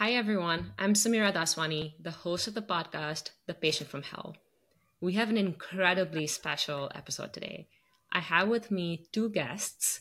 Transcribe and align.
Hi, 0.00 0.12
everyone. 0.12 0.72
I'm 0.78 0.94
Samira 0.94 1.30
Daswani, 1.30 1.92
the 2.00 2.10
host 2.10 2.48
of 2.48 2.54
the 2.54 2.62
podcast, 2.62 3.32
The 3.44 3.52
Patient 3.52 3.90
from 3.90 4.02
Hell. 4.02 4.34
We 4.98 5.12
have 5.12 5.28
an 5.28 5.36
incredibly 5.36 6.26
special 6.26 6.90
episode 6.94 7.34
today. 7.34 7.68
I 8.10 8.20
have 8.20 8.48
with 8.48 8.70
me 8.70 9.04
two 9.12 9.28
guests, 9.28 10.00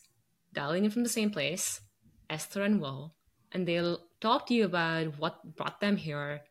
dialing 0.54 0.86
in 0.86 0.92
from 0.92 1.04
the 1.04 1.10
same 1.10 1.32
place, 1.32 1.82
Esther 2.30 2.64
and 2.64 2.80
Will, 2.80 3.14
and 3.52 3.68
they'll 3.68 4.00
talk 4.21 4.48
to 4.48 4.54
you 4.54 4.64
about 4.64 5.20
what 5.20 5.57
brought 5.57 5.82
them 5.82 5.98
here 5.98 6.43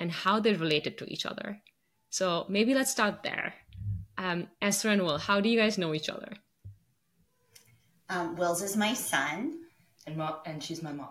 and 0.00 0.10
how 0.10 0.40
they're 0.40 0.58
related 0.58 0.98
to 0.98 1.06
each 1.06 1.24
other. 1.24 1.62
So 2.10 2.46
maybe 2.48 2.74
let's 2.74 2.90
start 2.90 3.22
there. 3.22 3.54
Um, 4.16 4.48
Esther 4.60 4.88
and 4.88 5.02
Will, 5.02 5.18
how 5.18 5.40
do 5.40 5.48
you 5.48 5.56
guys 5.56 5.78
know 5.78 5.94
each 5.94 6.08
other? 6.08 6.32
Um, 8.08 8.34
Wills 8.34 8.60
is 8.60 8.76
my 8.76 8.92
son, 8.92 9.60
and 10.04 10.16
mom, 10.16 10.38
and 10.44 10.60
she's 10.60 10.82
my 10.82 10.90
mom. 10.90 11.10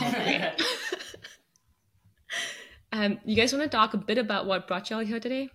Oh, 0.00 0.50
um, 2.92 3.18
you 3.24 3.34
guys 3.34 3.52
want 3.52 3.62
to 3.64 3.74
talk 3.74 3.94
a 3.94 3.98
bit 3.98 4.18
about 4.18 4.46
what 4.46 4.68
brought 4.68 4.90
y'all 4.90 5.00
here 5.00 5.18
today? 5.20 5.48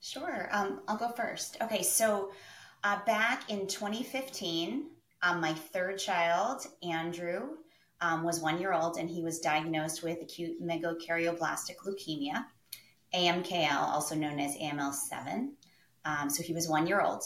Sure. 0.00 0.48
Um, 0.52 0.80
I'll 0.86 0.98
go 0.98 1.08
first. 1.08 1.56
Okay, 1.62 1.82
so 1.82 2.32
uh, 2.82 2.98
back 3.06 3.50
in 3.50 3.66
2015, 3.66 4.86
um, 5.22 5.40
my 5.40 5.54
third 5.54 5.98
child, 5.98 6.66
Andrew, 6.82 7.56
um, 8.00 8.22
was 8.22 8.40
one 8.40 8.60
year 8.60 8.74
old 8.74 8.98
and 8.98 9.08
he 9.08 9.22
was 9.22 9.40
diagnosed 9.40 10.02
with 10.02 10.20
acute 10.20 10.60
megakaryoblast 10.62 11.70
leukemia, 11.86 12.44
AMKL, 13.14 13.88
also 13.88 14.14
known 14.14 14.38
as 14.38 14.56
AML7. 14.56 15.52
Um, 16.04 16.28
so 16.28 16.42
he 16.42 16.52
was 16.52 16.68
one 16.68 16.86
year 16.86 17.00
old. 17.00 17.22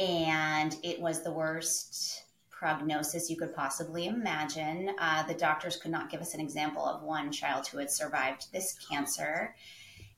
And 0.00 0.76
it 0.82 1.00
was 1.00 1.22
the 1.22 1.30
worst 1.30 2.23
prognosis 2.64 3.28
you 3.28 3.36
could 3.36 3.54
possibly 3.54 4.06
imagine. 4.06 4.90
Uh, 4.98 5.22
the 5.24 5.34
doctors 5.34 5.76
could 5.76 5.90
not 5.90 6.08
give 6.08 6.22
us 6.22 6.32
an 6.32 6.40
example 6.40 6.82
of 6.82 7.02
one 7.02 7.30
child 7.30 7.66
who 7.66 7.76
had 7.76 7.90
survived 7.90 8.50
this 8.54 8.78
cancer. 8.88 9.54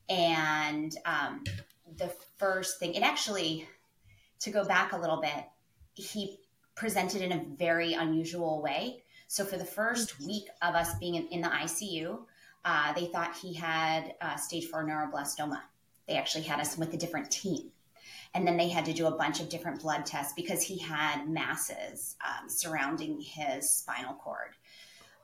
And 0.09 0.97
um, 1.05 1.43
the 1.97 2.13
first 2.37 2.79
thing, 2.79 2.95
it 2.95 3.03
actually, 3.03 3.67
to 4.39 4.51
go 4.53 4.65
back 4.65 4.93
a 4.93 4.97
little 4.97 5.21
bit, 5.21 5.45
he 5.95 6.39
presented 6.77 7.21
in 7.21 7.33
a 7.33 7.45
very 7.57 7.95
unusual 7.95 8.63
way. 8.63 9.03
So 9.27 9.45
for 9.45 9.57
the 9.57 9.65
first 9.65 10.21
week 10.21 10.45
of 10.63 10.77
us 10.77 10.97
being 11.01 11.17
in, 11.17 11.27
in 11.33 11.41
the 11.41 11.49
ICU, 11.49 12.17
uh, 12.65 12.93
they 12.93 13.07
thought 13.07 13.37
he 13.37 13.55
had 13.55 14.15
uh, 14.21 14.37
stage 14.37 14.67
four 14.67 14.85
neuroblastoma. 14.85 15.63
They 16.07 16.15
actually 16.15 16.45
had 16.45 16.61
us 16.61 16.79
with 16.79 16.95
a 16.95 16.97
different 16.97 17.29
team. 17.29 17.73
And 18.37 18.47
then 18.47 18.59
they 18.59 18.69
had 18.69 18.85
to 18.85 18.93
do 18.93 19.07
a 19.07 19.11
bunch 19.11 19.41
of 19.41 19.49
different 19.49 19.81
blood 19.81 20.05
tests 20.05 20.35
because 20.37 20.63
he 20.63 20.79
had 20.79 21.27
masses 21.27 22.17
um, 22.23 22.51
surrounding 22.51 23.19
his 23.19 23.69
spinal 23.69 24.13
cord. 24.13 24.51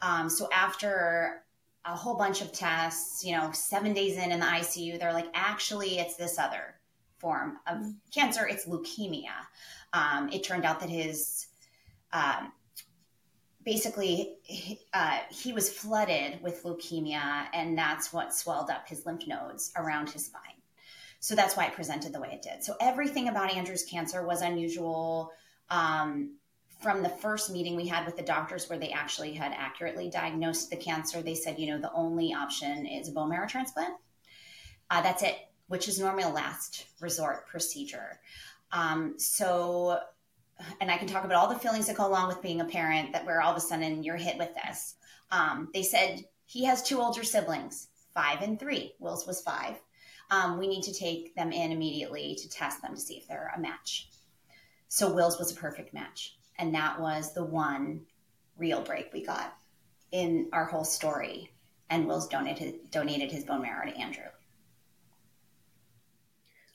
Um, 0.00 0.30
so 0.30 0.48
after 0.50 1.42
a 1.84 1.94
whole 1.94 2.16
bunch 2.16 2.40
of 2.40 2.52
tests, 2.52 3.22
you 3.22 3.36
know, 3.36 3.50
seven 3.52 3.92
days 3.92 4.16
in 4.16 4.33
in 4.33 4.40
the 4.40 4.46
ICU, 4.46 4.98
they're 4.98 5.12
like, 5.12 5.28
actually, 5.34 5.98
it's 5.98 6.16
this 6.16 6.38
other 6.38 6.74
form 7.18 7.58
of 7.66 7.78
mm-hmm. 7.78 7.90
cancer. 8.14 8.46
It's 8.48 8.66
leukemia. 8.66 9.28
Um, 9.92 10.30
it 10.30 10.42
turned 10.42 10.64
out 10.64 10.80
that 10.80 10.88
his 10.88 11.48
um, 12.14 12.50
basically 13.62 14.36
uh, 14.94 15.18
he 15.30 15.52
was 15.52 15.70
flooded 15.70 16.42
with 16.42 16.62
leukemia, 16.62 17.46
and 17.52 17.77
that's 17.77 18.10
what 18.10 18.34
swelled 18.34 18.70
up 18.70 18.88
his 18.88 19.05
lymph 19.05 19.27
nodes 19.27 19.70
around 19.77 20.08
his 20.08 20.27
spine. 20.27 20.61
So 21.22 21.36
that's 21.36 21.56
why 21.56 21.66
it 21.66 21.74
presented 21.74 22.12
the 22.12 22.20
way 22.20 22.30
it 22.33 22.42
did. 22.42 22.64
So 22.64 22.74
everything 22.80 23.28
about 23.28 23.55
Andrew's 23.55 23.84
cancer 23.84 24.27
was 24.27 24.42
unusual. 24.42 25.30
Um, 25.70 26.34
from 26.80 27.05
the 27.05 27.08
first 27.08 27.48
meeting 27.48 27.77
we 27.77 27.86
had 27.86 28.05
with 28.05 28.16
the 28.16 28.24
doctors 28.24 28.68
where 28.68 28.78
they 28.78 28.90
actually 28.90 29.32
had 29.32 29.52
accurately 29.56 30.11
diagnosed 30.11 30.68
the 30.68 30.77
cancer, 30.77 31.22
they 31.22 31.36
said, 31.36 31.61
you 31.61 31.68
know, 31.68 31.80
the 31.80 31.92
only 31.92 32.34
option 32.34 32.86
is 32.86 33.08
a 33.08 33.12
bone 33.12 33.30
marrow 33.30 33.46
transplant. 33.46 33.94
Uh, 34.90 35.00
that's 35.00 35.22
it, 35.22 35.36
which 35.68 35.86
is 35.86 36.00
normally 36.00 36.24
a 36.24 36.28
last 36.28 36.86
resort 37.00 37.46
procedure. 37.46 38.18
Um, 38.72 39.14
so, 39.16 40.00
and 40.80 40.90
I 40.90 40.96
can 40.96 41.06
talk 41.06 41.24
about 41.24 41.36
all 41.36 41.48
the 41.48 41.61
feelings 41.61 41.86
that 41.86 41.96
go 41.96 42.08
along 42.08 42.28
with 42.28 42.42
being 42.42 42.61
a 42.61 42.64
parent 42.64 43.12
that 43.12 43.24
where 43.24 43.40
all 43.40 43.52
of 43.52 43.56
a 43.56 43.61
sudden 43.61 44.02
you're 44.02 44.16
hit 44.16 44.38
with 44.38 44.50
this. 44.56 44.96
Um, 45.30 45.68
they 45.72 45.84
said 45.84 46.24
he 46.46 46.64
has 46.64 46.82
two 46.82 47.00
older 47.00 47.22
siblings, 47.22 47.86
five 48.12 48.42
and 48.42 48.58
three. 48.58 48.94
Wills 48.98 49.24
was 49.24 49.40
five. 49.40 49.80
Um, 50.32 50.58
we 50.58 50.66
need 50.66 50.82
to 50.84 50.94
take 50.94 51.36
them 51.36 51.52
in 51.52 51.70
immediately 51.70 52.36
to 52.40 52.48
test 52.48 52.80
them 52.80 52.94
to 52.94 53.00
see 53.00 53.18
if 53.18 53.28
they're 53.28 53.52
a 53.54 53.60
match. 53.60 54.08
So 54.88 55.12
Wills 55.12 55.38
was 55.38 55.52
a 55.52 55.54
perfect 55.54 55.92
match 55.92 56.36
and 56.58 56.74
that 56.74 57.00
was 57.00 57.32
the 57.34 57.44
one 57.44 58.02
real 58.56 58.82
break 58.82 59.12
we 59.12 59.24
got 59.24 59.54
in 60.10 60.48
our 60.52 60.64
whole 60.64 60.84
story. 60.84 61.50
And 61.90 62.06
Wills 62.06 62.28
donated 62.28 62.90
donated 62.90 63.30
his 63.30 63.44
bone 63.44 63.62
marrow 63.62 63.84
to 63.84 63.96
Andrew. 63.96 64.24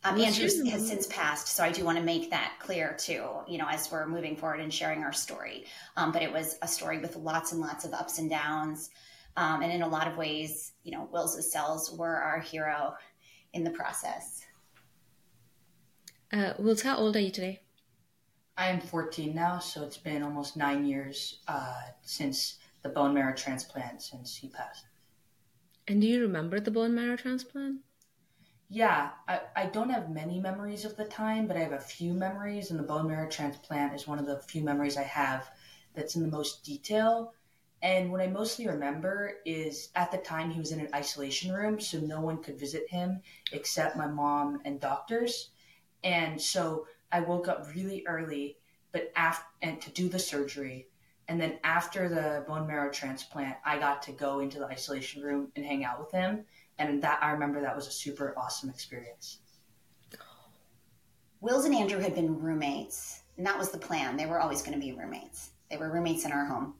Um, 0.04 0.20
Andrew 0.22 0.48
has 0.70 0.88
since 0.88 1.08
passed, 1.08 1.48
so 1.48 1.64
I 1.64 1.72
do 1.72 1.84
want 1.84 1.98
to 1.98 2.04
make 2.04 2.30
that 2.30 2.54
clear 2.60 2.96
too. 3.00 3.28
You 3.48 3.58
know, 3.58 3.66
as 3.68 3.92
we're 3.92 4.06
moving 4.06 4.36
forward 4.36 4.60
and 4.60 4.72
sharing 4.72 5.04
our 5.04 5.12
story, 5.12 5.66
um, 5.96 6.12
but 6.12 6.22
it 6.22 6.32
was 6.32 6.58
a 6.62 6.68
story 6.68 7.00
with 7.00 7.16
lots 7.16 7.52
and 7.52 7.60
lots 7.60 7.84
of 7.84 7.94
ups 7.94 8.20
and 8.20 8.30
downs, 8.30 8.92
um, 9.38 9.64
and 9.64 9.72
in 9.72 9.82
a 9.82 9.88
lot 9.88 10.08
of 10.08 10.16
ways, 10.16 10.74
you 10.84 10.92
know, 10.92 11.10
Will's 11.12 11.52
cells 11.52 11.92
were 11.92 12.16
our 12.16 12.40
hero 12.40 12.94
in 13.58 13.64
the 13.64 13.72
process. 13.72 14.46
Uh, 16.32 16.54
Will, 16.60 16.78
how 16.82 16.98
old 16.98 17.16
are 17.16 17.20
you 17.20 17.32
today? 17.32 17.62
I 18.56 18.68
am 18.68 18.80
14 18.80 19.36
now, 19.36 19.60
so 19.60 19.84
it's 19.84 19.98
been 19.98 20.24
almost 20.24 20.56
nine 20.56 20.86
years 20.86 21.40
uh, 21.48 21.82
since 22.04 22.58
the 22.84 22.90
bone 22.90 23.14
marrow 23.14 23.36
transplant 23.36 24.02
since 24.02 24.36
he 24.36 24.48
passed. 24.48 24.86
And 25.88 26.02
do 26.02 26.08
you 26.08 26.22
remember 26.22 26.60
the 26.60 26.72
bone 26.72 26.94
marrow 26.94 27.18
transplant? 27.18 27.82
Yeah, 28.70 29.12
I, 29.28 29.42
I 29.56 29.66
don't 29.68 29.90
have 29.90 30.10
many 30.10 30.40
memories 30.40 30.86
of 30.86 30.98
the 30.98 31.06
time, 31.06 31.48
but 31.48 31.56
I 31.56 31.62
have 31.62 31.72
a 31.72 31.80
few 31.80 32.14
memories, 32.14 32.70
and 32.70 32.80
the 32.80 32.84
bone 32.84 33.08
marrow 33.08 33.30
transplant 33.30 33.94
is 33.94 34.08
one 34.08 34.20
of 34.20 34.26
the 34.26 34.40
few 34.40 34.62
memories 34.62 34.98
I 34.98 35.04
have 35.04 35.50
that's 35.96 36.16
in 36.16 36.22
the 36.22 36.28
most 36.28 36.66
detail. 36.66 37.34
And 37.82 38.12
what 38.12 38.22
I 38.22 38.28
mostly 38.28 38.68
remember 38.68 39.36
is 39.46 39.90
at 39.96 40.12
the 40.12 40.18
time 40.18 40.50
he 40.50 40.60
was 40.60 40.72
in 40.72 40.80
an 40.80 40.90
isolation 40.96 41.54
room, 41.54 41.80
so 41.80 42.00
no 42.00 42.22
one 42.22 42.42
could 42.42 42.60
visit 42.60 42.90
him 42.90 43.22
except 43.52 43.96
my 43.96 44.08
mom 44.08 44.62
and 44.66 44.80
doctors. 44.80 45.50
And 46.04 46.42
so 46.42 46.88
I 47.12 47.22
woke 47.22 47.48
up 47.48 47.68
really 47.76 48.04
early, 48.08 48.58
but 48.92 49.12
after 49.16 49.46
and 49.62 49.80
to 49.82 49.92
do 49.92 50.10
the 50.10 50.20
surgery, 50.20 50.88
and 51.28 51.40
then 51.40 51.60
after 51.64 52.10
the 52.10 52.44
bone 52.48 52.66
marrow 52.68 52.90
transplant, 52.90 53.58
I 53.66 53.78
got 53.78 54.02
to 54.04 54.12
go 54.12 54.40
into 54.40 54.60
the 54.60 54.66
isolation 54.66 55.22
room 55.22 55.52
and 55.56 55.66
hang 55.66 55.84
out 55.84 56.00
with 56.00 56.12
him, 56.12 56.46
and 56.80 57.02
that 57.04 57.20
I 57.22 57.32
remember 57.32 57.62
that 57.62 57.76
was 57.76 57.88
a 57.88 57.92
super 57.92 58.34
awesome 58.38 58.70
experience. 58.70 59.40
Wills 61.42 61.66
and 61.66 61.76
Andrew 61.76 62.00
had 62.00 62.16
been 62.16 62.40
roommates, 62.40 63.22
and 63.38 63.46
that 63.46 63.60
was 63.60 63.70
the 63.70 63.78
plan. 63.78 64.18
They 64.18 64.26
were 64.26 64.40
always 64.40 64.64
going 64.64 64.74
to 64.74 64.84
be 64.84 64.94
roommates. 64.94 65.52
They 65.70 65.78
were 65.78 65.92
roommates 65.92 66.26
in 66.26 66.32
our 66.32 66.46
home. 66.46 66.74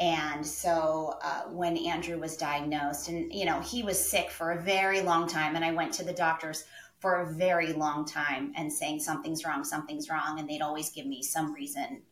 And 0.00 0.44
so 0.44 1.18
uh, 1.22 1.42
when 1.42 1.76
Andrew 1.76 2.18
was 2.18 2.36
diagnosed, 2.36 3.08
and 3.08 3.32
you 3.32 3.44
know, 3.44 3.60
he 3.60 3.82
was 3.82 3.98
sick 3.98 4.30
for 4.30 4.52
a 4.52 4.62
very 4.62 5.00
long 5.00 5.28
time, 5.28 5.56
and 5.56 5.64
I 5.64 5.72
went 5.72 5.92
to 5.94 6.04
the 6.04 6.12
doctors 6.12 6.64
for 6.98 7.20
a 7.20 7.32
very 7.34 7.72
long 7.72 8.04
time 8.04 8.52
and 8.56 8.72
saying 8.72 9.00
something's 9.00 9.44
wrong, 9.44 9.62
something's 9.62 10.08
wrong, 10.08 10.38
and 10.38 10.48
they'd 10.48 10.62
always 10.62 10.90
give 10.90 11.06
me 11.06 11.22
some 11.22 11.52
reason. 11.52 12.02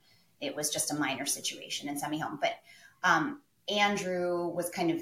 It 0.40 0.54
was 0.54 0.70
just 0.70 0.92
a 0.92 0.96
minor 0.96 1.26
situation 1.26 1.88
and 1.88 1.98
send 1.98 2.10
me 2.10 2.18
home. 2.18 2.38
But 2.40 2.54
um, 3.02 3.40
Andrew 3.68 4.48
was 4.48 4.68
kind 4.70 4.90
of 4.90 5.00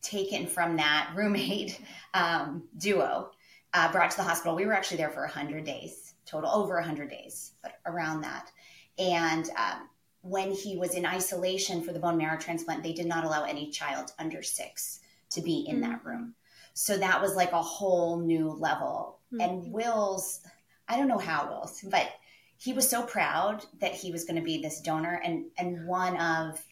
taken 0.00 0.46
from 0.46 0.76
that 0.76 1.12
roommate 1.14 1.80
um, 2.14 2.68
duo, 2.78 3.30
uh, 3.72 3.90
brought 3.90 4.10
to 4.12 4.16
the 4.16 4.22
hospital. 4.22 4.54
We 4.54 4.66
were 4.66 4.74
actually 4.74 4.98
there 4.98 5.10
for 5.10 5.22
100 5.22 5.64
days 5.64 6.14
total, 6.26 6.50
over 6.50 6.74
100 6.76 7.10
days, 7.10 7.52
but 7.62 7.72
around 7.86 8.22
that. 8.22 8.50
And 8.98 9.48
um, 9.50 9.88
when 10.24 10.50
he 10.52 10.76
was 10.76 10.94
in 10.94 11.04
isolation 11.04 11.82
for 11.82 11.92
the 11.92 11.98
bone 11.98 12.16
marrow 12.16 12.38
transplant, 12.38 12.82
they 12.82 12.94
did 12.94 13.06
not 13.06 13.24
allow 13.24 13.44
any 13.44 13.70
child 13.70 14.12
under 14.18 14.42
six 14.42 15.00
to 15.30 15.42
be 15.42 15.66
in 15.68 15.80
mm-hmm. 15.80 15.90
that 15.90 16.04
room. 16.04 16.34
So 16.72 16.96
that 16.96 17.20
was 17.20 17.36
like 17.36 17.52
a 17.52 17.62
whole 17.62 18.18
new 18.18 18.50
level. 18.50 19.18
Mm-hmm. 19.32 19.40
And 19.40 19.72
Wills, 19.72 20.40
I 20.88 20.96
don't 20.96 21.08
know 21.08 21.18
how 21.18 21.48
Wills, 21.48 21.84
but 21.90 22.10
he 22.56 22.72
was 22.72 22.88
so 22.88 23.02
proud 23.02 23.64
that 23.80 23.92
he 23.92 24.10
was 24.10 24.24
going 24.24 24.36
to 24.36 24.42
be 24.42 24.62
this 24.62 24.80
donor 24.80 25.20
and 25.22 25.44
and 25.58 25.86
one 25.86 26.16
of 26.16 26.64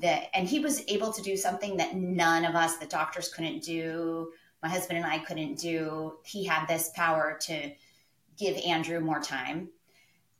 the 0.00 0.36
and 0.36 0.48
he 0.48 0.58
was 0.58 0.82
able 0.88 1.12
to 1.12 1.22
do 1.22 1.36
something 1.36 1.76
that 1.76 1.94
none 1.94 2.44
of 2.44 2.54
us 2.54 2.76
the 2.76 2.86
doctors 2.86 3.28
couldn't 3.28 3.62
do 3.62 4.30
my 4.62 4.68
husband 4.68 4.98
and 4.98 5.06
i 5.06 5.18
couldn't 5.18 5.54
do 5.58 6.18
he 6.24 6.44
had 6.44 6.66
this 6.66 6.90
power 6.94 7.38
to 7.40 7.70
give 8.36 8.56
andrew 8.66 9.00
more 9.00 9.20
time 9.20 9.68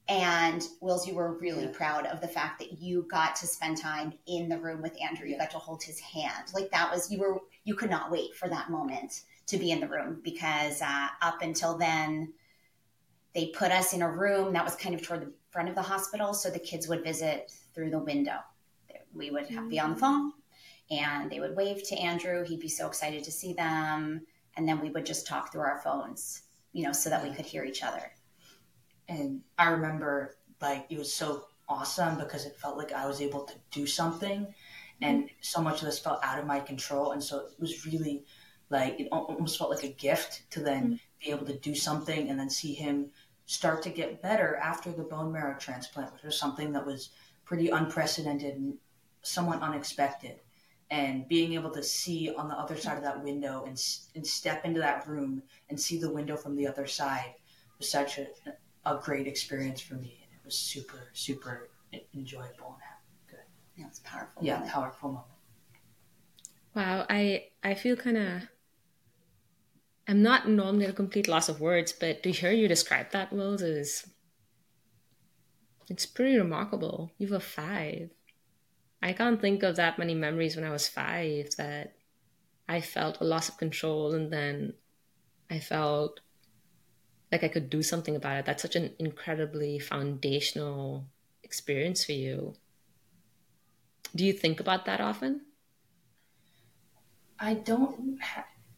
and 0.08 0.69
wills 0.81 1.06
you 1.06 1.14
were 1.14 1.34
really 1.38 1.64
yeah. 1.64 1.72
proud 1.72 2.06
of 2.06 2.20
the 2.20 2.28
fact 2.28 2.58
that 2.58 2.81
you 2.81 3.06
got 3.10 3.37
to 3.37 3.46
spend 3.46 3.76
time 3.76 4.12
in 4.26 4.49
the 4.49 4.58
room 4.58 4.81
with 4.81 4.96
andrew 5.02 5.28
you 5.28 5.37
got 5.37 5.50
to 5.50 5.58
hold 5.58 5.82
his 5.82 6.00
hand 6.00 6.44
like 6.55 6.70
that 6.70 6.90
was 6.90 7.10
you 7.10 7.19
were 7.19 7.40
you 7.64 7.75
could 7.75 7.90
not 7.90 8.10
wait 8.10 8.34
for 8.34 8.49
that 8.49 8.70
moment 8.70 9.22
to 9.49 9.56
be 9.56 9.70
in 9.70 9.81
the 9.81 9.88
room 9.88 10.20
because 10.22 10.81
uh, 10.82 11.08
up 11.22 11.43
until 11.43 11.76
then, 11.76 12.32
they 13.34 13.46
put 13.46 13.72
us 13.72 13.93
in 13.93 14.02
a 14.02 14.10
room 14.10 14.52
that 14.52 14.64
was 14.64 14.76
kind 14.76 14.94
of 14.94 15.02
toward 15.02 15.22
the 15.22 15.32
front 15.50 15.69
of 15.69 15.75
the 15.75 15.82
hospital, 15.82 16.34
so 16.34 16.50
the 16.50 16.58
kids 16.58 16.87
would 16.87 17.02
visit 17.02 17.52
through 17.75 17.90
the 17.90 17.99
window. 17.99 18.38
We 19.14 19.31
would 19.31 19.49
have, 19.49 19.69
be 19.69 19.81
on 19.81 19.94
the 19.94 19.96
phone, 19.96 20.32
and 20.90 21.31
they 21.31 21.40
would 21.40 21.56
wave 21.56 21.82
to 21.88 21.96
Andrew. 21.96 22.44
He'd 22.44 22.60
be 22.60 22.69
so 22.69 22.87
excited 22.87 23.25
to 23.25 23.32
see 23.32 23.55
them. 23.55 24.20
And 24.56 24.69
then 24.69 24.81
we 24.81 24.90
would 24.90 25.06
just 25.06 25.26
talk 25.26 25.50
through 25.50 25.62
our 25.62 25.81
phones, 25.82 26.43
you 26.72 26.84
know, 26.84 26.93
so 26.93 27.08
that 27.08 27.22
we 27.22 27.32
could 27.32 27.46
hear 27.46 27.64
each 27.64 27.82
other. 27.82 28.12
And 29.08 29.40
I 29.58 29.70
remember 29.70 30.37
like 30.60 30.87
it 30.90 30.99
was 30.99 31.12
so 31.12 31.44
awesome 31.69 32.19
because 32.19 32.46
it 32.46 32.56
felt 32.56 32.76
like 32.76 32.93
I 32.93 33.06
was 33.06 33.20
able 33.20 33.44
to 33.44 33.55
do 33.70 33.87
something 33.87 34.46
and 35.00 35.31
so 35.40 35.60
much 35.60 35.81
of 35.81 35.87
this 35.87 35.99
felt 35.99 36.25
out 36.25 36.38
of 36.38 36.46
my 36.46 36.60
control. 36.60 37.12
And 37.12 37.22
so 37.22 37.38
it 37.40 37.60
was 37.60 37.87
really 37.87 38.25
like, 38.70 38.99
it 38.99 39.08
almost 39.12 39.58
felt 39.58 39.70
like 39.70 39.84
a 39.84 39.93
gift 39.93 40.50
to 40.50 40.60
then 40.60 40.84
mm-hmm. 40.84 40.94
be 41.25 41.31
able 41.31 41.46
to 41.46 41.56
do 41.58 41.75
something 41.75 42.28
and 42.28 42.38
then 42.38 42.50
see 42.50 42.75
him 42.75 43.10
start 43.46 43.82
to 43.82 43.90
get 43.90 44.20
better 44.20 44.56
after 44.56 44.90
the 44.90 45.05
bone 45.05 45.32
marrow 45.32 45.56
transplant, 45.58 46.12
which 46.12 46.22
was 46.22 46.38
something 46.38 46.72
that 46.72 46.84
was 46.84 47.10
pretty 47.44 47.69
unprecedented 47.69 48.56
and 48.56 48.75
somewhat 49.22 49.62
unexpected 49.62 50.40
and 50.90 51.28
being 51.28 51.52
able 51.52 51.70
to 51.70 51.82
see 51.82 52.32
on 52.37 52.49
the 52.49 52.55
other 52.55 52.76
side 52.76 52.96
of 52.96 53.05
that 53.05 53.22
window 53.22 53.64
and, 53.66 53.81
and 54.14 54.26
step 54.26 54.64
into 54.64 54.81
that 54.81 55.06
room 55.06 55.43
and 55.69 55.78
see 55.78 55.99
the 55.99 56.10
window 56.10 56.37
from 56.37 56.56
the 56.56 56.66
other 56.66 56.87
side 56.87 57.34
was 57.78 57.90
such 57.90 58.19
a, 58.19 58.26
a 58.85 58.97
great 58.97 59.27
experience 59.27 59.81
for 59.81 59.95
me. 59.95 60.21
And 60.23 60.39
it 60.39 60.45
was 60.45 60.57
super, 60.57 61.09
super 61.13 61.69
enjoyable 62.15 62.79
and 62.81 63.31
good. 63.31 63.39
Yeah, 63.77 63.87
it's 63.87 64.01
powerful. 64.01 64.43
Yeah, 64.43 64.55
moment. 64.55 64.73
powerful 64.73 65.09
moment. 65.11 65.27
Wow, 66.75 67.07
I 67.09 67.49
I 67.63 67.75
feel 67.75 67.97
kind 67.97 68.17
of. 68.17 68.43
I'm 70.07 70.23
not 70.23 70.49
normally 70.49 70.85
at 70.85 70.91
a 70.91 70.95
complete 70.95 71.29
loss 71.29 71.51
of 71.51 71.61
words, 71.61 71.93
but 71.93 72.23
to 72.23 72.33
hear 72.33 72.51
you 72.51 72.67
describe 72.67 73.11
that, 73.11 73.31
Wills, 73.31 73.61
is 73.61 74.07
it's 75.91 76.07
pretty 76.07 76.39
remarkable. 76.39 77.13
You 77.19 77.29
were 77.29 77.41
five. 77.41 78.11
I 79.03 79.13
can't 79.13 79.41
think 79.41 79.63
of 79.63 79.77
that 79.77 79.99
many 79.99 80.15
memories 80.15 80.57
when 80.57 80.65
I 80.65 80.71
was 80.71 80.89
five 80.89 81.51
that 81.57 81.95
I 82.69 82.81
felt 82.81 83.21
a 83.21 83.25
loss 83.25 83.49
of 83.49 83.57
control 83.57 84.15
and 84.15 84.33
then 84.33 84.75
I 85.51 85.61
felt 85.61 86.21
like 87.33 87.45
I 87.45 87.49
could 87.49 87.71
do 87.71 87.83
something 87.83 88.17
about 88.17 88.39
it. 88.39 88.45
That's 88.47 88.63
such 88.63 88.77
an 88.77 88.95
incredibly 88.99 89.79
foundational 89.79 91.07
experience 91.43 92.05
for 92.05 92.13
you. 92.13 92.55
Do 94.15 94.23
you 94.27 94.35
think 94.35 94.61
about 94.61 94.85
that 94.85 95.01
often? 95.01 95.47
I 97.39 97.55
don't. 97.55 98.21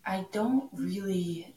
I 0.05 0.27
don't 0.33 0.71
really. 0.73 1.57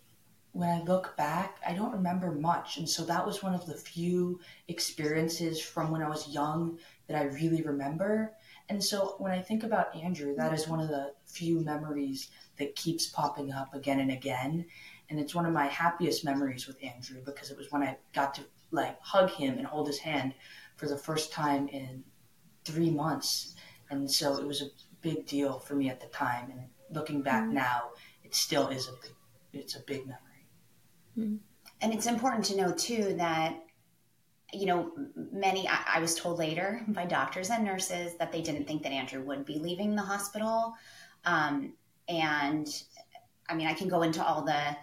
When 0.51 0.69
I 0.69 0.84
look 0.84 1.18
back, 1.18 1.60
I 1.68 1.74
don't 1.74 1.94
remember 1.94 2.31
much, 2.31 2.78
and 2.78 2.88
so 2.88 3.06
that 3.06 3.25
was 3.25 3.42
one 3.42 3.56
of 3.56 3.66
the 3.66 3.75
few 3.75 4.40
experiences 4.68 5.60
from 5.60 5.90
when 5.92 6.04
I 6.04 6.10
was 6.10 6.30
young 6.30 6.80
that 7.07 7.18
I 7.18 7.24
really 7.24 7.63
remember. 7.63 8.36
And 8.69 8.84
so 8.84 9.16
when 9.18 9.31
I 9.31 9.42
think 9.42 9.63
about 9.63 9.95
Andrew, 9.95 10.36
that 10.36 10.54
is 10.54 10.68
one 10.68 10.80
of 10.80 10.90
the 10.90 11.16
few 11.25 11.60
memories 11.62 12.30
that 12.57 12.75
keeps 12.75 13.07
popping 13.07 13.51
up 13.51 13.74
again 13.74 14.00
and 14.00 14.12
again. 14.12 14.68
And 15.09 15.19
it's 15.19 15.35
one 15.35 15.45
of 15.45 15.53
my 15.53 15.67
happiest 15.67 16.25
memories 16.25 16.67
with 16.67 16.83
Andrew 16.83 17.21
because 17.23 17.51
it 17.51 17.57
was 17.57 17.71
when 17.71 17.83
I 17.83 17.97
got 18.13 18.33
to 18.35 18.41
like 18.71 19.00
hug 19.01 19.29
him 19.29 19.57
and 19.57 19.67
hold 19.67 19.88
his 19.88 20.00
hand 20.00 20.33
for 20.75 20.88
the 20.88 20.97
first 20.97 21.31
time 21.31 21.67
in 21.67 22.03
three 22.65 22.89
months. 22.89 23.55
And 23.89 24.09
so 24.09 24.38
it 24.38 24.47
was 24.47 24.61
a 24.61 24.69
big 25.01 25.27
deal 25.27 25.59
for 25.59 25.75
me 25.75 25.89
at 25.89 26.00
the 26.00 26.07
time. 26.07 26.51
And 26.51 26.61
looking 26.89 27.21
back 27.21 27.44
mm-hmm. 27.44 27.55
now, 27.55 27.91
it 28.23 28.33
still 28.33 28.69
is 28.69 28.88
a 28.88 28.94
big, 28.94 29.61
it's 29.61 29.75
a 29.75 29.81
big 29.81 30.05
memory. 30.05 30.47
Mm-hmm. 31.17 31.35
And 31.81 31.94
it's 31.94 32.07
important 32.07 32.45
to 32.45 32.57
know 32.57 32.71
too 32.71 33.13
that 33.17 33.59
you 34.53 34.67
know, 34.67 34.91
many, 35.31 35.67
I, 35.67 35.95
I, 35.95 35.99
was 35.99 36.15
told 36.15 36.38
later 36.38 36.81
by 36.89 37.06
doctors 37.06 37.49
and 37.49 37.65
nurses 37.65 38.15
that 38.19 38.31
they 38.31 38.41
didn't 38.41 38.67
think 38.67 38.83
that 38.83 38.91
Andrew 38.91 39.23
would 39.23 39.45
be 39.45 39.57
leaving 39.57 39.95
the 39.95 40.01
hospital. 40.01 40.75
Um, 41.25 41.73
and 42.07 42.67
I 43.50 43.56
mean, 43.56 43.68
I 43.68 43.74
can 43.74 43.88
go 43.88 44.01
into 44.01 44.24
all 44.24 44.42
the 44.42 44.75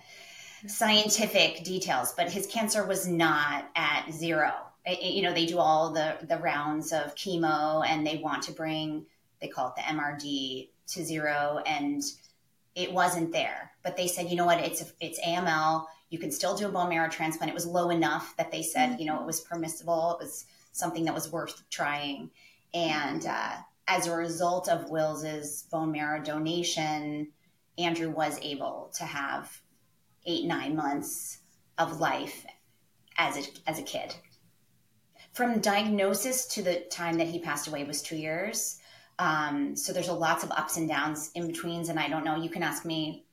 scientific 0.66 1.64
details, 1.64 2.12
but 2.16 2.30
his 2.30 2.46
cancer 2.46 2.86
was 2.86 3.08
not 3.08 3.70
at 3.74 4.10
zero. 4.12 4.52
It, 4.84 5.02
you 5.02 5.22
know, 5.22 5.32
they 5.32 5.46
do 5.46 5.58
all 5.58 5.92
the, 5.92 6.18
the 6.28 6.38
rounds 6.38 6.92
of 6.92 7.14
chemo 7.14 7.86
and 7.86 8.06
they 8.06 8.18
want 8.18 8.42
to 8.44 8.52
bring, 8.52 9.06
they 9.40 9.48
call 9.48 9.68
it 9.68 9.76
the 9.76 9.82
MRD 9.82 10.68
to 10.88 11.04
zero. 11.04 11.60
And 11.66 12.02
it 12.74 12.92
wasn't 12.92 13.32
there, 13.32 13.72
but 13.82 13.96
they 13.96 14.06
said, 14.06 14.30
you 14.30 14.36
know 14.36 14.46
what, 14.46 14.60
it's, 14.60 14.92
it's 15.00 15.20
AML 15.20 15.86
you 16.10 16.18
can 16.18 16.32
still 16.32 16.56
do 16.56 16.66
a 16.66 16.70
bone 16.70 16.88
marrow 16.88 17.08
transplant. 17.08 17.50
It 17.50 17.54
was 17.54 17.66
low 17.66 17.90
enough 17.90 18.36
that 18.36 18.50
they 18.50 18.62
said, 18.62 19.00
you 19.00 19.06
know, 19.06 19.20
it 19.20 19.26
was 19.26 19.40
permissible. 19.40 20.18
It 20.20 20.24
was 20.24 20.44
something 20.72 21.04
that 21.04 21.14
was 21.14 21.32
worth 21.32 21.62
trying. 21.70 22.30
And 22.74 23.24
uh, 23.24 23.54
as 23.86 24.06
a 24.06 24.14
result 24.14 24.68
of 24.68 24.90
Wills's 24.90 25.66
bone 25.70 25.92
marrow 25.92 26.20
donation, 26.20 27.28
Andrew 27.80 28.10
was 28.10 28.38
able 28.42 28.90
to 28.96 29.04
have 29.04 29.60
eight, 30.26 30.44
nine 30.44 30.76
months 30.76 31.38
of 31.78 32.00
life 32.00 32.44
as 33.16 33.36
a, 33.36 33.42
as 33.66 33.78
a 33.78 33.82
kid. 33.82 34.14
From 35.32 35.60
diagnosis 35.60 36.46
to 36.48 36.62
the 36.62 36.80
time 36.90 37.16
that 37.18 37.28
he 37.28 37.38
passed 37.38 37.68
away 37.68 37.84
was 37.84 38.02
two 38.02 38.16
years. 38.16 38.78
Um, 39.18 39.76
so 39.76 39.92
there's 39.92 40.08
a 40.08 40.12
lots 40.12 40.44
of 40.44 40.50
ups 40.50 40.76
and 40.76 40.88
downs 40.88 41.30
in 41.34 41.46
betweens. 41.46 41.88
And 41.88 41.98
I 41.98 42.08
don't 42.08 42.24
know, 42.24 42.36
you 42.36 42.50
can 42.50 42.62
ask 42.62 42.84
me 42.84 43.26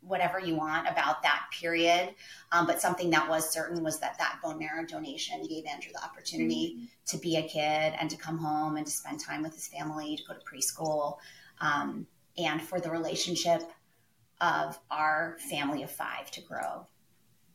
whatever 0.00 0.40
you 0.40 0.54
want 0.54 0.88
about 0.88 1.22
that 1.22 1.42
period. 1.58 2.14
Um, 2.52 2.66
but 2.66 2.80
something 2.80 3.10
that 3.10 3.28
was 3.28 3.50
certain 3.50 3.82
was 3.82 4.00
that 4.00 4.18
that 4.18 4.38
bone 4.42 4.58
marrow 4.58 4.84
donation 4.86 5.46
gave 5.46 5.64
Andrew 5.66 5.92
the 5.92 6.02
opportunity 6.04 6.74
mm-hmm. 6.76 6.84
to 7.06 7.18
be 7.18 7.36
a 7.36 7.42
kid 7.42 7.94
and 7.98 8.08
to 8.10 8.16
come 8.16 8.38
home 8.38 8.76
and 8.76 8.86
to 8.86 8.92
spend 8.92 9.20
time 9.20 9.42
with 9.42 9.54
his 9.54 9.68
family, 9.68 10.16
to 10.16 10.22
go 10.24 10.34
to 10.34 10.40
preschool, 10.40 11.18
um, 11.60 12.06
and 12.38 12.62
for 12.62 12.80
the 12.80 12.90
relationship 12.90 13.62
of 14.40 14.78
our 14.90 15.36
family 15.50 15.82
of 15.82 15.90
five 15.90 16.30
to 16.32 16.40
grow. 16.40 16.86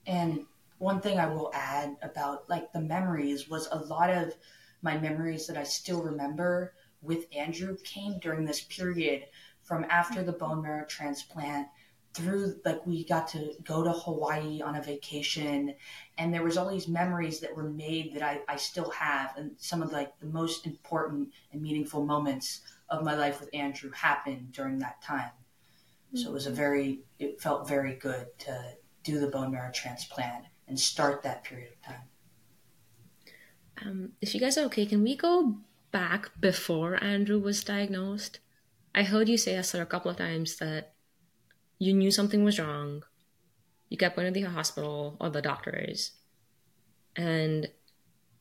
And 0.05 0.45
one 0.77 1.01
thing 1.01 1.19
I 1.19 1.27
will 1.27 1.51
add 1.53 1.95
about 2.01 2.49
like 2.49 2.71
the 2.71 2.81
memories 2.81 3.49
was 3.49 3.67
a 3.71 3.79
lot 3.79 4.09
of 4.09 4.33
my 4.81 4.97
memories 4.97 5.47
that 5.47 5.57
I 5.57 5.63
still 5.63 6.03
remember 6.03 6.73
with 7.01 7.25
Andrew 7.35 7.77
came 7.83 8.19
during 8.19 8.45
this 8.45 8.61
period 8.61 9.25
from 9.63 9.85
after 9.89 10.23
the 10.23 10.31
bone 10.31 10.61
marrow 10.61 10.85
transplant 10.85 11.67
through 12.13 12.55
like 12.63 12.85
we 12.85 13.03
got 13.03 13.27
to 13.27 13.51
go 13.65 13.83
to 13.83 13.91
hawaii 13.91 14.61
on 14.61 14.75
a 14.75 14.81
vacation 14.81 15.75
and 16.17 16.33
there 16.33 16.43
was 16.43 16.55
all 16.55 16.69
these 16.69 16.87
memories 16.87 17.41
that 17.41 17.53
were 17.53 17.69
made 17.69 18.15
that 18.15 18.23
i, 18.23 18.39
I 18.47 18.55
still 18.55 18.89
have 18.91 19.33
and 19.35 19.51
some 19.57 19.81
of 19.83 19.91
like 19.91 20.17
the 20.19 20.27
most 20.27 20.65
important 20.65 21.27
and 21.51 21.61
meaningful 21.61 22.05
moments 22.05 22.61
of 22.89 23.03
my 23.03 23.15
life 23.15 23.41
with 23.41 23.49
andrew 23.53 23.91
happened 23.91 24.53
during 24.53 24.79
that 24.79 25.01
time. 25.01 25.31
So 26.15 26.29
it 26.29 26.33
was 26.33 26.47
a 26.47 26.51
very 26.51 27.01
it 27.19 27.39
felt 27.41 27.67
very 27.67 27.95
good 27.95 28.27
to 28.39 28.73
do 29.03 29.19
the 29.19 29.27
bone 29.27 29.51
marrow 29.51 29.71
transplant 29.73 30.45
and 30.67 30.79
start 30.79 31.21
that 31.21 31.43
period 31.43 31.71
of 31.73 31.81
time 31.81 32.01
um, 33.83 34.11
if 34.21 34.33
you 34.33 34.39
guys 34.39 34.57
are 34.57 34.65
okay 34.65 34.85
can 34.85 35.03
we 35.03 35.15
go 35.15 35.57
back 35.91 36.29
before 36.39 37.01
andrew 37.03 37.39
was 37.39 37.63
diagnosed 37.63 38.39
i 38.93 39.03
heard 39.03 39.29
you 39.29 39.37
say 39.37 39.55
esther 39.55 39.81
a 39.81 39.85
couple 39.85 40.09
of 40.09 40.17
times 40.17 40.57
that 40.57 40.95
you 41.79 41.93
knew 41.93 42.11
something 42.11 42.43
was 42.43 42.59
wrong, 42.59 43.03
you 43.89 43.97
kept 43.97 44.15
going 44.15 44.31
to 44.31 44.39
the 44.39 44.47
hospital 44.47 45.17
or 45.19 45.29
the 45.29 45.41
doctors, 45.41 46.11
and 47.15 47.69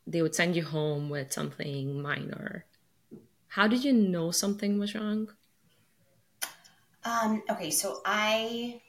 they 0.06 0.22
would 0.22 0.34
send 0.34 0.56
you 0.56 0.64
home 0.64 1.08
with 1.08 1.32
something 1.32 2.00
minor. 2.00 2.66
How 3.48 3.66
did 3.66 3.84
you 3.84 3.92
know 3.92 4.30
something 4.30 4.78
was 4.78 4.94
wrong? 4.94 5.28
Um, 7.04 7.42
okay, 7.50 7.70
so 7.70 8.00
I, 8.04 8.80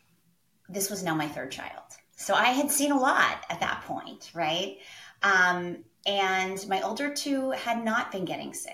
this 0.69 0.89
was 0.89 1.03
now 1.03 1.15
my 1.15 1.27
third 1.27 1.51
child. 1.51 1.83
So 2.15 2.33
I 2.33 2.47
had 2.47 2.71
seen 2.71 2.91
a 2.91 2.99
lot 2.99 3.45
at 3.49 3.59
that 3.59 3.83
point, 3.85 4.31
right? 4.33 4.77
Um, 5.21 5.83
and 6.05 6.65
my 6.69 6.81
older 6.81 7.13
two 7.13 7.51
had 7.51 7.83
not 7.83 8.11
been 8.11 8.25
getting 8.25 8.53
sick. 8.53 8.73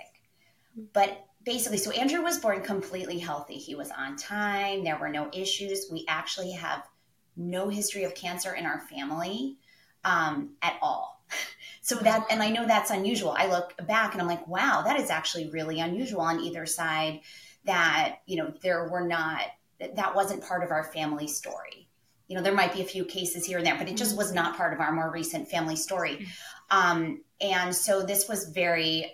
But 0.93 1.25
basically, 1.43 1.77
so 1.77 1.91
Andrew 1.91 2.21
was 2.21 2.39
born 2.39 2.61
completely 2.61 3.17
healthy. 3.17 3.55
He 3.55 3.75
was 3.75 3.89
on 3.91 4.15
time. 4.15 4.83
There 4.83 4.97
were 4.97 5.09
no 5.09 5.29
issues. 5.33 5.87
We 5.91 6.05
actually 6.07 6.51
have 6.51 6.87
no 7.35 7.69
history 7.69 8.03
of 8.03 8.13
cancer 8.13 8.53
in 8.53 8.65
our 8.65 8.81
family 8.81 9.57
um, 10.03 10.51
at 10.61 10.75
all. 10.81 11.23
So 11.83 11.95
that, 11.95 12.27
and 12.29 12.43
I 12.43 12.51
know 12.51 12.67
that's 12.67 12.91
unusual. 12.91 13.31
I 13.31 13.47
look 13.47 13.73
back 13.87 14.13
and 14.13 14.21
I'm 14.21 14.27
like, 14.27 14.47
wow, 14.47 14.83
that 14.85 14.99
is 14.99 15.09
actually 15.09 15.49
really 15.49 15.79
unusual 15.79 16.21
on 16.21 16.39
either 16.39 16.67
side. 16.67 17.21
That 17.65 18.17
you 18.25 18.37
know 18.37 18.53
there 18.61 18.89
were 18.89 19.05
not 19.05 19.41
that 19.79 20.15
wasn't 20.15 20.43
part 20.43 20.63
of 20.63 20.71
our 20.71 20.83
family 20.83 21.27
story. 21.27 21.87
You 22.27 22.37
know, 22.37 22.43
there 22.43 22.53
might 22.53 22.73
be 22.73 22.81
a 22.81 22.85
few 22.85 23.03
cases 23.03 23.45
here 23.45 23.57
and 23.57 23.67
there, 23.67 23.77
but 23.77 23.89
it 23.89 23.97
just 23.97 24.15
was 24.15 24.31
not 24.31 24.55
part 24.55 24.73
of 24.73 24.79
our 24.79 24.91
more 24.91 25.11
recent 25.11 25.49
family 25.49 25.75
story. 25.75 26.27
Um, 26.69 27.23
and 27.41 27.75
so 27.75 28.03
this 28.03 28.29
was 28.29 28.47
very 28.49 29.11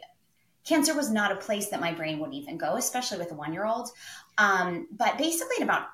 cancer 0.67 0.93
was 0.93 1.09
not 1.09 1.31
a 1.31 1.35
place 1.35 1.69
that 1.69 1.79
my 1.79 1.93
brain 1.93 2.19
would 2.19 2.33
even 2.33 2.57
go, 2.57 2.75
especially 2.75 3.17
with 3.17 3.31
a 3.31 3.35
one 3.35 3.53
year 3.53 3.65
old. 3.65 3.89
Um, 4.37 4.87
but 4.91 5.17
basically, 5.17 5.55
at 5.57 5.63
about 5.63 5.87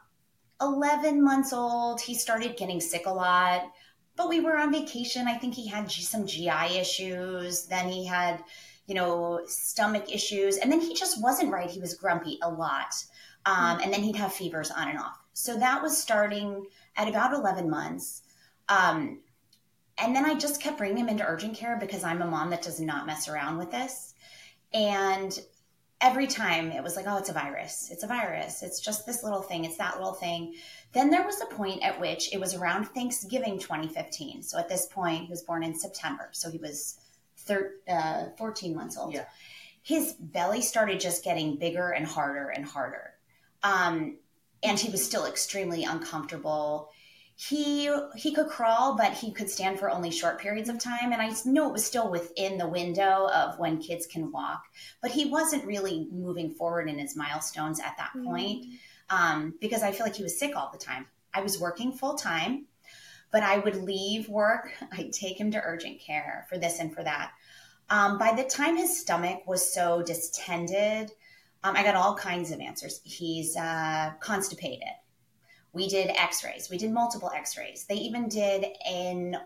11 0.62 1.24
months 1.24 1.54
old, 1.54 2.02
he 2.02 2.16
started 2.16 2.58
getting 2.58 2.82
sick 2.82 3.06
a 3.06 3.14
lot. 3.14 3.72
But 4.16 4.30
we 4.30 4.40
were 4.40 4.58
on 4.58 4.72
vacation. 4.72 5.28
I 5.28 5.38
think 5.38 5.54
he 5.54 5.68
had 5.68 5.92
some 5.92 6.28
GI 6.28 6.78
issues. 6.78 7.66
Then 7.66 7.90
he 7.90 8.06
had, 8.06 8.44
you 8.88 8.96
know, 8.96 9.42
stomach 9.48 10.14
issues. 10.14 10.58
And 10.58 10.72
then 10.72 10.82
he 10.82 10.94
just 10.94 11.22
wasn't 11.22 11.52
right. 11.52 11.70
He 11.70 11.80
was 11.80 11.94
grumpy 11.94 12.40
a 12.42 12.50
lot. 12.50 12.94
Um, 13.46 13.80
and 13.82 13.92
then 13.92 14.04
he'd 14.04 14.16
have 14.16 14.34
fevers 14.34 14.72
on 14.72 14.90
and 14.90 15.00
off. 15.00 15.20
So 15.34 15.58
that 15.58 15.82
was 15.82 15.98
starting 15.98 16.66
at 16.96 17.08
about 17.08 17.34
11 17.34 17.70
months. 17.70 18.22
Um, 18.70 19.20
and 19.98 20.16
then 20.16 20.26
I 20.26 20.36
just 20.36 20.62
kept 20.62 20.78
bringing 20.78 20.98
him 20.98 21.10
into 21.10 21.26
urgent 21.26 21.56
care 21.56 21.78
because 21.80 22.04
I'm 22.04 22.22
a 22.22 22.28
mom 22.28 22.50
that 22.52 22.62
does 22.62 22.80
not 22.80 23.06
mess 23.06 23.28
around 23.28 23.58
with 23.58 23.72
this. 23.72 24.14
And 24.74 25.38
every 26.02 26.28
time 26.28 26.72
it 26.72 26.84
was 26.84 26.96
like, 26.96 27.06
oh, 27.08 27.18
it's 27.18 27.30
a 27.30 27.34
virus. 27.34 27.90
It's 27.92 28.04
a 28.04 28.08
virus. 28.08 28.64
It's 28.64 28.80
just 28.80 29.06
this 29.06 29.24
little 29.24 29.42
thing. 29.42 29.66
It's 29.66 29.78
that 29.78 29.98
little 29.98 30.14
thing. 30.14 30.56
Then 30.94 31.10
there 31.10 31.24
was 31.24 31.42
a 31.42 31.46
point 31.46 31.84
at 31.84 32.00
which 32.00 32.34
it 32.34 32.40
was 32.40 32.56
around 32.56 32.86
Thanksgiving 32.86 33.60
2015. 33.60 34.44
So 34.44 34.58
at 34.58 34.70
this 34.70 34.88
point, 34.88 35.26
he 35.26 35.30
was 35.30 35.44
born 35.44 35.64
in 35.64 35.78
September. 35.78 36.30
So 36.32 36.50
he 36.50 36.58
was 36.58 37.00
thir- 37.46 37.76
uh, 37.88 38.26
14 38.38 38.76
months 38.76 38.98
old. 38.98 39.14
Yeah. 39.14 39.26
His 39.82 40.14
belly 40.14 40.62
started 40.62 41.00
just 41.00 41.24
getting 41.24 41.58
bigger 41.58 41.90
and 41.90 42.06
harder 42.06 42.50
and 42.50 42.66
harder. 42.66 43.14
Um, 43.64 44.18
and 44.62 44.80
he 44.80 44.90
was 44.90 45.04
still 45.04 45.26
extremely 45.26 45.84
uncomfortable 45.84 46.90
he 47.36 47.92
he 48.16 48.34
could 48.34 48.48
crawl 48.48 48.96
but 48.96 49.12
he 49.12 49.32
could 49.32 49.50
stand 49.50 49.80
for 49.80 49.90
only 49.90 50.12
short 50.12 50.40
periods 50.40 50.70
of 50.70 50.78
time 50.78 51.12
and 51.12 51.22
i 51.22 51.32
know 51.46 51.68
it 51.68 51.74
was 51.74 51.84
still 51.84 52.10
within 52.10 52.58
the 52.58 52.68
window 52.68 53.28
of 53.34 53.58
when 53.58 53.80
kids 53.80 54.06
can 54.06 54.32
walk 54.32 54.64
but 55.02 55.12
he 55.12 55.26
wasn't 55.26 55.66
really 55.66 56.08
moving 56.12 56.52
forward 56.52 56.88
in 56.88 57.00
his 57.00 57.16
milestones 57.16 57.80
at 57.80 57.96
that 57.98 58.12
mm-hmm. 58.16 58.26
point 58.26 58.66
um, 59.10 59.54
because 59.60 59.82
i 59.82 59.92
feel 59.92 60.06
like 60.06 60.16
he 60.16 60.24
was 60.24 60.38
sick 60.38 60.56
all 60.56 60.70
the 60.72 60.78
time 60.78 61.08
i 61.34 61.42
was 61.42 61.60
working 61.60 61.92
full 61.92 62.14
time 62.14 62.66
but 63.34 63.44
i 63.44 63.58
would 63.58 63.76
leave 63.76 64.30
work 64.30 64.72
i'd 64.94 65.12
take 65.12 65.38
him 65.38 65.52
to 65.52 65.62
urgent 65.62 66.00
care 66.00 66.46
for 66.48 66.58
this 66.58 66.80
and 66.80 66.96
for 66.96 67.04
that 67.04 67.32
um, 67.90 68.18
by 68.18 68.34
the 68.34 68.46
time 68.46 68.78
his 68.78 68.98
stomach 68.98 69.46
was 69.46 69.74
so 69.74 70.02
distended 70.02 71.12
um, 71.66 71.76
i 71.76 71.84
got 71.84 71.96
all 71.96 72.16
kinds 72.16 72.52
of 72.52 72.62
answers 72.62 73.02
he's 73.04 73.58
uh, 73.58 74.12
constipated 74.22 74.94
we 75.74 75.88
did 75.88 76.12
x 76.16 76.44
rays, 76.44 76.70
we 76.70 76.78
did 76.78 76.92
multiple 76.92 77.32
x 77.36 77.58
rays. 77.58 77.86
They 77.86 77.96
even 77.96 78.30
did 78.30 78.66
an 78.88 79.38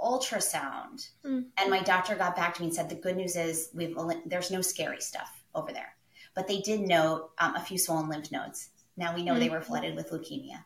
ultrasound. 0.00 1.08
Mm. 1.24 1.46
And 1.56 1.70
my 1.70 1.80
doctor 1.80 2.16
got 2.16 2.36
back 2.36 2.54
to 2.54 2.60
me 2.60 2.66
and 2.66 2.74
said, 2.74 2.88
The 2.88 2.96
good 2.96 3.16
news 3.16 3.36
is 3.36 3.70
we've 3.72 3.96
there's 4.26 4.50
no 4.50 4.60
scary 4.60 5.00
stuff 5.00 5.44
over 5.54 5.72
there. 5.72 5.94
But 6.34 6.48
they 6.48 6.60
did 6.60 6.80
note 6.80 7.30
um, 7.38 7.54
a 7.54 7.60
few 7.60 7.78
swollen 7.78 8.08
lymph 8.08 8.30
nodes. 8.30 8.70
Now 8.96 9.14
we 9.14 9.22
know 9.22 9.34
mm. 9.34 9.38
they 9.38 9.48
were 9.48 9.60
flooded 9.60 9.94
with 9.94 10.10
leukemia. 10.10 10.64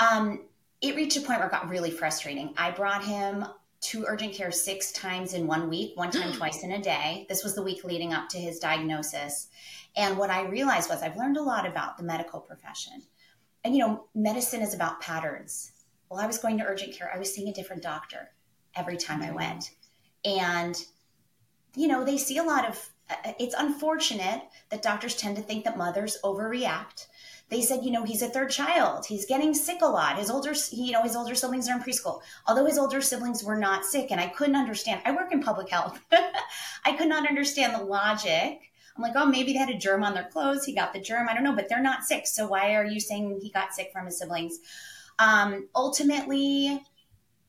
Um, 0.00 0.46
it 0.82 0.96
reached 0.96 1.16
a 1.16 1.20
point 1.20 1.38
where 1.38 1.48
it 1.48 1.52
got 1.52 1.68
really 1.68 1.90
frustrating. 1.90 2.52
I 2.56 2.70
brought 2.70 3.04
him 3.04 3.46
to 3.82 4.04
urgent 4.06 4.34
care 4.34 4.50
six 4.52 4.92
times 4.92 5.34
in 5.34 5.46
one 5.46 5.68
week, 5.68 5.96
one 5.96 6.10
time 6.10 6.32
twice 6.36 6.62
in 6.62 6.72
a 6.72 6.82
day. 6.82 7.26
This 7.28 7.42
was 7.42 7.54
the 7.54 7.62
week 7.62 7.84
leading 7.84 8.12
up 8.12 8.28
to 8.30 8.38
his 8.38 8.58
diagnosis. 8.58 9.48
And 9.96 10.18
what 10.18 10.30
I 10.30 10.46
realized 10.46 10.90
was 10.90 11.02
I've 11.02 11.16
learned 11.16 11.36
a 11.36 11.42
lot 11.42 11.66
about 11.66 11.96
the 11.96 12.04
medical 12.04 12.40
profession 12.40 13.02
and 13.64 13.74
you 13.74 13.80
know, 13.80 14.04
medicine 14.14 14.60
is 14.60 14.74
about 14.74 15.00
patterns. 15.00 15.72
While 16.08 16.20
I 16.20 16.26
was 16.26 16.38
going 16.38 16.58
to 16.58 16.64
urgent 16.64 16.94
care, 16.94 17.10
I 17.14 17.18
was 17.18 17.32
seeing 17.32 17.48
a 17.48 17.52
different 17.52 17.82
doctor 17.82 18.30
every 18.74 18.96
time 18.96 19.22
I 19.22 19.30
went. 19.30 19.70
And, 20.24 20.76
you 21.76 21.88
know, 21.88 22.04
they 22.04 22.18
see 22.18 22.38
a 22.38 22.42
lot 22.42 22.68
of, 22.68 22.90
uh, 23.08 23.32
it's 23.38 23.54
unfortunate 23.56 24.42
that 24.70 24.82
doctors 24.82 25.16
tend 25.16 25.36
to 25.36 25.42
think 25.42 25.64
that 25.64 25.78
mothers 25.78 26.18
overreact. 26.24 27.06
They 27.52 27.62
said, 27.62 27.84
you 27.84 27.92
know, 27.92 28.02
he's 28.02 28.22
a 28.22 28.28
third 28.28 28.50
child. 28.50 29.06
He's 29.06 29.26
getting 29.26 29.54
sick 29.54 29.82
a 29.82 29.86
lot. 29.86 30.18
His 30.18 30.30
older, 30.30 30.54
you 30.72 30.90
know, 30.90 31.02
his 31.02 31.14
older 31.14 31.36
siblings 31.36 31.68
are 31.68 31.76
in 31.76 31.82
preschool. 31.82 32.22
Although 32.48 32.66
his 32.66 32.78
older 32.78 33.00
siblings 33.00 33.44
were 33.44 33.56
not 33.56 33.84
sick, 33.84 34.10
and 34.10 34.20
I 34.20 34.26
couldn't 34.26 34.56
understand. 34.56 35.02
I 35.04 35.12
work 35.12 35.30
in 35.32 35.42
public 35.42 35.68
health. 35.68 36.00
I 36.84 36.92
could 36.96 37.08
not 37.08 37.28
understand 37.28 37.74
the 37.74 37.84
logic 37.84 38.72
I'm 38.96 39.02
like, 39.02 39.12
oh, 39.16 39.26
maybe 39.26 39.52
they 39.52 39.58
had 39.58 39.70
a 39.70 39.78
germ 39.78 40.04
on 40.04 40.14
their 40.14 40.28
clothes. 40.28 40.64
He 40.64 40.74
got 40.74 40.92
the 40.92 41.00
germ. 41.00 41.28
I 41.28 41.34
don't 41.34 41.44
know, 41.44 41.54
but 41.54 41.68
they're 41.68 41.82
not 41.82 42.04
sick. 42.04 42.26
So 42.26 42.46
why 42.46 42.74
are 42.74 42.84
you 42.84 43.00
saying 43.00 43.40
he 43.42 43.50
got 43.50 43.72
sick 43.72 43.90
from 43.92 44.06
his 44.06 44.18
siblings? 44.18 44.58
Um, 45.18 45.68
ultimately, 45.74 46.82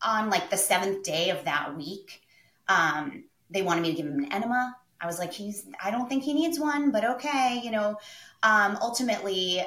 on 0.02 0.30
like 0.30 0.50
the 0.50 0.58
seventh 0.58 1.04
day 1.04 1.30
of 1.32 1.44
that 1.46 1.76
week, 1.76 2.22
um, 2.70 3.26
they 3.50 3.62
wanted 3.62 3.82
me 3.82 3.92
to 3.92 3.98
give 3.98 4.06
him 4.06 4.20
an 4.20 4.32
enema. 4.32 4.76
I 5.02 5.06
was 5.06 5.20
like, 5.20 5.34
he's, 5.34 5.66
I 5.84 5.92
don't 5.92 6.08
think 6.08 6.24
he 6.24 6.34
needs 6.34 6.60
one, 6.60 6.92
but 6.92 7.04
okay, 7.04 7.60
you 7.62 7.72
know. 7.72 7.98
Um, 8.42 8.78
ultimately, 8.82 9.62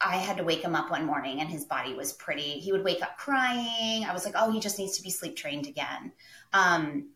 I 0.00 0.16
had 0.16 0.36
to 0.36 0.44
wake 0.44 0.60
him 0.60 0.74
up 0.74 0.90
one 0.90 1.06
morning 1.06 1.40
and 1.40 1.48
his 1.48 1.64
body 1.64 1.94
was 1.94 2.12
pretty. 2.12 2.42
He 2.42 2.72
would 2.72 2.84
wake 2.84 3.02
up 3.02 3.16
crying. 3.16 4.04
I 4.04 4.12
was 4.12 4.24
like, 4.24 4.34
oh, 4.36 4.50
he 4.50 4.60
just 4.60 4.78
needs 4.78 4.96
to 4.98 5.02
be 5.02 5.10
sleep 5.10 5.36
trained 5.36 5.66
again. 5.66 6.12
Um, 6.52 7.08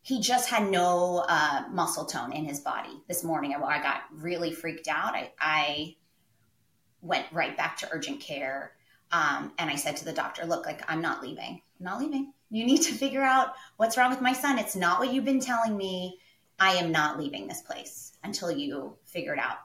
he 0.00 0.20
just 0.20 0.48
had 0.48 0.70
no 0.70 1.24
uh, 1.28 1.64
muscle 1.70 2.04
tone 2.04 2.32
in 2.32 2.44
his 2.44 2.60
body 2.60 3.02
this 3.08 3.24
morning. 3.24 3.54
I, 3.54 3.62
I 3.62 3.82
got 3.82 4.02
really 4.12 4.52
freaked 4.52 4.88
out. 4.88 5.14
I, 5.14 5.32
I, 5.40 5.96
went 7.04 7.26
right 7.32 7.56
back 7.56 7.76
to 7.76 7.88
urgent 7.92 8.20
care. 8.20 8.72
Um, 9.12 9.52
and 9.58 9.70
I 9.70 9.76
said 9.76 9.96
to 9.98 10.04
the 10.04 10.12
doctor, 10.12 10.44
look, 10.46 10.66
like, 10.66 10.82
I'm 10.90 11.02
not 11.02 11.22
leaving. 11.22 11.60
I'm 11.78 11.84
not 11.84 12.00
leaving. 12.00 12.32
You 12.50 12.64
need 12.64 12.82
to 12.82 12.92
figure 12.94 13.22
out 13.22 13.48
what's 13.76 13.96
wrong 13.96 14.10
with 14.10 14.20
my 14.20 14.32
son. 14.32 14.58
It's 14.58 14.74
not 14.74 14.98
what 14.98 15.12
you've 15.12 15.24
been 15.24 15.40
telling 15.40 15.76
me. 15.76 16.18
I 16.58 16.74
am 16.74 16.90
not 16.90 17.18
leaving 17.18 17.46
this 17.46 17.60
place 17.62 18.12
until 18.22 18.50
you 18.50 18.96
figure 19.04 19.34
it 19.34 19.38
out. 19.38 19.58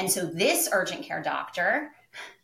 And 0.00 0.10
so 0.10 0.24
this 0.24 0.66
urgent 0.72 1.02
care 1.02 1.22
doctor 1.22 1.92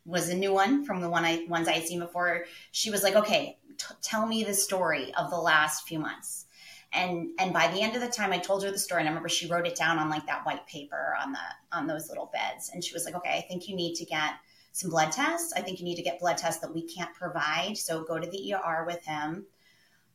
was 0.05 0.29
a 0.29 0.37
new 0.37 0.53
one 0.53 0.85
from 0.85 1.01
the 1.01 1.09
one 1.09 1.25
I 1.25 1.47
ones 1.49 1.69
I 1.69 1.73
had 1.73 1.87
seen 1.87 2.01
before. 2.01 2.45
She 2.71 2.91
was 2.91 3.03
like, 3.03 3.17
okay, 3.17 3.57
t- 3.79 3.95
tell 4.03 4.27
me 4.27 4.45
the 4.45 4.53
story 4.53 5.15
of 5.15 5.31
the 5.31 5.39
last 5.39 5.89
few 5.89 5.99
months. 5.99 6.45
And 6.93 7.31
and 7.39 7.55
by 7.55 7.69
the 7.69 7.81
end 7.81 7.97
of 7.97 8.03
the 8.03 8.09
time 8.09 8.31
i 8.31 8.39
told 8.39 8.63
her 8.63 8.71
the 8.71 8.79
story 8.79 9.01
and 9.01 9.09
i 9.09 9.11
remember 9.11 9.31
she 9.31 9.49
wrote 9.49 9.67
it 9.67 9.75
down 9.75 9.99
on 9.99 10.11
like 10.11 10.27
that 10.27 10.45
white 10.45 10.67
paper 10.67 11.17
on 11.19 11.33
the 11.33 11.39
on 11.73 11.87
those 11.87 12.11
little 12.11 12.31
beds. 12.31 12.71
And 12.75 12.85
she 12.85 12.93
was 12.93 13.07
like 13.07 13.15
okay 13.15 13.39
i 13.39 13.41
think 13.49 13.69
you 13.69 13.75
need 13.75 13.95
to 13.95 14.05
get 14.05 14.35
some 14.73 14.91
blood 14.91 15.11
tests. 15.11 15.55
I 15.57 15.63
think 15.63 15.79
you 15.79 15.87
need 15.87 15.97
to 15.97 16.03
get 16.03 16.21
blood 16.21 16.37
tests 16.37 16.61
that 16.61 16.75
we 16.75 16.83
can't 16.83 17.15
provide. 17.15 17.79
So 17.79 18.05
go 18.05 18.19
to 18.19 18.29
the 18.29 18.55
er 18.55 18.85
with 18.87 19.03
him. 19.07 19.47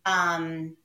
Um 0.06 0.78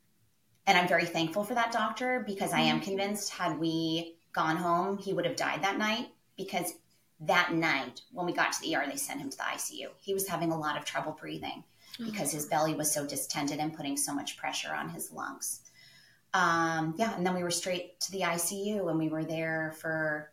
and 0.66 0.78
i'm 0.78 0.88
very 0.88 1.04
thankful 1.04 1.44
for 1.44 1.54
that 1.54 1.70
doctor 1.70 2.24
because 2.26 2.52
i 2.54 2.60
am 2.60 2.76
mm-hmm. 2.76 2.86
convinced 2.86 3.30
had 3.30 3.58
we 3.58 4.16
gone 4.32 4.56
home 4.56 4.96
he 4.98 5.12
would 5.12 5.26
have 5.26 5.36
died 5.36 5.62
that 5.62 5.78
night 5.78 6.08
because 6.36 6.74
that 7.20 7.52
night 7.52 8.02
when 8.12 8.26
we 8.26 8.32
got 8.32 8.52
to 8.52 8.60
the 8.60 8.76
er 8.76 8.84
they 8.86 8.96
sent 8.96 9.20
him 9.20 9.30
to 9.30 9.36
the 9.36 9.42
icu 9.42 9.88
he 10.00 10.12
was 10.12 10.28
having 10.28 10.52
a 10.52 10.58
lot 10.58 10.76
of 10.76 10.84
trouble 10.84 11.16
breathing 11.18 11.64
because 11.98 12.30
his 12.30 12.46
belly 12.46 12.74
was 12.74 12.92
so 12.92 13.06
distended 13.06 13.58
and 13.58 13.74
putting 13.74 13.96
so 13.96 14.14
much 14.14 14.36
pressure 14.36 14.74
on 14.74 14.88
his 14.90 15.10
lungs 15.12 15.62
um, 16.36 16.94
yeah, 16.98 17.16
and 17.16 17.24
then 17.24 17.34
we 17.34 17.42
were 17.42 17.50
straight 17.50 17.98
to 18.00 18.12
the 18.12 18.20
ICU, 18.20 18.90
and 18.90 18.98
we 18.98 19.08
were 19.08 19.24
there 19.24 19.72
for 19.80 20.30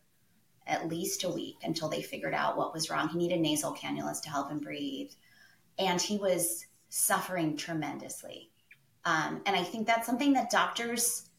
at 0.67 0.89
least 0.89 1.23
a 1.23 1.29
week 1.29 1.55
until 1.63 1.87
they 1.87 2.01
figured 2.01 2.33
out 2.33 2.57
what 2.57 2.73
was 2.73 2.89
wrong. 2.89 3.07
He 3.07 3.17
needed 3.17 3.39
nasal 3.39 3.73
cannulas 3.73 4.21
to 4.23 4.29
help 4.29 4.51
him 4.51 4.59
breathe, 4.59 5.11
and 5.79 6.01
he 6.01 6.17
was 6.17 6.65
suffering 6.89 7.55
tremendously. 7.55 8.49
Um, 9.05 9.41
and 9.45 9.55
I 9.55 9.63
think 9.63 9.87
that's 9.87 10.05
something 10.05 10.33
that 10.33 10.49
doctors 10.49 11.29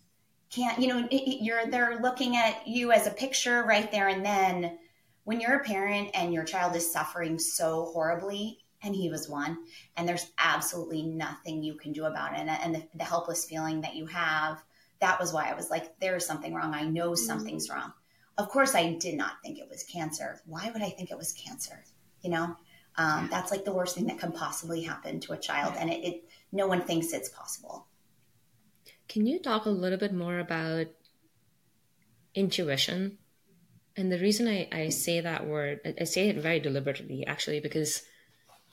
can't. 0.51 0.79
You 0.81 0.89
know, 0.89 1.09
it, 1.11 1.43
you're 1.43 1.67
they're 1.67 2.01
looking 2.01 2.37
at 2.37 2.67
you 2.67 2.93
as 2.93 3.07
a 3.07 3.11
picture 3.11 3.63
right 3.65 3.91
there 3.91 4.09
and 4.09 4.25
then. 4.25 4.79
When 5.27 5.41
you're 5.41 5.57
a 5.57 5.65
parent 5.65 6.11
and 6.13 6.35
your 6.35 6.45
child 6.45 6.77
is 6.77 6.93
suffering 6.93 7.39
so 7.39 7.87
horribly, 7.95 8.59
and 8.85 8.95
he 8.95 9.09
was 9.09 9.29
one 9.29 9.59
and 9.97 10.07
there's 10.07 10.31
absolutely 10.39 11.03
nothing 11.03 11.63
you 11.63 11.75
can 11.75 11.93
do 11.93 12.05
about 12.05 12.35
it 12.35 12.47
and 12.47 12.75
the, 12.75 12.83
the, 12.95 13.05
helpless 13.05 13.45
feeling 13.45 13.81
that 13.81 13.97
you 13.97 14.07
have 14.07 14.63
that 15.01 15.19
was 15.19 15.33
why 15.33 15.51
i 15.51 15.55
was 15.55 15.71
like 15.71 15.99
there's 15.99 16.27
something 16.27 16.55
wrong. 16.55 16.75
I 16.75 16.85
know 16.85 17.11
mm-hmm. 17.11 17.27
something's 17.27 17.69
wrong. 17.69 17.93
Of 18.39 18.49
course 18.49 18.75
i 18.75 18.93
did 18.95 19.17
not 19.17 19.43
think 19.43 19.59
it 19.59 19.69
was 19.69 19.83
cancer. 19.85 20.41
Why 20.47 20.71
would 20.71 20.83
i 20.83 20.91
think 20.91 21.11
it 21.11 21.19
was 21.19 21.33
cancer? 21.33 21.83
You 22.23 22.31
know? 22.31 22.57
Um, 22.97 23.27
that's 23.29 23.51
like 23.51 23.65
the 23.65 23.73
worst 23.73 23.97
thing 23.97 24.07
that 24.07 24.21
can 24.21 24.31
possibly 24.31 24.81
happen 24.83 25.19
to 25.21 25.33
a 25.33 25.39
child 25.39 25.75
and 25.79 25.91
it, 25.91 26.05
it 26.05 26.25
no 26.53 26.69
one 26.69 26.83
thinks 26.83 27.13
it's 27.13 27.29
possible 27.29 27.87
can 29.09 29.27
you 29.27 29.39
talk 29.39 29.67
a 29.67 29.71
little 29.71 29.99
bit 29.99 30.13
more 30.13 30.39
about 30.39 30.87
intuition 32.35 33.19
and 33.97 34.11
the 34.11 34.19
reason 34.19 34.49
I, 34.49 34.69
I 34.73 34.89
say 34.89 35.21
that 35.21 35.47
word 35.47 35.81
i 36.01 36.05
say 36.05 36.29
it 36.29 36.37
very 36.37 36.61
deliberately 36.61 37.27
actually 37.27 37.61
because 37.61 38.03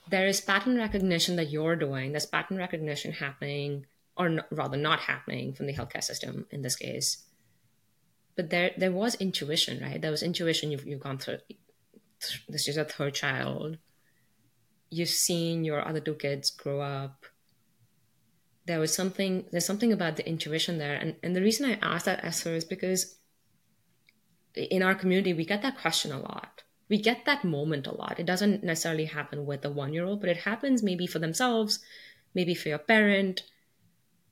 there 0.08 0.26
is 0.26 0.40
pattern 0.40 0.76
recognition 0.76 1.36
that 1.36 1.50
you're 1.50 1.76
doing. 1.76 2.12
There's 2.12 2.26
pattern 2.26 2.56
recognition 2.56 3.12
happening, 3.12 3.86
or 4.16 4.44
rather 4.50 4.76
not 4.76 5.00
happening 5.00 5.52
from 5.52 5.66
the 5.66 5.74
healthcare 5.74 6.02
system 6.02 6.46
in 6.50 6.62
this 6.62 6.76
case. 6.76 7.24
But 8.36 8.50
there, 8.50 8.72
there 8.76 8.92
was 8.92 9.14
intuition, 9.16 9.82
right? 9.82 10.00
There 10.00 10.10
was 10.10 10.22
intuition. 10.22 10.70
You've, 10.70 10.86
you've 10.86 11.00
gone 11.00 11.18
through. 11.18 11.38
This 12.48 12.68
is 12.68 12.76
a 12.76 12.84
third 12.84 13.14
child. 13.14 13.78
You've 14.90 15.08
seen 15.08 15.64
your 15.64 15.86
other 15.86 16.00
two 16.00 16.14
kids 16.14 16.50
grow 16.50 16.80
up. 16.80 17.26
There 18.66 18.80
was 18.80 18.94
something. 18.94 19.46
There's 19.50 19.66
something 19.66 19.92
about 19.92 20.16
the 20.16 20.28
intuition 20.28 20.78
there, 20.78 20.94
and 20.94 21.16
and 21.22 21.34
the 21.34 21.42
reason 21.42 21.70
I 21.70 21.78
asked 21.82 22.06
that, 22.06 22.24
Esther, 22.24 22.54
is 22.54 22.64
because 22.64 23.16
in 24.54 24.82
our 24.82 24.94
community 24.94 25.32
we 25.32 25.44
get 25.44 25.62
that 25.62 25.78
question 25.78 26.12
a 26.12 26.20
lot 26.20 26.62
we 26.92 26.98
get 26.98 27.24
that 27.24 27.42
moment 27.42 27.86
a 27.86 27.96
lot. 27.96 28.20
It 28.20 28.26
doesn't 28.26 28.62
necessarily 28.62 29.06
happen 29.06 29.46
with 29.46 29.64
a 29.64 29.70
one 29.70 29.94
year 29.94 30.04
old, 30.04 30.20
but 30.20 30.28
it 30.28 30.36
happens 30.36 30.82
maybe 30.82 31.06
for 31.06 31.18
themselves, 31.18 31.78
maybe 32.34 32.54
for 32.54 32.68
your 32.68 32.76
parent. 32.78 33.44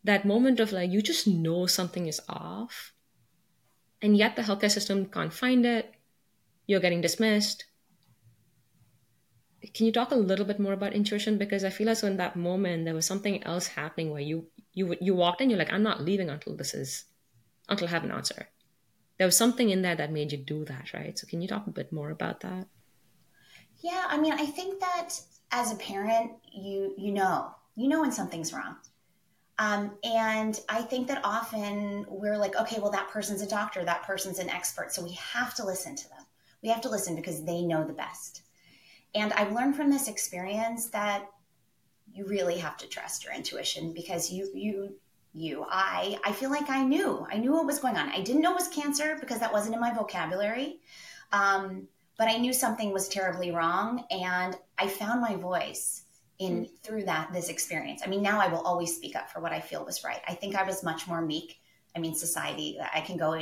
that 0.05 0.27
moment 0.27 0.61
of 0.61 0.71
like, 0.71 0.91
you 0.91 1.01
just 1.01 1.27
know 1.27 1.65
something 1.65 2.07
is 2.07 2.21
off, 2.29 2.93
and 4.03 4.15
yet 4.15 4.37
the 4.37 4.43
healthcare 4.43 4.71
system 4.71 5.07
can't 5.07 5.33
find 5.33 5.65
it. 5.65 5.95
You're 6.67 6.81
getting 6.81 7.01
dismissed. 7.01 7.65
Can 9.75 9.87
you 9.87 9.93
talk 9.93 10.11
a 10.11 10.17
little 10.17 10.47
bit 10.47 10.59
more 10.59 10.73
about 10.73 10.95
intuition? 10.95 11.37
Because 11.37 11.65
I 11.65 11.71
feel 11.71 11.89
as 11.91 12.01
though 12.01 12.09
in 12.09 12.17
that 12.17 12.37
moment 12.37 12.85
there 12.85 12.95
was 12.95 13.07
something 13.07 13.43
else 13.45 13.67
happening 13.67 14.11
where 14.11 14.23
you 14.23 14.47
you 14.73 14.97
you 15.01 15.15
walked 15.15 15.41
in, 15.41 15.51
you're 15.51 15.59
like, 15.59 15.73
I'm 15.73 15.83
not 15.83 16.03
leaving 16.03 16.31
until 16.31 16.57
this 16.57 16.75
is 16.75 17.05
until 17.69 17.89
I 17.89 17.91
have 17.91 18.05
an 18.05 18.11
answer. 18.11 18.49
There 19.19 19.27
was 19.27 19.37
something 19.37 19.69
in 19.69 19.83
there 19.83 19.97
that 19.97 20.13
made 20.13 20.33
you 20.33 20.39
do 20.39 20.65
that, 20.65 20.95
right? 20.95 21.19
So 21.19 21.27
can 21.27 21.43
you 21.43 21.49
talk 21.49 21.67
a 21.67 21.71
bit 21.71 21.93
more 21.93 22.11
about 22.11 22.41
that? 22.41 22.67
Yeah, 23.81 24.05
I 24.09 24.19
mean, 24.19 24.33
I 24.33 24.47
think 24.47 24.81
that 24.81 25.21
as 25.53 25.73
a 25.73 25.77
parent, 25.77 26.33
you 26.53 26.95
you 26.97 27.13
know, 27.13 27.55
you 27.77 27.89
know 27.89 28.01
when 28.01 28.13
something's 28.13 28.53
wrong. 28.53 28.77
Um, 29.59 29.93
and 30.05 30.59
I 30.71 30.81
think 30.81 31.07
that 31.09 31.21
often 31.23 32.07
we're 32.09 32.39
like, 32.39 32.57
okay, 32.57 32.81
well, 32.81 32.91
that 32.93 33.11
person's 33.11 33.43
a 33.43 33.47
doctor, 33.47 33.85
that 33.85 34.05
person's 34.05 34.39
an 34.39 34.49
expert. 34.49 34.95
So 34.95 35.05
we 35.05 35.13
have 35.13 35.55
to 35.57 35.67
listen 35.67 35.95
to 35.97 36.09
them. 36.09 36.25
We 36.63 36.71
have 36.71 36.81
to 36.81 36.89
listen 36.89 37.15
because 37.15 37.45
they 37.45 37.61
know 37.61 37.87
the 37.87 37.93
best. 37.93 38.41
And 39.15 39.33
I've 39.33 39.53
learned 39.53 39.77
from 39.77 39.91
this 39.91 40.09
experience 40.09 40.89
that 40.91 41.27
you 42.13 42.27
really 42.27 42.59
have 42.59 42.77
to 42.79 42.89
trust 42.89 43.25
your 43.25 43.33
intuition 43.35 43.93
because 43.93 44.31
you, 44.31 44.51
you, 44.55 44.95
you, 45.33 45.65
I, 45.69 46.19
I 46.25 46.33
feel 46.33 46.51
like 46.51 46.69
I 46.71 46.83
knew, 46.83 47.27
I 47.31 47.39
knew 47.39 47.53
what 47.53 47.67
was 47.67 47.79
going 47.79 47.97
on. 47.97 48.09
I 48.09 48.21
didn't 48.21 48.43
know 48.43 48.53
it 48.53 48.57
was 48.57 48.69
cancer 48.69 49.17
because 49.21 49.39
that 49.41 49.53
wasn't 49.53 49.75
in 49.75 49.81
my 49.81 49.95
vocabulary. 49.95 50.81
Um, 51.33 51.89
but 52.19 52.29
I 52.29 52.37
knew 52.37 52.53
something 52.53 52.93
was 52.93 53.09
terribly 53.09 53.51
wrong 53.51 54.05
and 54.11 54.57
I 54.79 54.89
found 54.89 55.21
my 55.21 55.37
voice 55.37 56.03
in 56.39 56.69
through 56.83 57.05
that 57.05 57.33
this 57.33 57.49
experience. 57.49 58.03
I 58.05 58.09
mean, 58.09 58.23
now 58.23 58.41
I 58.41 58.49
will 58.49 58.61
always 58.61 58.95
speak 58.95 59.15
up 59.15 59.31
for 59.31 59.41
what 59.41 59.53
I 59.53 59.61
feel 59.61 59.85
was 59.85 60.05
right. 60.05 60.21
I 60.27 60.35
think 60.35 60.55
I 60.55 60.63
was 60.63 60.83
much 60.83 61.07
more 61.07 61.21
meek. 61.21 61.61
I 61.95 61.99
mean, 61.99 62.15
society. 62.15 62.79
I 62.95 63.01
can 63.01 63.17
go 63.17 63.33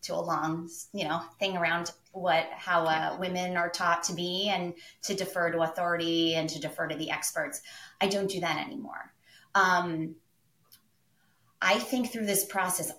into 0.00 0.18
a 0.18 0.20
long, 0.20 0.68
you 0.92 1.04
know, 1.04 1.20
thing 1.38 1.56
around 1.56 1.92
what 2.12 2.46
how 2.52 2.84
uh, 2.84 3.16
women 3.20 3.56
are 3.56 3.70
taught 3.70 4.02
to 4.04 4.14
be 4.14 4.48
and 4.48 4.74
to 5.02 5.14
defer 5.14 5.50
to 5.50 5.60
authority 5.60 6.34
and 6.34 6.48
to 6.48 6.60
defer 6.60 6.88
to 6.88 6.96
the 6.96 7.10
experts. 7.10 7.62
I 8.00 8.08
don't 8.08 8.30
do 8.30 8.40
that 8.40 8.64
anymore. 8.66 9.12
Um, 9.54 10.14
I 11.60 11.78
think 11.78 12.10
through 12.10 12.26
this 12.26 12.44
process, 12.44 12.92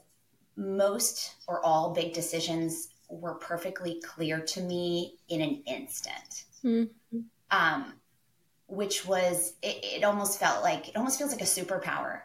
most 0.55 1.35
or 1.47 1.65
all 1.65 1.93
big 1.93 2.13
decisions 2.13 2.89
were 3.09 3.35
perfectly 3.35 4.01
clear 4.01 4.39
to 4.39 4.61
me 4.61 5.15
in 5.29 5.41
an 5.41 5.63
instant. 5.65 6.45
Mm-hmm. 6.63 7.19
Um, 7.49 7.93
which 8.67 9.05
was 9.05 9.53
it, 9.61 9.83
it 9.83 10.03
almost 10.05 10.39
felt 10.39 10.63
like 10.63 10.87
it 10.87 10.95
almost 10.95 11.17
feels 11.17 11.31
like 11.31 11.41
a 11.41 11.45
superpower. 11.45 12.21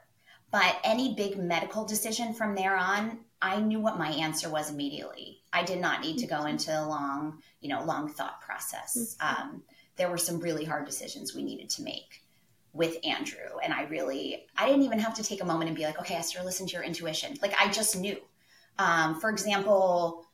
But 0.52 0.78
any 0.84 1.14
big 1.14 1.36
medical 1.36 1.84
decision 1.84 2.32
from 2.32 2.54
there 2.54 2.76
on, 2.76 3.18
I 3.40 3.60
knew 3.60 3.80
what 3.80 3.98
my 3.98 4.08
answer 4.08 4.48
was 4.48 4.70
immediately. 4.70 5.42
I 5.52 5.62
did 5.62 5.80
not 5.80 6.00
need 6.00 6.18
to 6.18 6.26
go 6.26 6.36
mm-hmm. 6.36 6.48
into 6.48 6.72
a 6.72 6.86
long, 6.86 7.42
you 7.60 7.68
know, 7.68 7.84
long 7.84 8.08
thought 8.08 8.40
process. 8.40 9.16
Mm-hmm. 9.20 9.42
Um, 9.42 9.62
there 9.96 10.10
were 10.10 10.18
some 10.18 10.40
really 10.40 10.64
hard 10.64 10.86
decisions 10.86 11.34
we 11.34 11.42
needed 11.42 11.70
to 11.70 11.82
make 11.82 12.22
with 12.72 12.98
Andrew, 13.04 13.58
and 13.62 13.72
I 13.72 13.84
really, 13.84 14.46
I 14.56 14.66
didn't 14.66 14.82
even 14.82 14.98
have 14.98 15.14
to 15.14 15.22
take 15.22 15.42
a 15.42 15.46
moment 15.46 15.68
and 15.68 15.76
be 15.76 15.84
like, 15.84 15.98
okay, 15.98 16.14
Esther, 16.14 16.42
listen 16.44 16.66
to 16.66 16.72
your 16.74 16.82
intuition. 16.82 17.36
Like 17.40 17.54
I 17.60 17.70
just 17.70 17.96
knew. 17.96 18.18
Um, 18.78 19.18
for 19.20 19.30
example, 19.30 20.26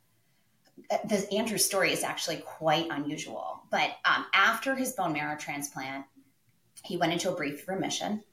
uh, 0.90 0.98
the 1.04 1.32
Andrew 1.32 1.58
story 1.58 1.92
is 1.92 2.02
actually 2.02 2.38
quite 2.38 2.88
unusual. 2.90 3.62
But 3.70 3.90
um, 4.04 4.26
after 4.34 4.74
his 4.74 4.92
bone 4.92 5.12
marrow 5.12 5.36
transplant, 5.36 6.04
he 6.84 6.96
went 6.96 7.12
into 7.12 7.30
a 7.30 7.36
brief 7.36 7.68
remission 7.68 8.24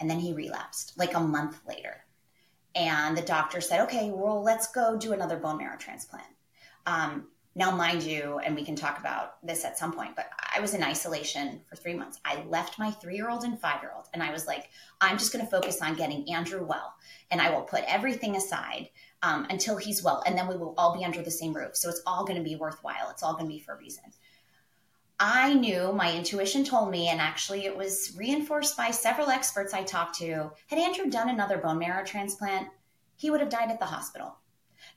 and 0.00 0.08
then 0.08 0.20
he 0.20 0.32
relapsed 0.32 0.96
like 0.96 1.14
a 1.14 1.20
month 1.20 1.60
later. 1.66 2.04
And 2.74 3.16
the 3.16 3.22
doctor 3.22 3.60
said, 3.60 3.82
okay, 3.82 4.10
well, 4.10 4.42
let's 4.42 4.68
go 4.68 4.96
do 4.96 5.12
another 5.12 5.36
bone 5.36 5.58
marrow 5.58 5.76
transplant. 5.76 6.24
Um, 6.86 7.28
now, 7.54 7.70
mind 7.70 8.02
you, 8.02 8.38
and 8.38 8.54
we 8.54 8.64
can 8.64 8.76
talk 8.76 8.98
about 8.98 9.44
this 9.46 9.66
at 9.66 9.76
some 9.76 9.92
point, 9.92 10.16
but 10.16 10.30
I 10.54 10.60
was 10.60 10.72
in 10.72 10.82
isolation 10.82 11.60
for 11.68 11.76
three 11.76 11.92
months. 11.92 12.18
I 12.24 12.42
left 12.48 12.78
my 12.78 12.90
three 12.90 13.14
year 13.14 13.28
old 13.28 13.44
and 13.44 13.60
five 13.60 13.82
year 13.82 13.92
old, 13.94 14.06
and 14.14 14.22
I 14.22 14.32
was 14.32 14.46
like, 14.46 14.70
I'm 15.02 15.18
just 15.18 15.34
going 15.34 15.44
to 15.44 15.50
focus 15.50 15.82
on 15.82 15.94
getting 15.94 16.32
Andrew 16.32 16.64
well, 16.64 16.94
and 17.30 17.42
I 17.42 17.50
will 17.50 17.60
put 17.60 17.84
everything 17.86 18.36
aside 18.36 18.88
um, 19.22 19.46
until 19.50 19.76
he's 19.76 20.02
well, 20.02 20.22
and 20.24 20.36
then 20.36 20.48
we 20.48 20.56
will 20.56 20.74
all 20.78 20.96
be 20.96 21.04
under 21.04 21.20
the 21.20 21.30
same 21.30 21.52
roof. 21.52 21.76
So 21.76 21.90
it's 21.90 22.02
all 22.06 22.24
going 22.24 22.38
to 22.38 22.44
be 22.44 22.56
worthwhile. 22.56 23.10
It's 23.10 23.22
all 23.22 23.34
going 23.34 23.46
to 23.46 23.52
be 23.52 23.60
for 23.60 23.74
a 23.74 23.78
reason. 23.78 24.04
I 25.24 25.54
knew 25.54 25.92
my 25.92 26.12
intuition 26.12 26.64
told 26.64 26.90
me, 26.90 27.06
and 27.06 27.20
actually 27.20 27.64
it 27.64 27.76
was 27.76 28.12
reinforced 28.16 28.76
by 28.76 28.90
several 28.90 29.30
experts 29.30 29.72
I 29.72 29.84
talked 29.84 30.18
to. 30.18 30.50
Had 30.66 30.80
Andrew 30.80 31.08
done 31.08 31.28
another 31.28 31.58
bone 31.58 31.78
marrow 31.78 32.04
transplant, 32.04 32.66
he 33.14 33.30
would 33.30 33.38
have 33.38 33.48
died 33.48 33.70
at 33.70 33.78
the 33.78 33.86
hospital. 33.86 34.36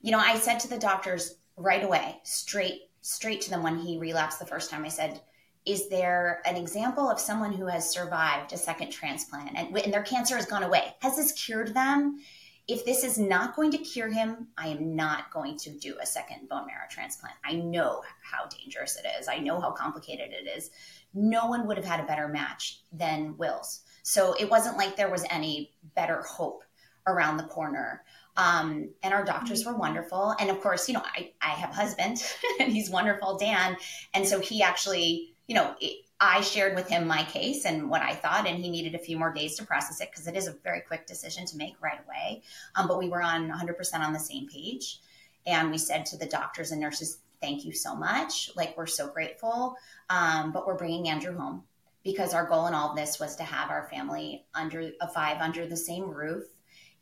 You 0.02 0.12
know, 0.12 0.18
I 0.18 0.40
said 0.40 0.60
to 0.62 0.68
the 0.68 0.80
doctors 0.80 1.36
right 1.58 1.84
away, 1.84 2.22
straight 2.24 2.90
straight 3.02 3.42
to 3.42 3.52
them 3.52 3.62
when 3.62 3.78
he 3.78 4.00
relapsed 4.00 4.40
the 4.40 4.48
first 4.48 4.72
time. 4.72 4.84
I 4.84 4.88
said, 4.88 5.22
"Is 5.64 5.90
there 5.90 6.42
an 6.46 6.56
example 6.56 7.08
of 7.08 7.20
someone 7.20 7.54
who 7.54 7.68
has 7.68 7.88
survived 7.88 8.52
a 8.52 8.58
second 8.58 8.90
transplant 8.90 9.52
and, 9.56 9.78
and 9.78 9.94
their 9.94 10.02
cancer 10.02 10.38
has 10.38 10.48
gone 10.48 10.64
away? 10.64 10.96
Has 11.02 11.18
this 11.18 11.34
cured 11.34 11.76
them?" 11.76 12.20
If 12.68 12.84
this 12.84 13.04
is 13.04 13.20
not 13.20 13.56
going 13.56 13.72
to 13.72 13.78
cure 13.78 14.10
him, 14.10 14.48
I 14.58 14.70
am 14.70 14.96
not 14.96 15.32
going 15.32 15.58
to 15.60 15.70
do 15.70 15.96
a 16.02 16.06
second 16.06 16.50
bone 16.50 16.66
marrow 16.66 16.88
transplant. 16.90 17.36
I 17.44 17.54
know 17.54 18.02
how 18.24 18.48
dangerous 18.48 18.98
it 18.98 19.06
is. 19.20 19.28
I 19.28 19.38
know 19.38 19.60
how 19.60 19.72
complicated 19.72 20.32
it 20.32 20.48
is. 20.48 20.72
No 21.14 21.46
one 21.46 21.68
would 21.68 21.78
have 21.78 21.86
had 21.86 22.00
a 22.00 22.08
better 22.08 22.28
match 22.28 22.82
than 22.92 23.38
Will's. 23.38 23.82
So 24.02 24.34
it 24.40 24.50
wasn't 24.50 24.78
like 24.78 24.96
there 24.96 25.12
was 25.12 25.26
any 25.30 25.74
better 25.96 26.24
hope 26.24 26.64
around 27.08 27.38
the 27.38 27.44
corner. 27.44 28.04
Um, 28.36 28.90
and 29.04 29.14
our 29.14 29.24
doctors 29.24 29.64
were 29.64 29.76
wonderful. 29.76 30.36
And 30.40 30.50
of 30.50 30.60
course, 30.60 30.90
you 30.90 30.96
know, 30.96 31.04
I, 31.16 31.32
I 31.42 31.50
have 31.50 31.70
a 31.70 31.74
husband 31.74 32.24
and 32.60 32.72
he's 32.72 32.90
wonderful, 32.90 33.38
Dan. 33.38 33.78
And 34.14 34.28
so 34.28 34.40
he 34.40 34.64
actually, 34.64 35.35
you 35.48 35.56
know, 35.56 35.76
it, 35.80 36.06
I 36.20 36.42
shared 36.42 36.76
with 36.76 36.88
him 36.88 37.08
my 37.08 37.24
case 37.24 37.66
and 37.66 37.90
what 37.90 38.02
I 38.02 38.16
thought, 38.16 38.48
and 38.48 38.58
he 38.58 38.70
needed 38.70 38.96
a 38.96 39.00
few 39.00 39.18
more 39.18 39.34
days 39.34 39.56
to 39.56 39.66
process 39.66 40.00
it 40.00 40.12
because 40.12 40.28
it 40.28 40.36
is 40.36 40.48
a 40.48 40.54
very 40.64 40.82
quick 40.82 41.06
decision 41.06 41.46
to 41.46 41.58
make 41.58 41.76
right 41.82 42.00
away. 42.06 42.42
Um, 42.76 42.88
but 42.88 42.98
we 42.98 43.10
were 43.10 43.22
on 43.22 43.50
100% 43.50 44.00
on 44.00 44.14
the 44.14 44.20
same 44.20 44.48
page. 44.48 45.02
And 45.46 45.72
we 45.72 45.78
said 45.78 46.06
to 46.08 46.18
the 46.18 46.26
doctors 46.26 46.72
and 46.72 46.80
nurses, 46.80 47.20
thank 47.42 47.66
you 47.66 47.74
so 47.74 47.96
much. 47.96 48.50
Like, 48.56 48.78
we're 48.78 48.88
so 48.88 49.08
grateful. 49.08 49.76
Um, 50.10 50.52
but 50.52 50.66
we're 50.66 50.78
bringing 50.78 51.10
Andrew 51.10 51.38
home 51.38 51.64
because 52.04 52.34
our 52.34 52.48
goal 52.48 52.68
in 52.68 52.74
all 52.74 52.92
of 52.92 52.96
this 52.96 53.20
was 53.20 53.36
to 53.36 53.44
have 53.44 53.70
our 53.70 53.90
family 53.90 54.46
under 54.54 54.92
a 55.02 55.08
five 55.10 55.42
under 55.42 55.68
the 55.68 55.78
same 55.78 56.10
roof. 56.10 56.46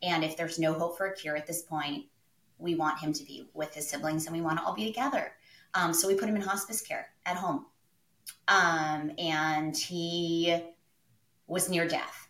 And 0.02 0.24
if 0.24 0.36
there's 0.36 0.60
no 0.60 0.74
hope 0.74 0.98
for 0.98 1.06
a 1.06 1.16
cure 1.16 1.38
at 1.38 1.46
this 1.46 1.62
point, 1.62 2.06
we 2.58 2.76
want 2.76 3.00
him 3.00 3.14
to 3.14 3.24
be 3.24 3.48
with 3.54 3.74
his 3.76 3.88
siblings 3.88 4.26
and 4.26 4.36
we 4.36 4.42
want 4.42 4.58
to 4.58 4.66
all 4.66 4.74
be 4.74 4.86
together. 4.86 5.34
Um, 5.76 5.94
so 5.94 6.08
we 6.08 6.16
put 6.16 6.30
him 6.30 6.36
in 6.36 6.42
hospice 6.42 6.82
care 6.82 7.08
at 7.26 7.38
home 7.38 7.66
um, 8.48 9.12
and 9.18 9.76
he 9.76 10.56
was 11.48 11.70
near 11.70 11.88
death. 11.88 12.30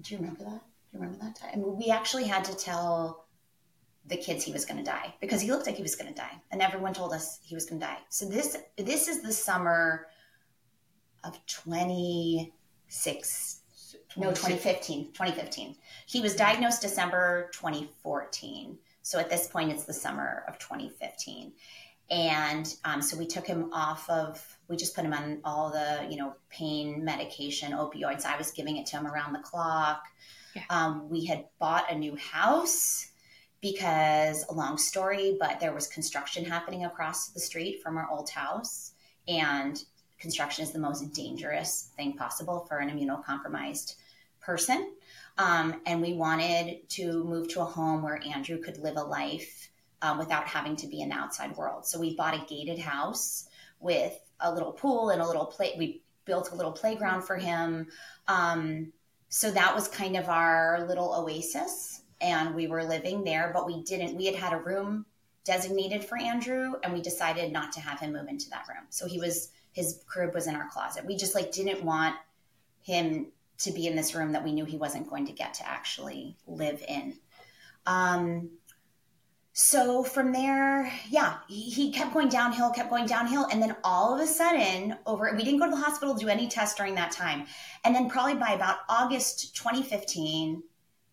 Do 0.00 0.14
you 0.14 0.20
remember 0.20 0.44
that? 0.44 0.60
Do 0.60 0.94
you 0.94 1.00
remember 1.00 1.24
that 1.24 1.36
time? 1.36 1.76
We 1.76 1.90
actually 1.90 2.24
had 2.24 2.44
to 2.44 2.56
tell 2.56 3.26
the 4.06 4.16
kids 4.16 4.44
he 4.44 4.52
was 4.52 4.64
going 4.64 4.78
to 4.78 4.84
die 4.84 5.14
because 5.20 5.40
he 5.40 5.50
looked 5.50 5.66
like 5.66 5.76
he 5.76 5.82
was 5.82 5.96
going 5.96 6.12
to 6.12 6.18
die, 6.18 6.40
and 6.50 6.62
everyone 6.62 6.94
told 6.94 7.12
us 7.12 7.38
he 7.42 7.54
was 7.54 7.66
going 7.66 7.80
to 7.80 7.86
die. 7.86 7.98
So 8.08 8.26
this 8.26 8.56
this 8.76 9.08
is 9.08 9.22
the 9.22 9.32
summer 9.32 10.06
of 11.24 11.38
26 11.46 13.60
no 14.16 14.30
2015 14.30 15.12
2015 15.12 15.76
he 16.06 16.20
was 16.20 16.34
diagnosed 16.34 16.80
december 16.80 17.50
2014 17.52 18.78
so 19.02 19.18
at 19.18 19.28
this 19.28 19.48
point 19.48 19.70
it's 19.70 19.84
the 19.84 19.92
summer 19.92 20.44
of 20.48 20.58
2015 20.58 21.52
and 22.10 22.74
um, 22.84 23.02
so 23.02 23.18
we 23.18 23.26
took 23.26 23.46
him 23.46 23.70
off 23.72 24.08
of 24.08 24.42
we 24.68 24.76
just 24.76 24.94
put 24.94 25.04
him 25.04 25.12
on 25.12 25.40
all 25.44 25.70
the 25.70 26.06
you 26.10 26.16
know 26.16 26.34
pain 26.48 27.04
medication 27.04 27.72
opioids. 27.72 28.24
I 28.24 28.36
was 28.36 28.50
giving 28.50 28.76
it 28.76 28.86
to 28.86 28.96
him 28.96 29.06
around 29.06 29.32
the 29.32 29.40
clock. 29.40 30.04
Yeah. 30.54 30.62
um, 30.70 31.10
we 31.10 31.26
had 31.26 31.44
bought 31.58 31.92
a 31.92 31.94
new 31.94 32.16
house 32.16 33.08
because 33.60 34.46
a 34.48 34.54
long 34.54 34.78
story 34.78 35.36
but 35.38 35.60
there 35.60 35.74
was 35.74 35.86
construction 35.86 36.44
happening 36.44 36.86
across 36.86 37.28
the 37.28 37.40
street 37.40 37.82
from 37.82 37.98
our 37.98 38.08
old 38.10 38.30
house. 38.30 38.92
And 39.26 39.82
construction 40.18 40.64
is 40.64 40.72
the 40.72 40.78
most 40.78 41.12
dangerous 41.12 41.90
thing 41.96 42.14
possible 42.14 42.64
for 42.66 42.78
an 42.78 42.88
immunocompromised 42.88 43.96
person. 44.40 44.92
Um, 45.36 45.82
and 45.84 46.00
we 46.00 46.14
wanted 46.14 46.88
to 46.90 47.24
move 47.24 47.48
to 47.48 47.60
a 47.60 47.64
home 47.64 48.02
where 48.02 48.20
andrew 48.34 48.58
could 48.58 48.78
live 48.78 48.96
a 48.96 49.02
life 49.02 49.68
um, 50.02 50.18
without 50.18 50.46
having 50.46 50.76
to 50.76 50.86
be 50.86 51.00
in 51.00 51.10
the 51.10 51.14
outside 51.14 51.56
world. 51.56 51.86
So 51.86 51.98
we 51.98 52.14
bought 52.14 52.34
a 52.34 52.44
gated 52.46 52.78
house 52.78 53.48
with 53.80 54.18
a 54.40 54.52
little 54.52 54.72
pool 54.72 55.10
and 55.10 55.20
a 55.20 55.26
little 55.26 55.46
play. 55.46 55.74
We 55.78 56.02
built 56.24 56.52
a 56.52 56.54
little 56.54 56.72
playground 56.72 57.22
for 57.22 57.36
him. 57.36 57.88
Um, 58.28 58.92
so 59.28 59.50
that 59.50 59.74
was 59.74 59.88
kind 59.88 60.16
of 60.16 60.28
our 60.28 60.86
little 60.86 61.14
oasis, 61.14 62.02
and 62.20 62.54
we 62.54 62.66
were 62.66 62.84
living 62.84 63.24
there. 63.24 63.50
But 63.52 63.66
we 63.66 63.82
didn't. 63.82 64.16
We 64.16 64.26
had 64.26 64.34
had 64.34 64.52
a 64.52 64.58
room 64.58 65.04
designated 65.44 66.04
for 66.04 66.18
Andrew, 66.18 66.74
and 66.82 66.92
we 66.92 67.00
decided 67.00 67.52
not 67.52 67.72
to 67.72 67.80
have 67.80 68.00
him 68.00 68.12
move 68.12 68.28
into 68.28 68.48
that 68.50 68.66
room. 68.68 68.86
So 68.90 69.06
he 69.06 69.18
was 69.18 69.50
his 69.72 70.00
crib 70.06 70.34
was 70.34 70.46
in 70.46 70.54
our 70.54 70.68
closet. 70.68 71.04
We 71.04 71.16
just 71.16 71.34
like 71.34 71.52
didn't 71.52 71.84
want 71.84 72.16
him 72.82 73.26
to 73.58 73.72
be 73.72 73.86
in 73.86 73.96
this 73.96 74.14
room 74.14 74.32
that 74.32 74.42
we 74.42 74.52
knew 74.52 74.64
he 74.64 74.76
wasn't 74.76 75.10
going 75.10 75.26
to 75.26 75.32
get 75.32 75.54
to 75.54 75.68
actually 75.68 76.36
live 76.46 76.82
in. 76.88 77.14
Um, 77.86 78.50
so 79.60 80.04
from 80.04 80.30
there, 80.30 80.88
yeah, 81.10 81.38
he, 81.48 81.62
he 81.62 81.90
kept 81.90 82.14
going 82.14 82.28
downhill, 82.28 82.70
kept 82.70 82.90
going 82.90 83.06
downhill. 83.06 83.48
And 83.50 83.60
then 83.60 83.74
all 83.82 84.14
of 84.14 84.20
a 84.20 84.26
sudden, 84.26 84.96
over, 85.04 85.34
we 85.36 85.42
didn't 85.42 85.58
go 85.58 85.64
to 85.64 85.72
the 85.72 85.76
hospital 85.76 86.14
to 86.14 86.20
do 86.20 86.28
any 86.28 86.46
tests 86.46 86.76
during 86.76 86.94
that 86.94 87.10
time. 87.10 87.44
And 87.84 87.92
then 87.92 88.08
probably 88.08 88.36
by 88.36 88.52
about 88.52 88.76
August 88.88 89.56
2015, 89.56 90.62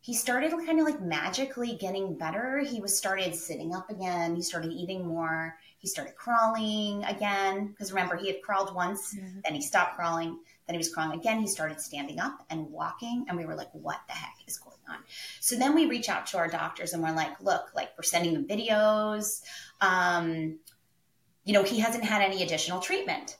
he 0.01 0.13
started 0.13 0.51
kind 0.51 0.79
of 0.79 0.85
like 0.85 1.01
magically 1.01 1.75
getting 1.81 2.19
better. 2.19 2.59
He 2.59 2.79
was 2.79 2.95
started 2.95 3.33
sitting 3.33 3.73
up 3.73 3.89
again. 3.89 4.35
He 4.35 4.43
started 4.43 4.71
eating 4.71 5.07
more. 5.07 5.57
He 5.79 5.87
started 5.87 6.15
crawling 6.15 7.03
again. 7.05 7.69
Because 7.69 7.91
remember, 7.91 8.15
he 8.15 8.27
had 8.27 8.43
crawled 8.43 8.75
once, 8.75 9.15
mm-hmm. 9.15 9.39
then 9.43 9.55
he 9.55 9.61
stopped 9.61 9.95
crawling. 9.95 10.37
Then 10.67 10.73
he 10.73 10.77
was 10.77 10.93
crawling 10.93 11.19
again. 11.19 11.39
He 11.39 11.47
started 11.47 11.79
standing 11.79 12.19
up 12.19 12.43
and 12.49 12.71
walking. 12.71 13.25
And 13.27 13.37
we 13.37 13.45
were 13.45 13.55
like, 13.55 13.69
what 13.73 13.99
the 14.07 14.13
heck 14.13 14.35
is 14.47 14.57
going 14.57 14.77
on? 14.89 14.97
So 15.39 15.55
then 15.55 15.75
we 15.75 15.85
reach 15.85 16.09
out 16.09 16.25
to 16.27 16.37
our 16.37 16.47
doctors 16.47 16.93
and 16.93 17.03
we're 17.03 17.13
like, 17.13 17.39
look, 17.41 17.69
like 17.75 17.91
we're 17.97 18.03
sending 18.03 18.33
them 18.33 18.47
videos. 18.47 19.41
Um, 19.81 20.59
you 21.43 21.53
know, 21.53 21.63
he 21.63 21.79
hasn't 21.79 22.03
had 22.03 22.21
any 22.21 22.41
additional 22.43 22.79
treatment. 22.79 23.37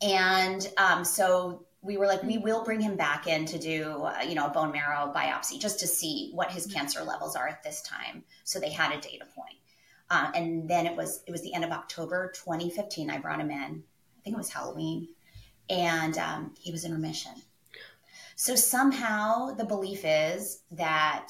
And 0.00 0.66
um, 0.78 1.04
so 1.04 1.66
we 1.82 1.98
were 1.98 2.06
like, 2.06 2.22
we 2.22 2.38
will 2.38 2.64
bring 2.64 2.80
him 2.80 2.96
back 2.96 3.26
in 3.26 3.44
to 3.44 3.58
do, 3.58 4.02
uh, 4.04 4.22
you 4.26 4.34
know, 4.34 4.46
a 4.46 4.50
bone 4.50 4.72
marrow 4.72 5.12
biopsy 5.14 5.60
just 5.60 5.78
to 5.80 5.86
see 5.86 6.30
what 6.32 6.50
his 6.50 6.66
mm-hmm. 6.66 6.78
cancer 6.78 7.02
levels 7.02 7.36
are 7.36 7.46
at 7.46 7.62
this 7.62 7.82
time. 7.82 8.24
So 8.44 8.58
they 8.58 8.70
had 8.70 8.92
a 8.92 9.00
data 9.00 9.26
point. 9.36 9.56
Uh, 10.10 10.30
and 10.34 10.68
then 10.68 10.86
it 10.86 10.96
was 10.96 11.22
it 11.26 11.30
was 11.30 11.42
the 11.42 11.52
end 11.54 11.64
of 11.64 11.70
October 11.70 12.32
2015. 12.34 13.10
I 13.10 13.18
brought 13.18 13.40
him 13.40 13.50
in. 13.50 13.82
I 13.82 14.20
think 14.22 14.34
it 14.34 14.38
was 14.38 14.50
Halloween, 14.50 15.08
and 15.68 16.16
um, 16.18 16.54
he 16.58 16.72
was 16.72 16.84
in 16.84 16.92
remission. 16.92 17.32
So 18.36 18.54
somehow 18.56 19.54
the 19.54 19.64
belief 19.64 20.02
is 20.04 20.62
that 20.72 21.28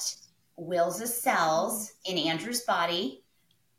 Will's 0.57 1.13
cells 1.13 1.93
in 2.05 2.17
Andrew's 2.17 2.61
body 2.61 3.23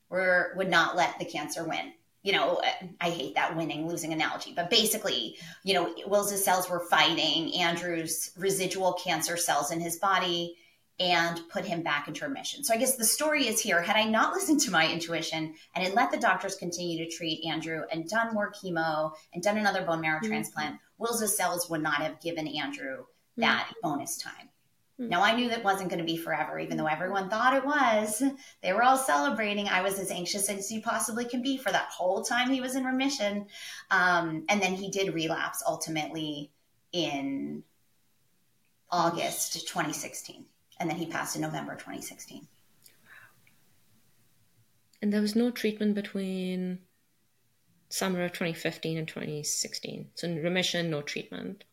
were 0.08 0.52
would 0.56 0.70
not 0.70 0.96
let 0.96 1.18
the 1.18 1.24
cancer 1.24 1.64
win. 1.64 1.92
You 2.22 2.32
know, 2.32 2.60
I 3.00 3.10
hate 3.10 3.34
that 3.36 3.56
winning 3.56 3.88
losing 3.88 4.12
analogy, 4.12 4.52
but 4.54 4.68
basically, 4.68 5.36
you 5.62 5.74
know, 5.74 5.94
Will's 6.06 6.44
cells 6.44 6.68
were 6.68 6.80
fighting 6.90 7.54
Andrew's 7.54 8.32
residual 8.36 8.94
cancer 8.94 9.36
cells 9.36 9.70
in 9.70 9.80
his 9.80 9.96
body 9.96 10.56
and 10.98 11.40
put 11.50 11.64
him 11.64 11.82
back 11.82 12.08
into 12.08 12.24
remission. 12.24 12.64
So 12.64 12.72
I 12.72 12.78
guess 12.78 12.96
the 12.96 13.04
story 13.04 13.46
is 13.46 13.60
here. 13.60 13.82
Had 13.82 13.96
I 13.96 14.04
not 14.04 14.32
listened 14.32 14.60
to 14.60 14.70
my 14.70 14.90
intuition 14.90 15.54
and 15.74 15.84
had 15.84 15.94
let 15.94 16.10
the 16.10 16.16
doctors 16.16 16.56
continue 16.56 17.04
to 17.04 17.10
treat 17.10 17.44
Andrew 17.44 17.82
and 17.92 18.08
done 18.08 18.32
more 18.32 18.52
chemo 18.52 19.12
and 19.34 19.42
done 19.42 19.58
another 19.58 19.84
bone 19.84 20.00
marrow 20.00 20.18
mm-hmm. 20.18 20.28
transplant, 20.28 20.80
Will's 20.98 21.36
cells 21.36 21.68
would 21.68 21.82
not 21.82 21.96
have 21.96 22.20
given 22.20 22.48
Andrew 22.48 23.04
that 23.36 23.66
mm-hmm. 23.66 23.88
bonus 23.88 24.16
time. 24.16 24.48
Mm-hmm. 24.98 25.10
Now 25.10 25.22
I 25.22 25.34
knew 25.34 25.50
that 25.50 25.62
wasn't 25.62 25.90
going 25.90 25.98
to 25.98 26.10
be 26.10 26.16
forever, 26.16 26.58
even 26.58 26.78
though 26.78 26.86
everyone 26.86 27.28
thought 27.28 27.54
it 27.54 27.64
was. 27.64 28.22
They 28.62 28.72
were 28.72 28.82
all 28.82 28.96
celebrating. 28.96 29.68
I 29.68 29.82
was 29.82 29.98
as 29.98 30.10
anxious 30.10 30.48
as 30.48 30.72
you 30.72 30.80
possibly 30.80 31.26
can 31.26 31.42
be 31.42 31.58
for 31.58 31.70
that 31.72 31.90
whole 31.90 32.22
time 32.22 32.48
he 32.48 32.62
was 32.62 32.74
in 32.74 32.84
remission. 32.84 33.46
Um, 33.90 34.46
and 34.48 34.62
then 34.62 34.72
he 34.72 34.90
did 34.90 35.12
relapse 35.12 35.62
ultimately 35.66 36.52
in 36.92 37.64
August 38.90 39.68
2016 39.68 40.46
and 40.78 40.90
then 40.90 40.96
he 40.96 41.06
passed 41.06 41.36
in 41.36 41.42
November 41.42 41.74
2016. 41.74 42.46
And 45.02 45.12
there 45.12 45.20
was 45.20 45.36
no 45.36 45.50
treatment 45.50 45.94
between 45.94 46.80
summer 47.88 48.24
of 48.24 48.32
2015 48.32 48.98
and 48.98 49.08
2016. 49.08 50.10
So 50.14 50.28
remission, 50.28 50.90
no 50.90 51.02
treatment. 51.02 51.64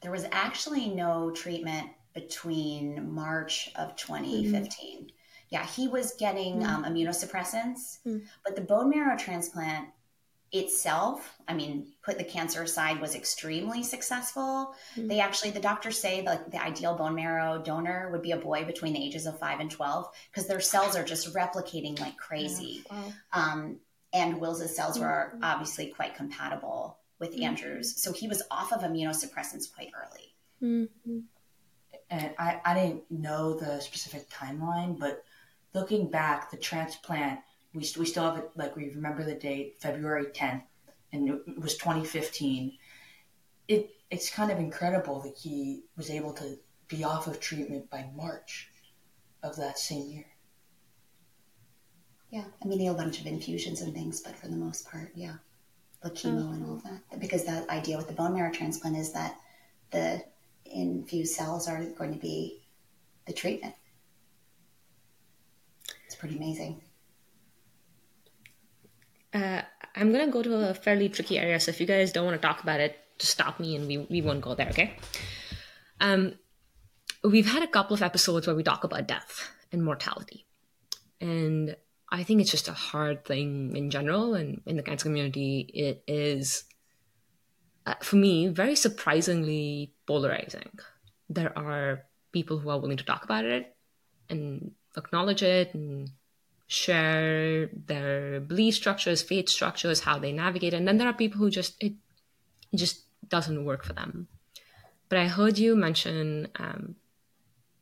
There 0.00 0.10
was 0.10 0.26
actually 0.32 0.88
no 0.88 1.30
treatment 1.30 1.90
between 2.14 3.12
March 3.12 3.70
of 3.76 3.96
2015. 3.96 4.62
Mm-hmm. 4.62 5.06
Yeah, 5.48 5.66
he 5.66 5.88
was 5.88 6.14
getting 6.18 6.60
mm-hmm. 6.60 6.84
um, 6.84 6.84
immunosuppressants, 6.84 7.98
mm-hmm. 8.06 8.18
but 8.44 8.56
the 8.56 8.62
bone 8.62 8.90
marrow 8.90 9.16
transplant 9.16 9.88
itself, 10.52 11.38
I 11.48 11.54
mean, 11.54 11.86
put 12.02 12.18
the 12.18 12.24
cancer 12.24 12.62
aside, 12.62 13.00
was 13.00 13.14
extremely 13.14 13.82
successful. 13.82 14.74
Mm-hmm. 14.96 15.08
They 15.08 15.20
actually, 15.20 15.50
the 15.52 15.60
doctors 15.60 15.98
say 15.98 16.22
like 16.22 16.50
the 16.50 16.62
ideal 16.62 16.94
bone 16.94 17.14
marrow 17.14 17.62
donor 17.62 18.10
would 18.12 18.22
be 18.22 18.32
a 18.32 18.36
boy 18.36 18.64
between 18.64 18.92
the 18.92 19.02
ages 19.02 19.26
of 19.26 19.38
five 19.38 19.60
and 19.60 19.70
12 19.70 20.08
because 20.30 20.46
their 20.46 20.60
cells 20.60 20.94
are 20.94 21.04
just 21.04 21.34
replicating 21.34 21.98
like 21.98 22.18
crazy. 22.18 22.84
Yeah. 22.90 23.02
Um, 23.32 23.78
and 24.12 24.40
Will's 24.40 24.58
cells 24.74 24.96
mm-hmm. 24.96 25.04
were 25.04 25.38
obviously 25.42 25.86
quite 25.86 26.14
compatible 26.14 26.98
with 27.18 27.32
mm-hmm. 27.32 27.44
Andrew's. 27.44 28.02
So 28.02 28.12
he 28.12 28.28
was 28.28 28.42
off 28.50 28.72
of 28.72 28.82
immunosuppressants 28.82 29.72
quite 29.74 29.90
early. 29.96 30.34
Mm-hmm. 30.62 31.20
And 32.10 32.34
I, 32.38 32.60
I 32.62 32.74
didn't 32.74 33.10
know 33.10 33.54
the 33.54 33.80
specific 33.80 34.28
timeline, 34.28 34.98
but 34.98 35.24
looking 35.72 36.10
back, 36.10 36.50
the 36.50 36.58
transplant 36.58 37.40
we, 37.74 37.80
we 37.98 38.06
still 38.06 38.24
have 38.24 38.38
it 38.38 38.50
like 38.56 38.76
we 38.76 38.90
remember 38.90 39.24
the 39.24 39.34
date 39.34 39.76
february 39.80 40.26
10th 40.26 40.62
and 41.12 41.28
it 41.28 41.58
was 41.58 41.76
2015 41.76 42.76
it 43.68 43.90
it's 44.10 44.30
kind 44.30 44.50
of 44.50 44.58
incredible 44.58 45.20
that 45.20 45.36
he 45.36 45.84
was 45.96 46.10
able 46.10 46.32
to 46.32 46.58
be 46.88 47.04
off 47.04 47.26
of 47.26 47.40
treatment 47.40 47.88
by 47.90 48.06
march 48.14 48.68
of 49.42 49.56
that 49.56 49.78
same 49.78 50.10
year. 50.10 50.26
Yeah 52.30 52.44
i 52.62 52.66
mean 52.66 52.80
had 52.80 52.94
a 52.94 52.98
bunch 52.98 53.20
of 53.20 53.26
infusions 53.26 53.80
and 53.80 53.94
things 53.94 54.20
but 54.20 54.36
for 54.36 54.48
the 54.48 54.56
most 54.56 54.90
part 54.90 55.10
yeah. 55.14 55.36
The 56.02 56.10
chemo 56.10 56.42
mm-hmm. 56.42 56.52
and 56.54 56.66
all 56.66 56.74
of 56.74 56.82
that. 56.82 57.20
Because 57.20 57.44
the 57.44 57.64
idea 57.70 57.96
with 57.96 58.08
the 58.08 58.12
bone 58.12 58.34
marrow 58.34 58.50
transplant 58.50 58.96
is 58.96 59.12
that 59.12 59.36
the 59.92 60.24
infused 60.64 61.34
cells 61.34 61.68
are 61.68 61.84
going 61.96 62.12
to 62.12 62.18
be 62.18 62.60
the 63.28 63.32
treatment. 63.32 63.74
It's 66.06 66.16
pretty 66.16 66.36
amazing 66.36 66.81
uh, 69.34 69.62
I'm 69.94 70.12
gonna 70.12 70.30
go 70.30 70.42
to 70.42 70.70
a 70.70 70.74
fairly 70.74 71.08
tricky 71.08 71.38
area, 71.38 71.60
so 71.60 71.70
if 71.70 71.80
you 71.80 71.86
guys 71.86 72.12
don't 72.12 72.24
want 72.24 72.40
to 72.40 72.46
talk 72.46 72.62
about 72.62 72.80
it, 72.80 72.98
just 73.18 73.32
stop 73.32 73.60
me 73.60 73.76
and 73.76 73.86
we, 73.86 73.98
we 73.98 74.22
won't 74.22 74.40
go 74.40 74.54
there, 74.54 74.68
okay? 74.68 74.96
Um, 76.00 76.34
we've 77.22 77.50
had 77.50 77.62
a 77.62 77.68
couple 77.68 77.94
of 77.94 78.02
episodes 78.02 78.46
where 78.46 78.56
we 78.56 78.62
talk 78.62 78.84
about 78.84 79.06
death 79.06 79.50
and 79.70 79.84
mortality. 79.84 80.46
And 81.20 81.76
I 82.10 82.24
think 82.24 82.40
it's 82.40 82.50
just 82.50 82.68
a 82.68 82.72
hard 82.72 83.24
thing 83.24 83.76
in 83.76 83.90
general, 83.90 84.34
and 84.34 84.60
in 84.66 84.76
the 84.76 84.82
cancer 84.82 85.04
community, 85.04 85.60
it 85.72 86.02
is, 86.06 86.64
uh, 87.86 87.94
for 88.02 88.16
me, 88.16 88.48
very 88.48 88.76
surprisingly 88.76 89.94
polarizing. 90.06 90.78
There 91.30 91.56
are 91.56 92.04
people 92.32 92.58
who 92.58 92.70
are 92.70 92.78
willing 92.78 92.96
to 92.98 93.04
talk 93.04 93.24
about 93.24 93.44
it 93.44 93.74
and 94.28 94.72
acknowledge 94.96 95.42
it 95.42 95.74
and 95.74 96.10
share 96.72 97.66
their 97.66 98.40
belief 98.40 98.74
structures, 98.74 99.20
faith 99.22 99.48
structures, 99.48 100.00
how 100.00 100.18
they 100.18 100.32
navigate. 100.32 100.72
And 100.72 100.88
then 100.88 100.96
there 100.96 101.06
are 101.06 101.12
people 101.12 101.38
who 101.38 101.50
just, 101.50 101.76
it, 101.82 101.92
just 102.74 103.04
doesn't 103.28 103.66
work 103.66 103.84
for 103.84 103.92
them. 103.92 104.28
But 105.10 105.18
I 105.18 105.26
heard 105.26 105.58
you 105.58 105.76
mention 105.76 106.48
um, 106.56 106.96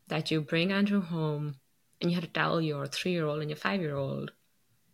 that 0.08 0.32
you 0.32 0.40
bring 0.40 0.72
Andrew 0.72 1.00
home 1.00 1.54
and 2.00 2.10
you 2.10 2.16
had 2.16 2.24
to 2.24 2.30
tell 2.30 2.60
your 2.60 2.86
three 2.88 3.12
year 3.12 3.26
old 3.26 3.40
and 3.40 3.48
your 3.48 3.56
five 3.56 3.80
year 3.80 3.96
old 3.96 4.32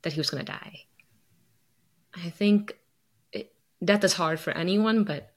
that 0.02 0.12
he 0.12 0.20
was 0.20 0.28
going 0.28 0.44
to 0.44 0.52
die. 0.52 0.84
I 2.14 2.28
think 2.28 2.76
it, 3.32 3.54
death 3.82 4.04
is 4.04 4.12
hard 4.12 4.38
for 4.38 4.50
anyone, 4.50 5.04
but 5.04 5.32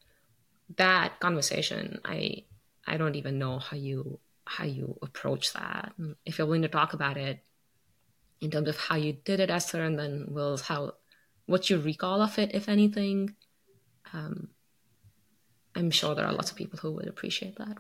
that 0.76 1.20
conversation, 1.22 2.02
I 2.04 2.44
I 2.86 2.98
don't 2.98 3.16
even 3.16 3.40
know 3.40 3.60
how 3.60 3.78
you 3.78 4.20
how 4.46 4.66
you 4.66 4.98
approach 5.02 5.54
that. 5.54 5.94
If 6.26 6.38
you're 6.38 6.48
willing 6.48 6.64
to 6.64 6.68
talk 6.68 6.94
about 6.94 7.18
it, 7.18 7.40
in 8.42 8.52
terms 8.52 8.70
of 8.70 8.78
how 8.78 8.96
you 8.96 9.14
did 9.14 9.40
it, 9.40 9.50
Esther, 9.50 9.84
and 9.84 9.98
then 9.98 10.26
Wills 10.30 10.62
how 10.62 10.94
what 11.46 11.70
you 11.70 11.80
recall 11.80 12.22
of 12.22 12.38
it, 12.38 12.52
if 12.54 12.70
anything. 12.70 13.36
Um, 14.14 14.50
I'm 15.76 15.92
sure 15.92 16.16
there 16.16 16.26
are 16.26 16.34
lots 16.34 16.52
of 16.52 16.58
people 16.58 16.80
who 16.80 16.92
would 16.94 17.08
appreciate 17.08 17.58
that. 17.58 17.78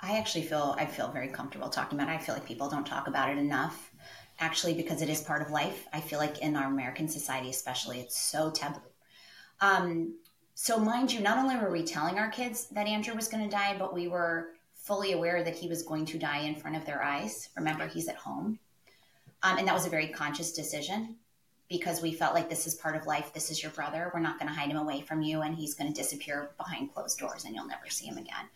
I 0.00 0.18
actually 0.18 0.42
feel 0.42 0.74
I 0.78 0.86
feel 0.86 1.10
very 1.10 1.28
comfortable 1.28 1.68
talking 1.68 1.98
about 1.98 2.10
it. 2.10 2.14
I 2.14 2.18
feel 2.18 2.34
like 2.34 2.46
people 2.46 2.68
don't 2.68 2.86
talk 2.86 3.08
about 3.08 3.30
it 3.30 3.38
enough, 3.38 3.92
actually, 4.38 4.74
because 4.74 5.02
it 5.02 5.08
is 5.08 5.22
part 5.22 5.42
of 5.42 5.50
life. 5.50 5.86
I 5.92 6.00
feel 6.00 6.18
like 6.18 6.38
in 6.40 6.56
our 6.56 6.66
American 6.66 7.08
society, 7.08 7.50
especially, 7.50 8.00
it's 8.00 8.18
so 8.18 8.50
taboo. 8.50 8.80
Um, 9.60 10.18
so, 10.54 10.78
mind 10.78 11.12
you, 11.12 11.20
not 11.20 11.38
only 11.38 11.56
were 11.56 11.70
we 11.70 11.82
telling 11.82 12.18
our 12.18 12.30
kids 12.30 12.66
that 12.68 12.86
Andrew 12.86 13.14
was 13.14 13.28
going 13.28 13.44
to 13.44 13.50
die, 13.50 13.76
but 13.78 13.94
we 13.94 14.08
were 14.08 14.48
fully 14.74 15.12
aware 15.12 15.42
that 15.42 15.56
he 15.56 15.68
was 15.68 15.82
going 15.82 16.04
to 16.06 16.18
die 16.18 16.40
in 16.40 16.54
front 16.54 16.76
of 16.76 16.84
their 16.84 17.02
eyes. 17.02 17.48
Remember, 17.56 17.86
he's 17.86 18.08
at 18.08 18.16
home. 18.16 18.58
Um, 19.42 19.58
and 19.58 19.68
that 19.68 19.74
was 19.74 19.86
a 19.86 19.90
very 19.90 20.08
conscious 20.08 20.52
decision 20.52 21.16
because 21.68 22.00
we 22.00 22.12
felt 22.12 22.34
like 22.34 22.48
this 22.48 22.66
is 22.66 22.74
part 22.74 22.96
of 22.96 23.06
life. 23.06 23.32
This 23.32 23.50
is 23.50 23.62
your 23.62 23.72
brother. 23.72 24.10
We're 24.14 24.20
not 24.20 24.38
going 24.38 24.48
to 24.48 24.58
hide 24.58 24.70
him 24.70 24.76
away 24.76 25.00
from 25.00 25.22
you, 25.22 25.42
and 25.42 25.54
he's 25.54 25.74
going 25.74 25.92
to 25.92 26.00
disappear 26.00 26.50
behind 26.56 26.94
closed 26.94 27.18
doors, 27.18 27.44
and 27.44 27.54
you'll 27.54 27.66
never 27.66 27.88
see 27.88 28.06
him 28.06 28.18
again. 28.18 28.46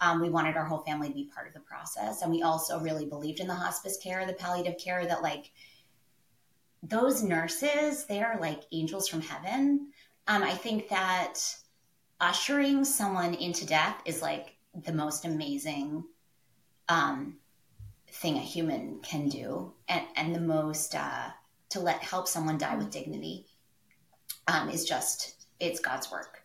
Um, 0.00 0.20
we 0.20 0.30
wanted 0.30 0.56
our 0.56 0.64
whole 0.64 0.78
family 0.78 1.08
to 1.08 1.14
be 1.14 1.30
part 1.34 1.46
of 1.46 1.54
the 1.54 1.60
process, 1.60 2.22
and 2.22 2.30
we 2.30 2.42
also 2.42 2.80
really 2.80 3.06
believed 3.06 3.40
in 3.40 3.46
the 3.46 3.54
hospice 3.54 3.98
care, 4.02 4.26
the 4.26 4.32
palliative 4.32 4.78
care. 4.78 5.06
That 5.06 5.22
like 5.22 5.50
those 6.82 7.22
nurses, 7.22 8.04
they 8.04 8.22
are 8.22 8.38
like 8.40 8.62
angels 8.72 9.08
from 9.08 9.20
heaven. 9.20 9.88
Um, 10.26 10.42
I 10.42 10.52
think 10.52 10.88
that 10.88 11.38
ushering 12.20 12.84
someone 12.84 13.34
into 13.34 13.66
death 13.66 14.00
is 14.04 14.22
like 14.22 14.56
the 14.84 14.92
most 14.92 15.24
amazing 15.24 16.04
um, 16.88 17.36
thing 18.08 18.36
a 18.36 18.40
human 18.40 19.00
can 19.00 19.28
do, 19.28 19.72
and 19.90 20.06
and 20.16 20.34
the 20.34 20.40
most 20.40 20.94
uh, 20.94 21.28
to 21.70 21.80
let 21.80 22.02
help 22.02 22.26
someone 22.26 22.56
die 22.56 22.76
with 22.76 22.90
dignity 22.90 23.46
um, 24.48 24.70
is 24.70 24.86
just 24.86 25.46
it's 25.58 25.80
God's 25.80 26.10
work. 26.10 26.38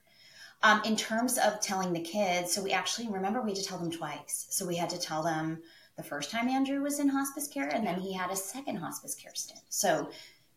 Um, 0.64 0.82
in 0.84 0.96
terms 0.96 1.38
of 1.38 1.62
telling 1.62 1.94
the 1.94 2.02
kids, 2.02 2.52
so 2.52 2.62
we 2.62 2.72
actually 2.72 3.08
remember 3.08 3.42
we 3.42 3.52
had 3.52 3.60
to 3.60 3.66
tell 3.66 3.78
them 3.78 3.92
twice. 3.92 4.48
So 4.50 4.66
we 4.66 4.76
had 4.76 4.90
to 4.90 5.00
tell 5.00 5.22
them 5.22 5.62
the 5.96 6.04
first 6.04 6.32
time 6.32 6.50
Andrew 6.50 6.82
was 6.82 7.00
in 7.00 7.08
hospice 7.08 7.48
care, 7.48 7.70
and 7.70 7.86
then 7.86 8.00
he 8.00 8.12
had 8.12 8.32
a 8.32 8.36
second 8.36 8.78
hospice 8.78 9.16
care 9.16 9.36
stint. 9.36 9.62
So 9.70 10.10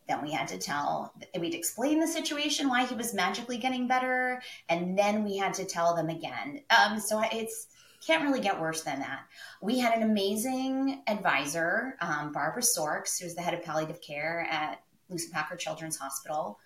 then 0.08 0.22
we 0.22 0.32
had 0.32 0.48
to 0.48 0.58
tell, 0.58 1.12
we'd 1.38 1.54
explain 1.54 2.00
the 2.00 2.06
situation, 2.06 2.68
why 2.68 2.86
he 2.86 2.94
was 2.94 3.12
magically 3.12 3.58
getting 3.58 3.86
better, 3.86 4.42
and 4.70 4.98
then 4.98 5.22
we 5.22 5.36
had 5.36 5.52
to 5.54 5.66
tell 5.66 5.94
them 5.94 6.08
again. 6.08 6.62
Um, 6.70 6.98
so 6.98 7.22
it's 7.30 7.66
can't 8.08 8.24
really 8.24 8.40
get 8.40 8.58
worse 8.58 8.82
than 8.82 9.00
that. 9.00 9.20
We 9.60 9.78
had 9.78 9.94
an 9.94 10.02
amazing 10.02 11.02
advisor, 11.06 11.94
um, 12.00 12.32
Barbara 12.32 12.62
Sourkes, 12.62 13.20
who's 13.20 13.34
the 13.34 13.42
head 13.42 13.52
of 13.52 13.62
palliative 13.62 14.00
care 14.00 14.46
at 14.50 14.80
Lucile 15.10 15.30
Packard 15.30 15.58
Children's 15.58 15.98
Hospital. 15.98 16.58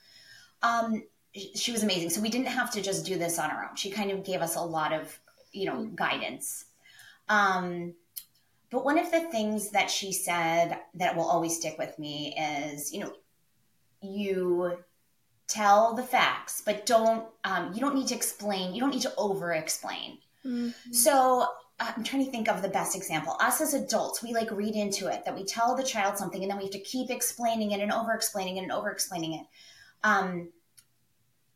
Um, 0.62 1.02
she 1.56 1.72
was 1.72 1.82
amazing. 1.82 2.10
So 2.10 2.20
we 2.20 2.28
didn't 2.28 2.46
have 2.46 2.70
to 2.72 2.80
just 2.80 3.04
do 3.04 3.18
this 3.18 3.40
on 3.40 3.50
our 3.50 3.64
own. 3.64 3.74
She 3.74 3.90
kind 3.90 4.12
of 4.12 4.24
gave 4.24 4.40
us 4.40 4.54
a 4.54 4.60
lot 4.60 4.92
of, 4.92 5.18
you 5.50 5.66
know, 5.66 5.86
guidance. 5.96 6.66
Um, 7.28 7.94
but 8.70 8.84
one 8.84 8.96
of 8.96 9.10
the 9.10 9.22
things 9.22 9.70
that 9.70 9.90
she 9.90 10.12
said 10.12 10.78
that 10.94 11.16
will 11.16 11.24
always 11.24 11.56
stick 11.56 11.76
with 11.76 11.98
me 11.98 12.36
is, 12.38 12.92
you 12.92 13.00
know, 13.00 13.12
you 14.00 14.78
tell 15.48 15.94
the 15.94 16.04
facts, 16.04 16.62
but 16.64 16.86
don't, 16.86 17.26
um, 17.42 17.72
you 17.74 17.80
don't 17.80 17.96
need 17.96 18.06
to 18.08 18.14
explain, 18.14 18.74
you 18.74 18.80
don't 18.80 18.90
need 18.90 19.02
to 19.02 19.14
over 19.16 19.52
explain. 19.52 20.18
Mm-hmm. 20.46 20.92
So 20.92 21.46
I'm 21.80 22.04
trying 22.04 22.24
to 22.24 22.30
think 22.30 22.48
of 22.48 22.62
the 22.62 22.68
best 22.68 22.96
example. 22.96 23.36
Us 23.40 23.60
as 23.60 23.74
adults, 23.74 24.22
we 24.22 24.32
like 24.32 24.50
read 24.50 24.74
into 24.74 25.08
it 25.08 25.24
that 25.24 25.34
we 25.34 25.44
tell 25.44 25.76
the 25.76 25.82
child 25.82 26.16
something 26.16 26.42
and 26.42 26.50
then 26.50 26.58
we 26.58 26.64
have 26.64 26.72
to 26.72 26.80
keep 26.80 27.10
explaining 27.10 27.72
it 27.72 27.80
and 27.80 27.92
over 27.92 28.12
explaining 28.12 28.56
it 28.56 28.62
and 28.62 28.72
over 28.72 28.90
explaining 28.90 29.34
it. 29.34 29.46
Um, 30.04 30.50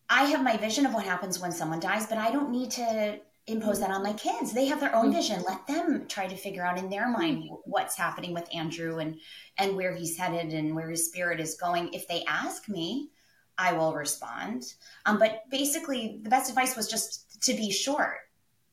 I 0.09 0.25
have 0.25 0.43
my 0.43 0.57
vision 0.57 0.87
of 0.87 0.95
what 0.95 1.05
happens 1.05 1.41
when 1.41 1.53
someone 1.53 1.81
dies, 1.81 2.07
but 2.07 2.19
I 2.19 2.31
don't 2.31 2.51
need 2.51 2.71
to 2.73 3.21
impose 3.47 3.81
that 3.81 3.91
on 3.91 4.03
my 4.03 4.13
kids. 4.13 4.53
They 4.53 4.67
have 4.67 4.81
their 4.81 4.95
own 4.95 5.07
mm-hmm. 5.07 5.17
vision. 5.17 5.45
Let 5.47 5.67
them 5.67 6.07
try 6.09 6.27
to 6.27 6.37
figure 6.37 6.65
out 6.65 6.79
in 6.79 6.91
their 6.91 7.09
mind 7.09 7.49
what's 7.65 7.97
happening 7.97 8.35
with 8.35 8.49
Andrew 8.55 8.99
and 8.99 9.19
and 9.59 9.77
where 9.77 9.95
he's 9.95 10.17
headed 10.17 10.53
and 10.53 10.75
where 10.75 10.91
his 10.91 11.07
spirit 11.07 11.41
is 11.41 11.57
going. 11.57 11.93
If 11.93 12.09
they 12.09 12.25
ask 12.25 12.69
me, 12.69 13.11
I 13.59 13.73
will 13.73 13.95
respond. 13.95 14.75
Um, 15.07 15.19
but 15.19 15.45
basically, 15.51 16.21
the 16.23 16.31
best 16.31 16.51
advice 16.51 16.77
was 16.77 16.89
just 16.89 17.43
to 17.45 17.55
be 17.55 17.71
short, 17.71 18.19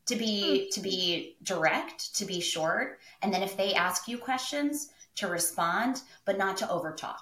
to 0.06 0.16
be 0.16 0.68
mm. 0.68 0.74
to 0.76 0.82
be 0.82 1.38
direct, 1.44 2.16
to 2.16 2.26
be 2.26 2.40
short, 2.40 3.00
and 3.22 3.34
then 3.34 3.44
if 3.44 3.56
they 3.56 3.74
ask 3.74 4.08
you 4.08 4.18
questions, 4.18 4.90
to 5.16 5.28
respond, 5.28 6.02
but 6.26 6.38
not 6.38 6.58
to 6.58 6.66
overtalk. 6.66 7.20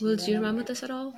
Will, 0.00 0.16
do 0.16 0.30
you 0.30 0.36
remember 0.36 0.62
this 0.62 0.82
at 0.82 0.90
all? 0.90 1.12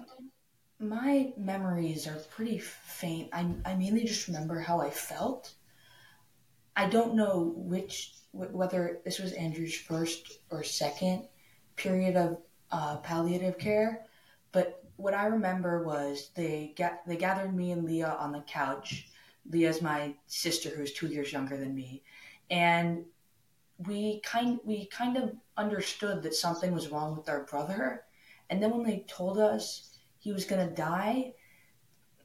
My 0.78 1.33
memories 1.37 2.06
are 2.06 2.16
pretty 2.30 2.59
faint. 2.59 3.28
I, 3.33 3.46
I 3.66 3.74
mainly 3.74 4.04
just 4.04 4.26
remember 4.26 4.59
how 4.59 4.80
I 4.80 4.88
felt. 4.88 5.52
I 6.76 6.88
don't 6.88 7.14
know 7.14 7.52
which 7.56 8.14
whether 8.33 9.00
this 9.04 9.18
was 9.18 9.33
Andrew's 9.33 9.74
first 9.74 10.38
or 10.50 10.62
second 10.62 11.26
period 11.76 12.16
of 12.16 12.38
uh, 12.70 12.96
palliative 12.98 13.59
care, 13.59 14.06
but 14.52 14.83
what 15.00 15.14
I 15.14 15.26
remember 15.26 15.84
was 15.84 16.30
they 16.34 16.74
ga- 16.76 17.00
they 17.06 17.16
gathered 17.16 17.54
me 17.54 17.72
and 17.72 17.84
Leah 17.84 18.16
on 18.18 18.32
the 18.32 18.40
couch. 18.40 19.08
Leah's 19.50 19.82
my 19.82 20.14
sister, 20.26 20.68
who's 20.70 20.92
two 20.92 21.06
years 21.06 21.32
younger 21.32 21.56
than 21.56 21.74
me, 21.74 22.02
and 22.50 23.04
we 23.86 24.20
kind 24.20 24.60
we 24.64 24.86
kind 24.86 25.16
of 25.16 25.34
understood 25.56 26.22
that 26.22 26.34
something 26.34 26.72
was 26.72 26.88
wrong 26.88 27.16
with 27.16 27.28
our 27.28 27.44
brother 27.44 28.04
and 28.50 28.60
then 28.60 28.70
when 28.70 28.82
they 28.82 29.04
told 29.06 29.38
us 29.38 29.96
he 30.18 30.32
was 30.32 30.44
going 30.44 30.68
to 30.68 30.74
die, 30.74 31.32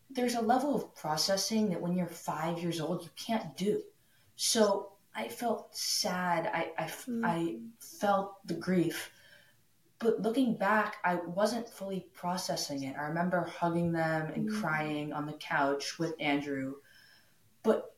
there's 0.10 0.36
a 0.36 0.42
level 0.42 0.76
of 0.76 0.94
processing 0.96 1.70
that 1.70 1.80
when 1.80 1.96
you're 1.96 2.08
five 2.08 2.60
years 2.60 2.82
old, 2.82 3.04
you 3.04 3.10
can't 3.16 3.56
do. 3.56 3.82
So 4.36 4.94
I 5.16 5.28
felt 5.30 5.76
sad. 5.76 6.50
I, 6.52 6.72
I, 6.78 6.88
mm. 6.88 7.22
I 7.24 7.58
felt 7.80 8.46
the 8.48 8.56
grief. 8.56 9.12
But 10.00 10.22
looking 10.22 10.56
back, 10.56 10.98
I 11.04 11.16
wasn't 11.16 11.70
fully 11.70 12.08
processing 12.14 12.84
it. 12.84 12.96
I 12.98 13.04
remember 13.04 13.46
hugging 13.46 13.92
them 13.92 14.32
and 14.34 14.50
mm. 14.50 14.62
crying 14.62 15.14
on 15.14 15.26
the 15.26 15.34
couch 15.34 15.98
with 15.98 16.14
Andrew. 16.20 16.76
But 17.64 17.96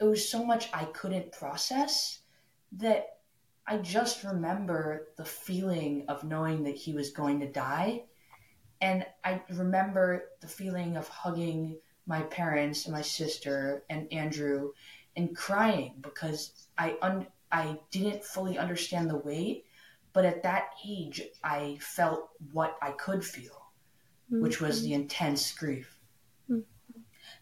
it 0.00 0.04
was 0.04 0.28
so 0.28 0.44
much 0.44 0.68
I 0.72 0.86
couldn't 0.86 1.32
process 1.32 2.20
that 2.72 3.18
I 3.66 3.78
just 3.78 4.24
remember 4.24 5.08
the 5.16 5.24
feeling 5.24 6.04
of 6.08 6.24
knowing 6.24 6.64
that 6.64 6.76
he 6.76 6.92
was 6.92 7.10
going 7.10 7.40
to 7.40 7.50
die. 7.50 8.04
And 8.80 9.06
I 9.22 9.42
remember 9.50 10.30
the 10.40 10.48
feeling 10.48 10.96
of 10.96 11.08
hugging 11.08 11.78
my 12.06 12.22
parents 12.22 12.84
and 12.84 12.94
my 12.94 13.02
sister 13.02 13.84
and 13.88 14.12
Andrew 14.12 14.72
and 15.16 15.34
crying 15.34 15.94
because 16.00 16.68
I 16.76 16.96
un- 17.00 17.26
I 17.50 17.78
didn't 17.90 18.24
fully 18.24 18.58
understand 18.58 19.08
the 19.08 19.18
weight, 19.18 19.64
but 20.14 20.24
at 20.24 20.42
that 20.44 20.70
age 20.88 21.20
I 21.42 21.76
felt 21.80 22.30
what 22.52 22.78
I 22.80 22.92
could 22.92 23.22
feel, 23.22 23.70
mm-hmm. 24.32 24.42
which 24.42 24.62
was 24.62 24.82
the 24.82 24.94
intense 24.94 25.52
grief. 25.52 25.98
Mm-hmm. 26.50 26.60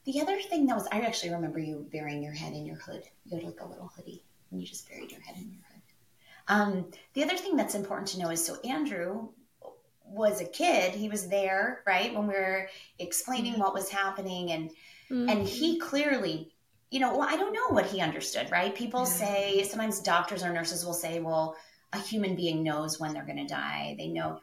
The 0.05 0.21
other 0.21 0.41
thing 0.41 0.67
that 0.67 0.77
was 0.77 0.89
I 0.91 1.01
actually 1.01 1.31
remember 1.31 1.61
you 1.61 1.87
burying 1.93 2.25
your 2.25 2.33
head 2.33 2.55
in 2.55 2.67
your 2.67 2.79
hood. 2.79 3.05
You 3.25 3.37
had 3.37 3.47
like 3.47 3.61
a 3.61 3.69
little 3.69 3.93
hoodie 3.95 4.25
and 4.51 4.61
you 4.61 4.67
just 4.67 4.89
buried 4.89 5.13
your 5.13 5.21
head 5.21 5.37
in 5.37 5.53
your 5.53 5.63
hood. 5.71 5.83
Um, 6.49 6.91
the 7.15 7.23
other 7.23 7.37
thing 7.37 7.57
that's 7.57 7.77
important 7.77 8.09
to 8.09 8.19
know 8.19 8.31
is 8.31 8.45
so 8.45 8.57
Andrew 8.69 9.29
was 10.05 10.41
a 10.41 10.45
kid. 10.45 10.93
He 10.93 11.09
was 11.09 11.29
there, 11.29 11.83
right, 11.87 12.15
when 12.15 12.27
we 12.27 12.35
were 12.35 12.69
explaining 12.99 13.53
mm-hmm. 13.53 13.63
what 13.63 13.75
was 13.75 13.89
happening, 13.89 14.53
and 14.53 14.71
mm-hmm. 15.11 15.29
and 15.29 15.47
he 15.47 15.79
clearly, 15.79 16.53
you 16.91 17.01
know, 17.01 17.17
well, 17.17 17.29
I 17.29 17.37
don't 17.37 17.53
know 17.53 17.69
what 17.69 17.87
he 17.87 18.01
understood, 18.01 18.51
right? 18.51 18.75
People 18.75 19.03
mm-hmm. 19.03 19.13
say 19.13 19.63
sometimes 19.65 20.01
doctors 20.01 20.43
or 20.43 20.53
nurses 20.53 20.85
will 20.85 20.95
say, 20.95 21.21
well, 21.21 21.57
a 21.93 21.99
human 21.99 22.35
being 22.37 22.63
knows 22.63 22.99
when 22.99 23.13
they're 23.13 23.25
going 23.25 23.37
to 23.37 23.47
die. 23.47 23.95
They 23.99 24.09
know. 24.09 24.41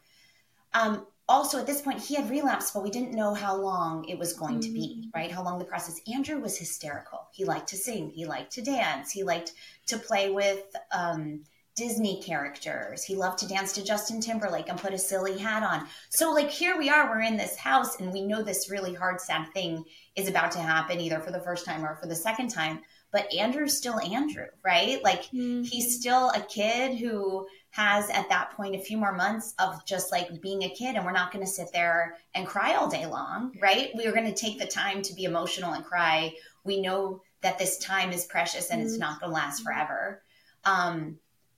Um, 0.74 1.06
also, 1.28 1.60
at 1.60 1.68
this 1.68 1.82
point, 1.82 2.00
he 2.00 2.16
had 2.16 2.30
relapsed, 2.30 2.74
but 2.74 2.84
we 2.84 2.90
didn't 2.90 3.14
know 3.14 3.34
how 3.34 3.56
long 3.56 4.04
it 4.06 4.18
was 4.18 4.34
going 4.34 4.60
to 4.62 4.72
be, 4.72 5.02
mm-hmm. 5.02 5.20
right? 5.20 5.32
How 5.32 5.44
long 5.44 5.60
the 5.60 5.66
process. 5.66 6.00
Andrew 6.12 6.40
was 6.40 6.58
hysterical. 6.58 7.28
He 7.32 7.46
liked 7.46 7.70
to 7.70 7.78
sing. 7.78 8.10
He 8.10 8.26
liked 8.26 8.52
to 8.54 8.62
dance. 8.62 9.12
He 9.12 9.24
liked 9.24 9.54
to 9.88 9.98
play 9.98 10.30
with. 10.32 10.64
Um, 10.92 11.42
Disney 11.80 12.22
characters. 12.22 13.06
He 13.06 13.16
loved 13.16 13.40
to 13.40 13.48
dance 13.48 13.72
to 13.72 13.84
Justin 13.84 14.20
Timberlake 14.20 14.68
and 14.68 14.78
put 14.78 14.94
a 14.94 14.98
silly 14.98 15.38
hat 15.38 15.64
on. 15.64 15.88
So, 16.10 16.34
like, 16.34 16.50
here 16.50 16.78
we 16.78 16.90
are, 16.90 17.10
we're 17.10 17.22
in 17.22 17.38
this 17.38 17.56
house, 17.56 18.02
and 18.02 18.12
we 18.12 18.22
know 18.22 18.44
this 18.44 18.70
really 18.70 18.94
hard, 18.94 19.22
sad 19.22 19.48
thing 19.54 19.86
is 20.18 20.28
about 20.28 20.52
to 20.52 20.60
happen 20.60 21.00
either 21.00 21.22
for 21.22 21.32
the 21.32 21.40
first 21.40 21.66
time 21.66 21.86
or 21.86 21.96
for 21.96 22.08
the 22.08 22.16
second 22.16 22.50
time. 22.50 22.82
But 23.12 23.34
Andrew's 23.34 23.78
still 23.78 24.00
Andrew, 24.00 24.46
right? 24.64 25.04
Like, 25.04 25.24
mm-hmm. 25.26 25.64
he's 25.64 26.00
still 26.00 26.30
a 26.30 26.42
kid 26.42 26.98
who 26.98 27.48
has 27.72 28.10
at 28.10 28.30
that 28.30 28.52
point 28.52 28.76
a 28.76 28.80
few 28.80 28.98
more 28.98 29.14
months 29.14 29.54
of 29.60 29.86
just 29.86 30.12
like 30.12 30.42
being 30.42 30.64
a 30.64 30.70
kid, 30.70 30.96
and 30.96 31.06
we're 31.06 31.12
not 31.12 31.32
going 31.32 31.46
to 31.46 31.52
sit 31.52 31.70
there 31.74 32.18
and 32.36 32.48
cry 32.48 32.76
all 32.76 32.90
day 32.90 33.06
long, 33.06 33.56
right? 33.62 33.90
We 33.96 34.06
are 34.06 34.12
going 34.12 34.32
to 34.32 34.40
take 34.40 34.60
the 34.60 34.68
time 34.68 35.02
to 35.04 35.14
be 35.14 35.24
emotional 35.24 35.74
and 35.74 35.84
cry. 35.84 36.34
We 36.64 36.82
know 36.82 37.22
that 37.42 37.58
this 37.58 37.78
time 37.78 38.12
is 38.12 38.26
precious 38.26 38.70
and 38.70 38.80
mm-hmm. 38.80 38.88
it's 38.90 38.98
not 38.98 39.20
going 39.20 39.32
to 39.32 39.36
last 39.36 39.64
forever. 39.64 40.22
Um, 40.66 41.18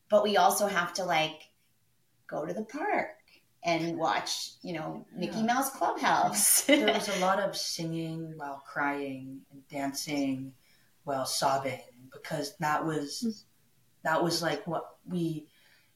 but 0.09 0.23
we 0.23 0.37
also 0.37 0.67
have 0.67 0.93
to 0.93 1.05
like 1.05 1.41
go 2.27 2.45
to 2.45 2.53
the 2.53 2.63
park 2.63 3.09
and 3.63 3.97
watch, 3.97 4.51
you 4.61 4.73
know, 4.73 5.05
Mickey 5.15 5.37
yeah. 5.37 5.45
Mouse 5.45 5.69
Clubhouse. 5.71 6.63
there 6.63 6.93
was 6.93 7.09
a 7.15 7.19
lot 7.21 7.39
of 7.39 7.55
singing 7.55 8.33
while 8.35 8.63
crying 8.67 9.41
and 9.51 9.67
dancing 9.69 10.53
while 11.03 11.25
sobbing 11.25 11.81
because 12.11 12.55
that 12.57 12.85
was 12.85 13.23
mm. 13.25 13.43
that 14.03 14.21
was 14.23 14.41
like 14.41 14.65
what 14.67 14.97
we 15.07 15.47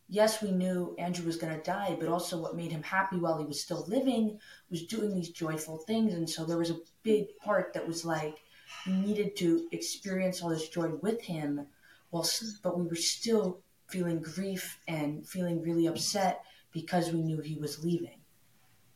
yes, 0.07 0.41
we 0.41 0.51
knew 0.51 0.95
Andrew 0.97 1.25
was 1.25 1.37
going 1.37 1.55
to 1.55 1.63
die, 1.63 1.95
but 1.99 2.09
also 2.09 2.37
what 2.39 2.55
made 2.55 2.71
him 2.71 2.83
happy 2.83 3.17
while 3.17 3.37
he 3.37 3.45
was 3.45 3.61
still 3.61 3.85
living 3.87 4.39
was 4.69 4.85
doing 4.85 5.13
these 5.13 5.29
joyful 5.29 5.77
things. 5.79 6.13
And 6.13 6.29
so 6.29 6.45
there 6.45 6.57
was 6.57 6.69
a 6.69 6.79
big 7.03 7.37
part 7.37 7.73
that 7.73 7.87
was 7.87 8.05
like, 8.05 8.37
we 8.85 8.93
needed 8.93 9.35
to 9.37 9.67
experience 9.71 10.41
all 10.41 10.49
this 10.49 10.69
joy 10.69 10.89
with 11.01 11.21
him, 11.21 11.65
while, 12.09 12.25
but 12.63 12.77
we 12.77 12.87
were 12.87 12.95
still 12.95 13.61
feeling 13.87 14.21
grief 14.21 14.79
and 14.87 15.27
feeling 15.27 15.61
really 15.61 15.87
upset 15.87 16.43
because 16.71 17.11
we 17.11 17.21
knew 17.21 17.39
he 17.39 17.55
was 17.55 17.83
leaving. 17.83 18.19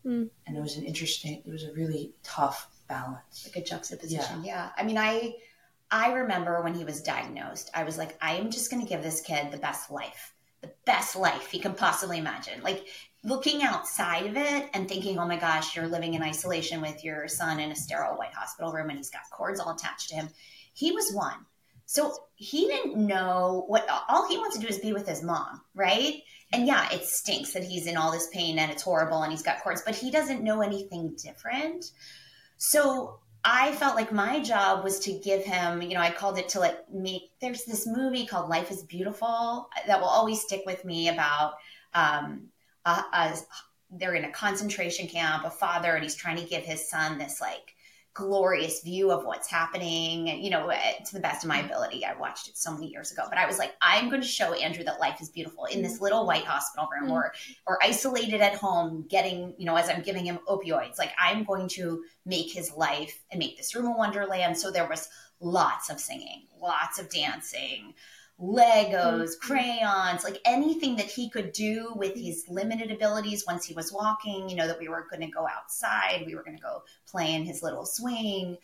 Mm. 0.06 0.30
And 0.48 0.58
it 0.58 0.62
was 0.62 0.78
an 0.78 0.86
interesting, 0.86 1.42
it 1.46 1.52
was 1.52 1.64
a 1.64 1.74
really 1.74 2.14
tough 2.24 2.70
balance. 2.88 3.48
Like 3.48 3.64
a 3.64 3.68
juxtaposition. 3.68 4.44
Yeah. 4.44 4.56
yeah. 4.56 4.70
I 4.78 4.84
mean, 4.84 4.98
I, 4.98 5.36
I 5.92 6.12
remember 6.12 6.62
when 6.62 6.76
he 6.76 6.84
was 6.84 7.02
diagnosed, 7.02 7.72
I 7.74 7.84
was 7.84 7.98
like, 7.98 8.18
I 8.22 8.36
am 8.36 8.52
just 8.52 8.70
going 8.70 8.82
to 8.82 8.90
give 8.90 9.02
this 9.02 9.22
kid 9.22 9.52
the 9.52 9.58
best 9.58 9.90
life, 9.90 10.34
the 10.62 10.72
best 10.86 11.16
life 11.16 11.50
he 11.50 11.60
can 11.60 11.74
possibly 11.74 12.20
imagine. 12.20 12.62
Like 12.62 12.86
looking 13.24 13.64
outside 13.64 14.28
of 14.28 14.38
it 14.38 14.70
and 14.74 14.88
thinking, 14.88 15.18
oh 15.18 15.28
my 15.28 15.38
gosh, 15.38 15.76
you're 15.76 15.88
living 15.88 16.14
in 16.14 16.24
isolation 16.24 16.82
with 16.82 17.04
your 17.04 17.28
son 17.28 17.60
in 17.60 17.72
a 17.72 17.76
sterile 17.76 18.18
white 18.18 18.34
hospital 18.34 18.72
room 18.72 18.90
and 18.90 18.98
he's 18.98 19.10
got 19.10 19.30
cords 19.32 19.60
all 19.60 19.74
attached 19.74 20.10
to 20.10 20.16
him. 20.16 20.30
He 20.74 20.92
was 20.92 21.12
one. 21.14 21.46
So 21.86 22.14
he 22.36 22.68
didn't 22.68 22.96
know 22.96 23.66
what 23.68 23.88
all 24.08 24.28
he 24.28 24.38
wants 24.38 24.56
to 24.56 24.62
do 24.62 24.68
is 24.68 24.78
be 24.78 24.94
with 24.94 25.08
his 25.08 25.24
mom, 25.24 25.62
right? 25.74 26.22
And 26.54 26.68
yeah, 26.68 26.88
it 26.92 27.04
stinks 27.04 27.54
that 27.54 27.64
he's 27.64 27.88
in 27.88 27.98
all 27.98 28.12
this 28.12 28.30
pain 28.32 28.60
and 28.60 28.72
it's 28.72 28.84
horrible 28.84 29.24
and 29.24 29.32
he's 29.32 29.42
got 29.42 29.64
cords, 29.64 29.82
but 29.84 29.96
he 29.96 30.12
doesn't 30.12 30.44
know 30.44 30.62
anything 30.62 31.16
different. 31.22 31.92
So 32.58 33.20
I 33.44 33.74
felt 33.74 33.96
like 33.96 34.12
my 34.12 34.42
job 34.42 34.84
was 34.84 35.00
to 35.02 35.14
give 35.14 35.44
him, 35.44 35.82
you 35.82 35.94
know, 35.94 36.02
I 36.02 36.12
called 36.12 36.38
it 36.38 36.50
to 36.50 36.60
like 36.60 36.92
make. 36.92 37.32
There's 37.40 37.64
this 37.64 37.88
movie 37.88 38.26
called 38.26 38.50
Life 38.50 38.70
is 38.70 38.84
Beautiful 38.84 39.70
that 39.88 40.00
will 40.00 40.08
always 40.08 40.42
stick 40.42 40.64
with 40.66 40.84
me 40.84 41.08
about 41.08 41.54
um, 41.94 42.48
a, 42.86 42.92
a, 43.14 43.38
they're 43.92 44.16
in 44.16 44.26
a 44.26 44.32
concentration 44.32 45.08
camp, 45.08 45.46
a 45.46 45.50
father, 45.50 45.94
and 45.94 46.04
he's 46.04 46.16
trying 46.16 46.38
to 46.38 46.44
give 46.44 46.64
his 46.64 46.90
son 46.90 47.18
this 47.18 47.40
like 47.40 47.76
glorious 48.14 48.82
view 48.82 49.12
of 49.12 49.26
what's 49.26 49.50
happening, 49.50 50.28
you 50.28 50.50
know, 50.50 50.70
eh, 50.70 50.94
to 51.06 51.14
the 51.14 51.20
best 51.20 51.44
of 51.44 51.48
my 51.48 51.60
ability. 51.60 52.04
I 52.04 52.18
watched 52.20 52.48
it 52.48 52.58
so 52.58 52.74
many 52.74 52.88
years 52.88 53.12
ago, 53.12 53.24
but 53.30 53.38
I 53.38 53.46
was 53.46 53.58
like, 53.58 53.76
I'm 53.82 54.10
going 54.10 54.22
to 54.22 54.28
show 54.28 54.54
Andrew 54.54 54.84
that 54.84 55.00
life 55.00 55.22
is 55.22 55.30
beautiful 55.30 55.66
in 55.66 55.82
this 55.82 56.02
little 56.02 56.26
white 56.26 56.44
hospital 56.44 56.90
room 56.92 57.10
mm-hmm. 57.10 57.14
or 57.14 57.34
or 57.68 57.80
isolated 57.84 58.42
at 58.42 58.56
home, 58.56 59.06
getting, 59.10 59.54
you 59.58 59.66
know, 59.66 59.76
as 59.76 59.90
I'm 59.90 60.02
giving 60.02 60.26
him 60.26 60.40
opioids. 60.48 60.98
Like 60.98 61.12
I'm 61.20 61.44
going 61.44 61.68
to 61.70 62.04
make 62.26 62.52
his 62.52 62.74
life 62.74 63.24
and 63.32 63.40
make 63.40 63.58
this 63.58 63.76
room 63.76 63.86
a 63.86 63.98
wonderland. 63.98 64.58
So 64.58 64.72
there 64.72 64.88
was 64.88 65.10
lots 65.40 65.90
of 65.90 66.00
singing, 66.00 66.48
lots 66.62 67.00
of 67.00 67.10
dancing, 67.10 67.94
Legos, 68.42 68.94
mm-hmm. 68.94 69.48
crayons, 69.48 70.24
like 70.24 70.40
anything 70.46 70.96
that 70.96 71.08
he 71.08 71.30
could 71.30 71.52
do 71.52 71.92
with 71.96 72.16
his 72.16 72.46
limited 72.48 72.90
abilities 72.90 73.46
once 73.46 73.66
he 73.66 73.74
was 73.74 73.92
walking, 73.92 74.48
you 74.50 74.56
know, 74.56 74.68
that 74.68 74.80
we 74.80 74.88
were 74.88 75.06
going 75.10 75.22
to 75.22 75.28
go 75.28 75.46
outside, 75.48 76.24
we 76.26 76.36
were 76.36 76.44
going 76.44 76.56
to 76.56 76.64
go 76.64 76.84
play 77.06 77.34
in 77.34 77.44
his 77.44 77.62
little 77.62 77.86
swing. 77.86 78.58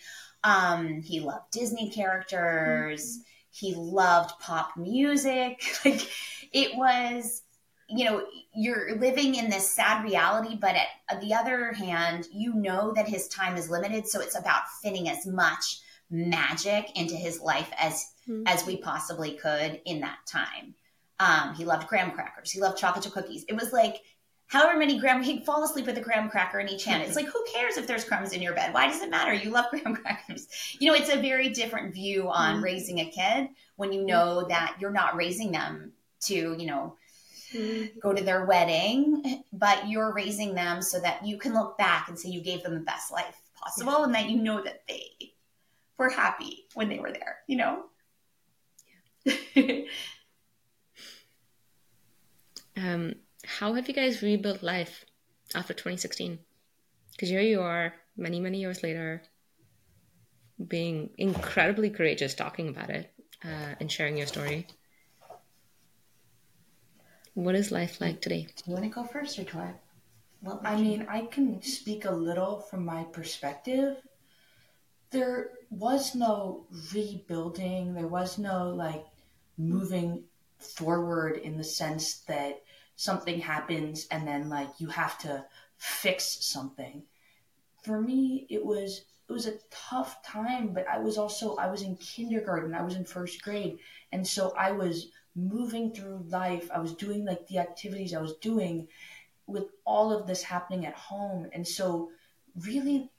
Um, 0.45 1.01
he 1.01 1.19
loved 1.19 1.51
Disney 1.51 1.89
characters. 1.89 3.17
Mm-hmm. 3.17 3.21
He 3.51 3.75
loved 3.75 4.39
pop 4.39 4.77
music. 4.77 5.61
Like 5.85 6.09
it 6.53 6.77
was, 6.77 7.41
you 7.89 8.05
know, 8.05 8.25
you're 8.53 8.97
living 8.97 9.35
in 9.35 9.49
this 9.49 9.69
sad 9.69 10.03
reality, 10.03 10.55
but 10.55 10.75
at 11.09 11.21
the 11.21 11.33
other 11.33 11.73
hand, 11.73 12.27
you 12.31 12.53
know 12.53 12.93
that 12.93 13.07
his 13.07 13.27
time 13.27 13.57
is 13.57 13.69
limited. 13.69 14.07
So 14.07 14.21
it's 14.21 14.37
about 14.37 14.63
fitting 14.81 15.09
as 15.09 15.25
much 15.25 15.81
magic 16.09 16.97
into 16.97 17.15
his 17.15 17.41
life 17.41 17.71
as 17.77 18.13
mm-hmm. 18.29 18.43
as 18.47 18.65
we 18.65 18.77
possibly 18.77 19.33
could 19.33 19.81
in 19.85 20.01
that 20.01 20.19
time. 20.25 20.75
Um, 21.19 21.55
he 21.55 21.65
loved 21.65 21.87
graham 21.87 22.11
crackers. 22.11 22.51
He 22.51 22.59
loved 22.59 22.77
chocolate 22.77 23.03
chip 23.03 23.13
cookies. 23.13 23.45
It 23.47 23.55
was 23.55 23.71
like 23.71 24.01
however 24.47 24.77
many 24.77 24.99
graham 24.99 25.23
he'd 25.23 25.45
fall 25.45 25.63
asleep 25.63 25.85
with 25.85 25.97
a 25.97 26.01
graham 26.01 26.29
cracker 26.29 26.59
in 26.59 26.69
each 26.69 26.83
hand. 26.83 27.03
It's 27.03 27.15
like 27.15 27.27
who 27.27 27.43
cares 27.53 27.77
if 27.77 27.87
there's 27.87 28.03
crumbs 28.03 28.33
in 28.33 28.41
your 28.41 28.53
bed? 28.53 28.73
Why 28.73 28.87
does 28.87 29.01
it 29.01 29.09
matter? 29.09 29.33
You 29.33 29.49
love 29.49 29.65
graham 29.69 29.95
crackers. 29.95 30.47
You 30.79 30.91
know, 30.91 30.97
it's 30.97 31.13
a 31.13 31.21
very 31.21 31.49
different 31.49 31.93
view 31.93 32.29
on 32.29 32.55
mm-hmm. 32.55 32.63
raising 32.63 32.99
a 32.99 33.09
kid 33.09 33.49
when 33.77 33.93
you 33.93 34.05
know 34.05 34.45
that 34.47 34.77
you're 34.79 34.91
not 34.91 35.15
raising 35.15 35.51
them 35.51 35.93
to, 36.21 36.55
you 36.57 36.65
know, 36.65 36.97
mm-hmm. 37.53 37.99
go 37.99 38.13
to 38.13 38.23
their 38.23 38.45
wedding, 38.45 39.43
but 39.53 39.87
you're 39.87 40.13
raising 40.13 40.53
them 40.53 40.81
so 40.81 40.99
that 40.99 41.25
you 41.25 41.37
can 41.37 41.53
look 41.53 41.77
back 41.77 42.09
and 42.09 42.19
say 42.19 42.29
you 42.29 42.41
gave 42.41 42.63
them 42.63 42.73
the 42.73 42.81
best 42.81 43.11
life 43.11 43.37
possible 43.55 43.93
yeah. 43.99 44.03
and 44.03 44.15
that 44.15 44.29
you 44.29 44.41
know 44.41 44.61
that 44.61 44.83
they 44.87 45.33
were 45.97 46.09
happy 46.09 46.65
when 46.73 46.89
they 46.89 46.99
were 46.99 47.11
there, 47.11 47.37
you 47.47 47.57
know? 47.57 47.85
um, 52.77 53.15
how 53.45 53.73
have 53.73 53.87
you 53.87 53.93
guys 53.93 54.21
rebuilt 54.21 54.63
life 54.63 55.05
after 55.53 55.73
2016? 55.73 56.39
Because 57.11 57.29
here 57.29 57.41
you 57.41 57.61
are, 57.61 57.93
many, 58.17 58.39
many 58.39 58.59
years 58.59 58.83
later, 58.83 59.23
being 60.67 61.09
incredibly 61.17 61.89
courageous 61.89 62.33
talking 62.33 62.69
about 62.69 62.89
it 62.89 63.11
uh, 63.43 63.75
and 63.79 63.91
sharing 63.91 64.17
your 64.17 64.27
story. 64.27 64.67
What 67.33 67.55
is 67.55 67.71
life 67.71 67.99
like 67.99 68.21
today? 68.21 68.47
Do 68.55 68.63
you 68.67 68.73
want 68.73 68.85
to 68.85 68.89
go 68.89 69.03
first 69.03 69.37
or 69.39 69.43
do 69.43 69.57
I? 69.57 69.73
Well, 70.41 70.61
I 70.63 70.75
mean, 70.75 71.05
I 71.09 71.25
can 71.25 71.61
speak 71.61 72.05
a 72.05 72.11
little 72.11 72.59
from 72.59 72.85
my 72.85 73.03
perspective. 73.03 73.97
There 75.11 75.51
was 75.69 76.15
no 76.15 76.65
rebuilding. 76.93 77.93
There 77.93 78.07
was 78.07 78.37
no 78.37 78.69
like 78.69 79.05
moving 79.57 80.23
forward 80.59 81.37
in 81.37 81.57
the 81.57 81.63
sense 81.63 82.19
that 82.27 82.61
something 82.95 83.39
happens 83.39 84.07
and 84.11 84.27
then 84.27 84.49
like 84.49 84.69
you 84.79 84.87
have 84.87 85.17
to 85.19 85.45
fix 85.77 86.45
something. 86.45 87.03
For 87.83 88.01
me, 88.01 88.47
it 88.49 88.65
was 88.65 89.05
it 89.27 89.33
was 89.33 89.47
a 89.47 89.57
tough 89.71 90.23
time, 90.23 90.71
but 90.73 90.87
I 90.87 90.99
was 90.99 91.17
also 91.17 91.55
I 91.55 91.67
was 91.67 91.81
in 91.81 91.95
kindergarten, 91.97 92.73
I 92.73 92.83
was 92.83 92.95
in 92.95 93.05
first 93.05 93.41
grade, 93.41 93.79
and 94.11 94.25
so 94.25 94.53
I 94.57 94.71
was 94.71 95.09
moving 95.35 95.91
through 95.91 96.25
life. 96.29 96.69
I 96.73 96.79
was 96.79 96.93
doing 96.93 97.25
like 97.25 97.47
the 97.47 97.59
activities 97.59 98.13
I 98.13 98.21
was 98.21 98.37
doing 98.37 98.87
with 99.47 99.65
all 99.85 100.11
of 100.11 100.25
this 100.27 100.43
happening 100.43 100.85
at 100.85 100.95
home, 100.95 101.49
and 101.53 101.67
so 101.67 102.11
really 102.65 103.11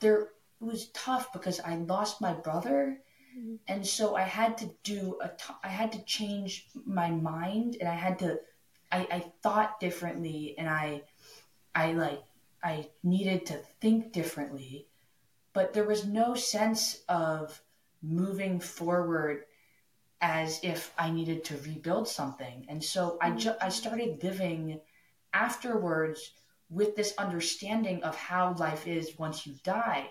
there 0.00 0.20
it 0.20 0.28
was 0.60 0.88
tough 0.88 1.32
because 1.32 1.60
I 1.60 1.76
lost 1.76 2.20
my 2.20 2.32
brother 2.32 3.00
Mm-hmm. 3.38 3.54
And 3.68 3.86
so 3.86 4.16
I 4.16 4.22
had 4.22 4.58
to 4.58 4.70
do 4.82 5.18
a, 5.22 5.28
t- 5.28 5.54
I 5.62 5.68
had 5.68 5.92
to 5.92 6.04
change 6.04 6.66
my 6.84 7.10
mind 7.10 7.76
and 7.80 7.88
I 7.88 7.94
had 7.94 8.18
to, 8.20 8.38
I, 8.90 9.06
I 9.10 9.32
thought 9.42 9.80
differently 9.80 10.54
and 10.58 10.68
I, 10.68 11.02
I 11.74 11.92
like, 11.92 12.22
I 12.62 12.88
needed 13.02 13.46
to 13.46 13.54
think 13.80 14.12
differently, 14.12 14.86
but 15.52 15.72
there 15.72 15.86
was 15.86 16.06
no 16.06 16.34
sense 16.34 17.02
of 17.08 17.60
moving 18.02 18.60
forward 18.60 19.44
as 20.20 20.60
if 20.62 20.92
I 20.96 21.10
needed 21.10 21.44
to 21.44 21.56
rebuild 21.58 22.06
something. 22.06 22.66
And 22.68 22.82
so 22.82 23.18
I 23.20 23.32
ju- 23.32 23.56
I 23.60 23.68
started 23.68 24.22
living 24.22 24.80
afterwards 25.32 26.32
with 26.70 26.94
this 26.94 27.14
understanding 27.18 28.02
of 28.04 28.14
how 28.14 28.54
life 28.54 28.86
is 28.86 29.18
once 29.18 29.46
you 29.46 29.54
die 29.64 30.08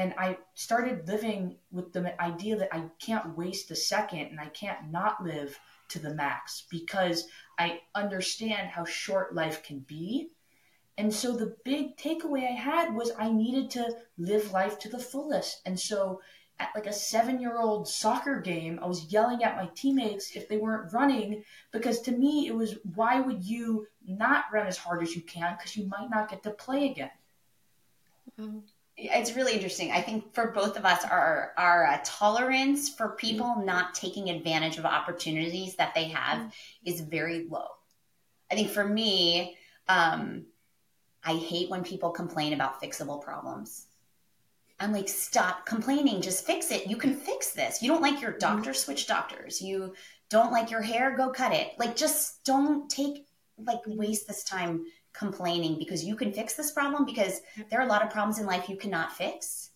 and 0.00 0.14
I 0.16 0.38
started 0.54 1.06
living 1.06 1.56
with 1.70 1.92
the 1.92 2.18
idea 2.22 2.56
that 2.56 2.74
I 2.74 2.84
can't 2.98 3.36
waste 3.36 3.70
a 3.70 3.76
second 3.76 4.28
and 4.28 4.40
I 4.40 4.46
can't 4.46 4.90
not 4.90 5.22
live 5.22 5.60
to 5.88 5.98
the 5.98 6.14
max 6.14 6.64
because 6.70 7.28
I 7.58 7.80
understand 7.94 8.68
how 8.68 8.86
short 8.86 9.34
life 9.34 9.62
can 9.62 9.80
be. 9.80 10.30
And 10.96 11.12
so 11.12 11.36
the 11.36 11.54
big 11.66 11.98
takeaway 11.98 12.48
I 12.48 12.52
had 12.52 12.94
was 12.94 13.12
I 13.18 13.30
needed 13.30 13.68
to 13.72 13.94
live 14.16 14.52
life 14.52 14.78
to 14.78 14.88
the 14.88 14.98
fullest. 14.98 15.60
And 15.66 15.78
so 15.78 16.22
at 16.58 16.70
like 16.74 16.86
a 16.86 16.94
seven 16.94 17.38
year 17.38 17.58
old 17.58 17.86
soccer 17.86 18.40
game, 18.40 18.80
I 18.82 18.86
was 18.86 19.12
yelling 19.12 19.44
at 19.44 19.56
my 19.56 19.68
teammates 19.74 20.34
if 20.34 20.48
they 20.48 20.56
weren't 20.56 20.94
running 20.94 21.44
because 21.72 22.00
to 22.02 22.12
me 22.12 22.46
it 22.46 22.54
was 22.54 22.76
why 22.94 23.20
would 23.20 23.44
you 23.44 23.86
not 24.06 24.46
run 24.50 24.66
as 24.66 24.78
hard 24.78 25.02
as 25.02 25.14
you 25.14 25.20
can 25.20 25.56
because 25.58 25.76
you 25.76 25.86
might 25.88 26.08
not 26.08 26.30
get 26.30 26.42
to 26.44 26.50
play 26.52 26.86
again. 26.86 27.10
Mm-hmm 28.40 28.60
it's 29.00 29.34
really 29.34 29.54
interesting. 29.54 29.90
I 29.90 30.02
think 30.02 30.34
for 30.34 30.52
both 30.52 30.76
of 30.76 30.84
us, 30.84 31.04
our 31.04 31.52
our 31.56 31.86
uh, 31.86 32.00
tolerance 32.04 32.88
for 32.88 33.10
people 33.10 33.46
mm-hmm. 33.46 33.64
not 33.64 33.94
taking 33.94 34.30
advantage 34.30 34.78
of 34.78 34.84
opportunities 34.84 35.76
that 35.76 35.94
they 35.94 36.04
have 36.04 36.38
mm-hmm. 36.38 36.48
is 36.84 37.00
very 37.00 37.46
low. 37.48 37.68
I 38.50 38.54
think 38.54 38.70
for 38.70 38.84
me, 38.84 39.56
um, 39.88 40.46
I 41.24 41.34
hate 41.34 41.70
when 41.70 41.84
people 41.84 42.10
complain 42.10 42.52
about 42.52 42.82
fixable 42.82 43.22
problems. 43.22 43.86
I'm 44.78 44.92
like, 44.92 45.08
stop 45.08 45.66
complaining, 45.66 46.22
just 46.22 46.46
fix 46.46 46.70
it. 46.70 46.86
You 46.86 46.96
can 46.96 47.14
fix 47.14 47.52
this. 47.52 47.82
You 47.82 47.92
don't 47.92 48.00
like 48.00 48.22
your 48.22 48.32
doctor, 48.32 48.72
switch 48.72 49.06
doctors. 49.06 49.60
You 49.60 49.94
don't 50.30 50.52
like 50.52 50.70
your 50.70 50.80
hair, 50.80 51.14
go 51.16 51.28
cut 51.28 51.52
it. 51.52 51.72
Like, 51.78 51.96
just 51.96 52.42
don't 52.44 52.88
take 52.88 53.26
like 53.58 53.80
waste 53.86 54.26
this 54.26 54.42
time 54.42 54.84
complaining 55.12 55.78
because 55.78 56.04
you 56.04 56.16
can 56.16 56.32
fix 56.32 56.54
this 56.54 56.70
problem 56.70 57.04
because 57.04 57.40
there 57.70 57.80
are 57.80 57.86
a 57.86 57.90
lot 57.90 58.02
of 58.02 58.10
problems 58.10 58.38
in 58.38 58.46
life 58.46 58.68
you 58.68 58.76
cannot 58.76 59.12
fix. 59.12 59.70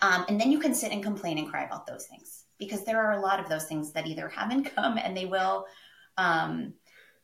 Um, 0.00 0.24
and 0.28 0.40
then 0.40 0.50
you 0.50 0.58
can 0.58 0.74
sit 0.74 0.92
and 0.92 1.02
complain 1.02 1.38
and 1.38 1.48
cry 1.48 1.64
about 1.64 1.86
those 1.86 2.06
things 2.06 2.44
because 2.58 2.84
there 2.84 3.00
are 3.00 3.12
a 3.12 3.20
lot 3.20 3.40
of 3.40 3.48
those 3.48 3.64
things 3.64 3.92
that 3.92 4.06
either 4.06 4.28
haven't 4.36 4.74
come 4.74 4.98
and 4.98 5.16
they 5.16 5.26
will. 5.26 5.66
Um, 6.18 6.74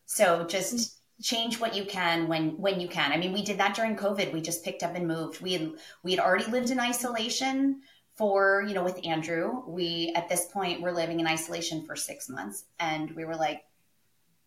so 0.07 0.45
just 0.45 0.99
change 1.21 1.59
what 1.59 1.75
you 1.75 1.85
can 1.85 2.29
when 2.29 2.57
when 2.59 2.81
you 2.81 2.89
can. 2.89 3.13
I 3.13 3.17
mean, 3.17 3.33
we 3.33 3.43
did 3.43 3.59
that 3.59 3.75
during 3.75 3.97
COVID. 3.97 4.33
We 4.33 4.41
just 4.41 4.65
picked 4.65 4.83
up 4.83 4.95
and 4.95 5.07
moved. 5.07 5.41
We 5.41 5.53
had 5.53 5.73
we 6.03 6.13
had 6.13 6.21
already 6.21 6.51
lived 6.51 6.71
in 6.71 6.81
isolation 6.81 7.83
for 8.17 8.65
you 8.67 8.75
know 8.75 8.85
with 8.85 9.05
Andrew. 9.05 9.63
We 9.67 10.13
at 10.15 10.29
this 10.29 10.47
point 10.47 10.81
were 10.81 10.93
living 10.93 11.21
in 11.21 11.27
isolation 11.27 11.85
for 11.85 11.97
six 11.97 12.29
months, 12.29 12.65
and 12.79 13.11
we 13.13 13.25
were 13.25 13.37
like, 13.37 13.65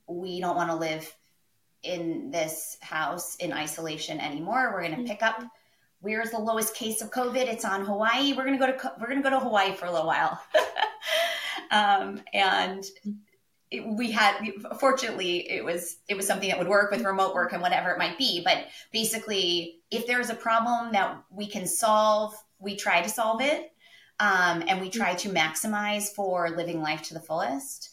we 0.07 0.39
don't 0.39 0.55
want 0.55 0.69
to 0.69 0.75
live 0.75 1.13
in 1.83 2.31
this 2.31 2.77
house 2.81 3.35
in 3.37 3.53
isolation 3.53 4.19
anymore. 4.19 4.71
We're 4.73 4.87
going 4.87 5.03
to 5.03 5.09
pick 5.09 5.23
up 5.23 5.43
where's 5.99 6.31
the 6.31 6.39
lowest 6.39 6.75
case 6.75 7.01
of 7.01 7.11
COVID? 7.11 7.47
It's 7.47 7.65
on 7.65 7.85
Hawaii. 7.85 8.33
We're 8.33 8.45
going 8.45 8.59
to 8.59 8.65
go 8.65 8.71
to 8.71 8.93
we're 8.99 9.07
going 9.07 9.21
to 9.21 9.29
go 9.29 9.35
to 9.35 9.39
Hawaii 9.39 9.73
for 9.73 9.85
a 9.85 9.91
little 9.91 10.07
while. 10.07 10.41
um, 11.71 12.21
and 12.33 12.83
it, 13.71 13.87
we 13.87 14.11
had 14.11 14.37
fortunately 14.79 15.49
it 15.49 15.63
was 15.63 15.97
it 16.07 16.15
was 16.15 16.27
something 16.27 16.49
that 16.49 16.59
would 16.59 16.67
work 16.67 16.91
with 16.91 17.03
remote 17.03 17.33
work 17.33 17.53
and 17.53 17.61
whatever 17.61 17.89
it 17.89 17.97
might 17.97 18.17
be 18.17 18.41
but 18.43 18.65
basically 18.91 19.79
if 19.89 20.05
there's 20.05 20.29
a 20.29 20.35
problem 20.35 20.91
that 20.91 21.23
we 21.31 21.47
can 21.47 21.65
solve 21.65 22.35
we 22.59 22.75
try 22.75 23.01
to 23.01 23.09
solve 23.09 23.41
it 23.41 23.71
um, 24.19 24.63
and 24.67 24.81
we 24.81 24.89
try 24.89 25.15
to 25.15 25.29
maximize 25.29 26.09
for 26.09 26.49
living 26.49 26.81
life 26.81 27.01
to 27.01 27.13
the 27.13 27.19
fullest 27.19 27.90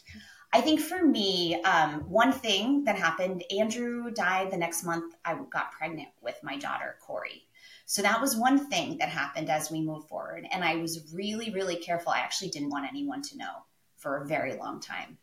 i 0.53 0.61
think 0.61 0.80
for 0.80 1.05
me 1.05 1.61
um, 1.62 2.01
one 2.09 2.32
thing 2.32 2.84
that 2.84 2.96
happened 2.96 3.42
andrew 3.57 4.11
died 4.11 4.51
the 4.51 4.57
next 4.57 4.84
month 4.84 5.14
i 5.24 5.34
got 5.51 5.72
pregnant 5.72 6.09
with 6.22 6.38
my 6.42 6.57
daughter 6.57 6.96
corey 7.01 7.44
so 7.86 8.03
that 8.03 8.20
was 8.20 8.36
one 8.36 8.68
thing 8.68 8.99
that 8.99 9.09
happened 9.09 9.49
as 9.49 9.70
we 9.70 9.80
moved 9.80 10.09
forward 10.09 10.46
and 10.53 10.64
i 10.64 10.76
was 10.76 11.12
really 11.14 11.51
really 11.51 11.76
careful 11.76 12.12
i 12.12 12.18
actually 12.18 12.49
didn't 12.49 12.70
want 12.70 12.88
anyone 12.88 13.22
to 13.22 13.36
know 13.36 13.64
for 13.96 14.18
a 14.18 14.26
very 14.26 14.57
long 14.57 14.80
time 14.80 15.18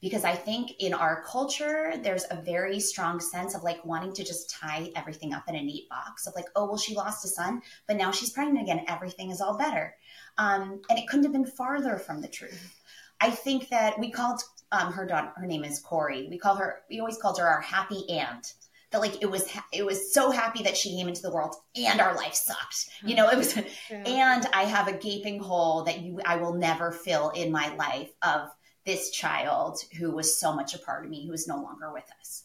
because 0.00 0.24
I 0.24 0.34
think 0.34 0.72
in 0.78 0.94
our 0.94 1.22
culture, 1.24 1.94
there's 2.02 2.24
a 2.30 2.40
very 2.40 2.80
strong 2.80 3.20
sense 3.20 3.54
of 3.54 3.62
like 3.62 3.84
wanting 3.84 4.14
to 4.14 4.24
just 4.24 4.50
tie 4.50 4.90
everything 4.96 5.34
up 5.34 5.44
in 5.48 5.56
a 5.56 5.62
neat 5.62 5.88
box 5.90 6.26
of 6.26 6.34
like, 6.34 6.46
oh, 6.56 6.66
well, 6.66 6.78
she 6.78 6.94
lost 6.94 7.24
a 7.24 7.28
son, 7.28 7.60
but 7.86 7.96
now 7.96 8.10
she's 8.10 8.30
pregnant 8.30 8.62
again. 8.62 8.84
Everything 8.88 9.30
is 9.30 9.40
all 9.40 9.58
better. 9.58 9.94
Um, 10.38 10.80
and 10.88 10.98
it 10.98 11.06
couldn't 11.06 11.24
have 11.24 11.32
been 11.32 11.44
farther 11.44 11.98
from 11.98 12.22
the 12.22 12.28
truth. 12.28 12.80
I 13.20 13.30
think 13.30 13.68
that 13.68 13.98
we 13.98 14.10
called 14.10 14.40
um, 14.72 14.92
her 14.92 15.06
daughter, 15.06 15.32
her 15.36 15.46
name 15.46 15.64
is 15.64 15.80
Corey. 15.80 16.28
We 16.30 16.38
call 16.38 16.56
her, 16.56 16.82
we 16.88 17.00
always 17.00 17.18
called 17.18 17.38
her 17.38 17.46
our 17.46 17.60
happy 17.60 18.08
aunt 18.10 18.54
that 18.90 19.00
like 19.00 19.22
it 19.22 19.30
was 19.30 19.48
it 19.72 19.86
was 19.86 20.12
so 20.12 20.32
happy 20.32 20.64
that 20.64 20.76
she 20.76 20.96
came 20.96 21.06
into 21.06 21.22
the 21.22 21.30
world 21.30 21.54
and 21.76 22.00
our 22.00 22.12
life 22.16 22.34
sucked 22.34 22.90
you 23.04 23.14
know 23.14 23.28
it 23.28 23.38
was 23.38 23.56
yeah. 23.88 24.02
and 24.04 24.46
i 24.52 24.64
have 24.64 24.88
a 24.88 24.92
gaping 24.92 25.38
hole 25.38 25.84
that 25.84 26.00
you 26.00 26.18
i 26.26 26.34
will 26.34 26.54
never 26.54 26.90
fill 26.90 27.30
in 27.30 27.52
my 27.52 27.72
life 27.76 28.10
of 28.22 28.50
this 28.84 29.10
child 29.10 29.78
who 29.98 30.10
was 30.10 30.38
so 30.38 30.52
much 30.52 30.74
a 30.74 30.78
part 30.78 31.04
of 31.04 31.10
me 31.10 31.26
who 31.26 31.32
is 31.32 31.46
no 31.46 31.56
longer 31.56 31.92
with 31.92 32.08
us. 32.20 32.44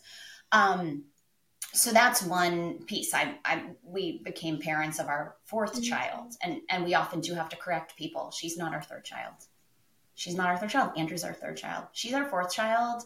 Um, 0.52 1.06
so 1.74 1.92
that's 1.92 2.22
one 2.24 2.84
piece. 2.86 3.14
I, 3.14 3.36
I 3.44 3.64
we 3.84 4.22
became 4.24 4.60
parents 4.60 5.00
of 5.00 5.08
our 5.08 5.36
4th 5.52 5.74
mm-hmm. 5.74 5.82
child, 5.82 6.34
and 6.42 6.62
and 6.70 6.86
we 6.86 6.94
often 6.94 7.20
do 7.20 7.34
have 7.34 7.50
to 7.50 7.58
correct 7.58 7.98
people. 7.98 8.32
She's 8.32 8.58
not 8.58 8.74
our 8.74 8.82
third 8.82 9.04
child. 9.04 9.34
She's 10.16 10.36
not 10.36 10.48
our 10.48 10.58
third 10.58 10.70
child. 10.70 10.92
Andrew's 10.98 11.24
our 11.24 11.34
third 11.34 11.58
child. 11.58 11.86
She's 11.92 12.14
our 12.14 12.26
fourth 12.26 12.52
child, 12.52 13.04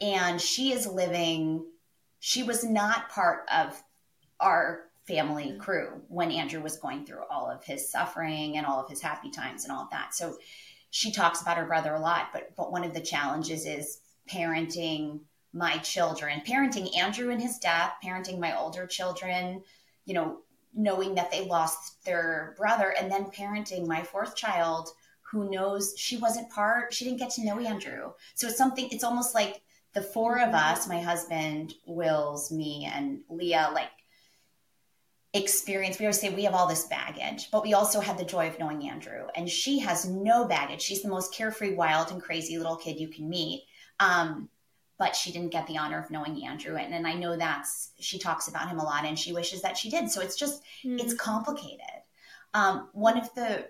and 0.00 0.40
she 0.40 0.72
is 0.72 0.86
living. 0.86 1.66
She 2.20 2.42
was 2.42 2.64
not 2.64 3.10
part 3.10 3.46
of 3.52 3.82
our 4.40 4.84
family 5.06 5.46
mm-hmm. 5.46 5.60
crew 5.60 6.02
when 6.08 6.30
Andrew 6.30 6.62
was 6.62 6.78
going 6.78 7.04
through 7.04 7.24
all 7.30 7.50
of 7.50 7.64
his 7.64 7.90
suffering 7.90 8.56
and 8.56 8.64
all 8.64 8.80
of 8.80 8.88
his 8.88 9.00
happy 9.00 9.30
times 9.30 9.64
and 9.64 9.72
all 9.72 9.84
of 9.84 9.90
that. 9.90 10.14
So 10.14 10.36
she 10.90 11.10
talks 11.10 11.42
about 11.42 11.56
her 11.56 11.66
brother 11.66 11.94
a 11.94 12.00
lot, 12.00 12.28
but 12.32 12.54
but 12.56 12.70
one 12.70 12.84
of 12.84 12.94
the 12.94 13.00
challenges 13.00 13.66
is 13.66 13.98
parenting 14.30 15.20
my 15.52 15.78
children, 15.78 16.42
parenting 16.46 16.96
Andrew 16.96 17.30
and 17.30 17.42
his 17.42 17.58
death, 17.58 17.94
parenting 18.04 18.38
my 18.38 18.56
older 18.56 18.86
children, 18.86 19.62
you 20.04 20.14
know, 20.14 20.38
knowing 20.74 21.14
that 21.14 21.30
they 21.30 21.44
lost 21.44 22.04
their 22.04 22.54
brother, 22.56 22.94
and 22.98 23.10
then 23.10 23.26
parenting 23.26 23.86
my 23.86 24.02
fourth 24.02 24.36
child 24.36 24.90
who 25.32 25.50
knows 25.50 25.94
she 25.96 26.18
wasn't 26.18 26.50
part, 26.50 26.92
she 26.92 27.06
didn't 27.06 27.18
get 27.18 27.30
to 27.30 27.44
know 27.44 27.58
Andrew. 27.58 28.12
So 28.34 28.46
it's 28.46 28.58
something, 28.58 28.88
it's 28.92 29.02
almost 29.02 29.34
like 29.34 29.62
the 29.94 30.02
four 30.02 30.38
of 30.38 30.52
us, 30.54 30.86
my 30.86 31.00
husband, 31.00 31.72
Wills, 31.86 32.52
me, 32.52 32.88
and 32.92 33.20
Leah, 33.30 33.70
like 33.72 33.88
experience. 35.32 35.98
We 35.98 36.04
always 36.04 36.20
say 36.20 36.28
we 36.28 36.44
have 36.44 36.54
all 36.54 36.68
this 36.68 36.84
baggage, 36.84 37.50
but 37.50 37.62
we 37.62 37.72
also 37.72 38.00
had 38.00 38.18
the 38.18 38.24
joy 38.24 38.48
of 38.48 38.58
knowing 38.58 38.86
Andrew. 38.86 39.26
And 39.34 39.48
she 39.48 39.78
has 39.78 40.06
no 40.06 40.44
baggage. 40.44 40.82
She's 40.82 41.02
the 41.02 41.08
most 41.08 41.34
carefree, 41.34 41.74
wild, 41.74 42.10
and 42.10 42.22
crazy 42.22 42.58
little 42.58 42.76
kid 42.76 43.00
you 43.00 43.08
can 43.08 43.28
meet. 43.28 43.64
Um, 44.00 44.50
but 44.98 45.16
she 45.16 45.32
didn't 45.32 45.50
get 45.50 45.66
the 45.66 45.78
honor 45.78 45.98
of 45.98 46.10
knowing 46.10 46.44
Andrew. 46.44 46.76
And, 46.76 46.94
and 46.94 47.06
I 47.06 47.14
know 47.14 47.36
that's, 47.36 47.92
she 47.98 48.18
talks 48.18 48.48
about 48.48 48.68
him 48.68 48.78
a 48.78 48.84
lot 48.84 49.06
and 49.06 49.18
she 49.18 49.32
wishes 49.32 49.62
that 49.62 49.78
she 49.78 49.88
did. 49.88 50.10
So 50.10 50.20
it's 50.20 50.36
just, 50.36 50.62
mm. 50.84 51.00
it's 51.00 51.14
complicated. 51.14 51.80
Um, 52.54 52.88
one 52.92 53.18
of 53.18 53.34
the, 53.34 53.66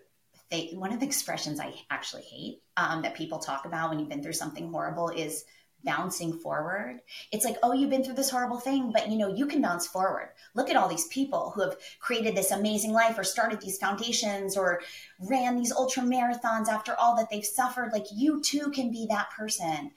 they, 0.53 0.71
one 0.75 0.93
of 0.93 1.01
the 1.01 1.07
expressions 1.07 1.59
I 1.59 1.75
actually 1.91 2.23
hate 2.23 2.63
um, 2.77 3.03
that 3.03 3.17
people 3.17 3.39
talk 3.39 3.65
about 3.65 3.89
when 3.89 3.99
you've 3.99 4.11
been 4.11 4.23
through 4.23 4.35
something 4.35 4.71
horrible 4.71 5.09
is 5.09 5.45
bouncing 5.83 6.33
forward. 6.35 7.01
It's 7.33 7.45
like, 7.45 7.57
oh, 7.63 7.73
you've 7.73 7.91
been 7.91 8.05
through 8.05 8.15
this 8.15 8.31
horrible 8.31 8.59
thing, 8.59 8.93
but 8.93 9.11
you 9.11 9.17
know, 9.17 9.35
you 9.35 9.47
can 9.47 9.63
bounce 9.63 9.87
forward. 9.87 10.29
Look 10.55 10.71
at 10.71 10.77
all 10.77 10.89
these 10.89 11.09
people 11.09 11.53
who 11.55 11.63
have 11.63 11.77
created 12.01 12.37
this 12.37 12.51
amazing 12.51 12.93
life 12.93 13.19
or 13.19 13.25
started 13.25 13.61
these 13.61 13.79
foundations 13.79 14.57
or 14.57 14.83
ran 15.19 15.57
these 15.57 15.73
ultra 15.73 16.03
marathons 16.03 16.69
after 16.69 16.95
all 16.95 17.17
that 17.17 17.31
they've 17.31 17.45
suffered. 17.45 17.93
Like, 17.93 18.07
you 18.15 18.43
too 18.43 18.71
can 18.71 18.93
be 18.93 19.07
that 19.09 19.31
person. 19.31 19.91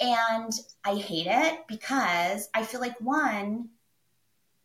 And 0.00 0.52
I 0.84 0.96
hate 0.96 1.28
it 1.30 1.60
because 1.68 2.48
I 2.52 2.64
feel 2.64 2.80
like 2.80 3.00
one, 3.00 3.70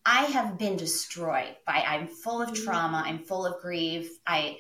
I 0.05 0.23
have 0.23 0.57
been 0.57 0.75
destroyed 0.75 1.55
by 1.67 1.83
I'm 1.87 2.07
full 2.07 2.41
of 2.41 2.49
mm-hmm. 2.49 2.63
trauma, 2.65 3.03
I'm 3.05 3.19
full 3.19 3.45
of 3.45 3.61
grief. 3.61 4.09
I 4.25 4.57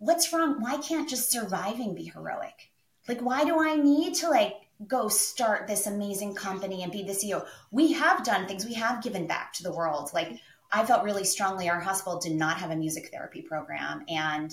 what's 0.00 0.32
wrong? 0.32 0.60
Why 0.60 0.78
can't 0.78 1.08
just 1.08 1.30
surviving 1.30 1.94
be 1.94 2.04
heroic? 2.04 2.70
Like 3.06 3.20
why 3.20 3.44
do 3.44 3.62
I 3.62 3.76
need 3.76 4.14
to 4.16 4.28
like 4.28 4.54
go 4.86 5.08
start 5.08 5.66
this 5.66 5.86
amazing 5.86 6.34
company 6.34 6.82
and 6.82 6.90
be 6.90 7.02
the 7.02 7.12
CEO. 7.12 7.46
We 7.70 7.92
have 7.92 8.24
done 8.24 8.46
things, 8.46 8.64
we 8.64 8.74
have 8.74 9.02
given 9.02 9.26
back 9.26 9.52
to 9.54 9.62
the 9.62 9.72
world. 9.72 10.10
Like 10.14 10.32
I 10.72 10.84
felt 10.84 11.04
really 11.04 11.24
strongly 11.24 11.68
our 11.68 11.80
hospital 11.80 12.18
did 12.18 12.34
not 12.34 12.56
have 12.58 12.70
a 12.70 12.76
music 12.76 13.10
therapy 13.12 13.42
program 13.42 14.04
and 14.08 14.52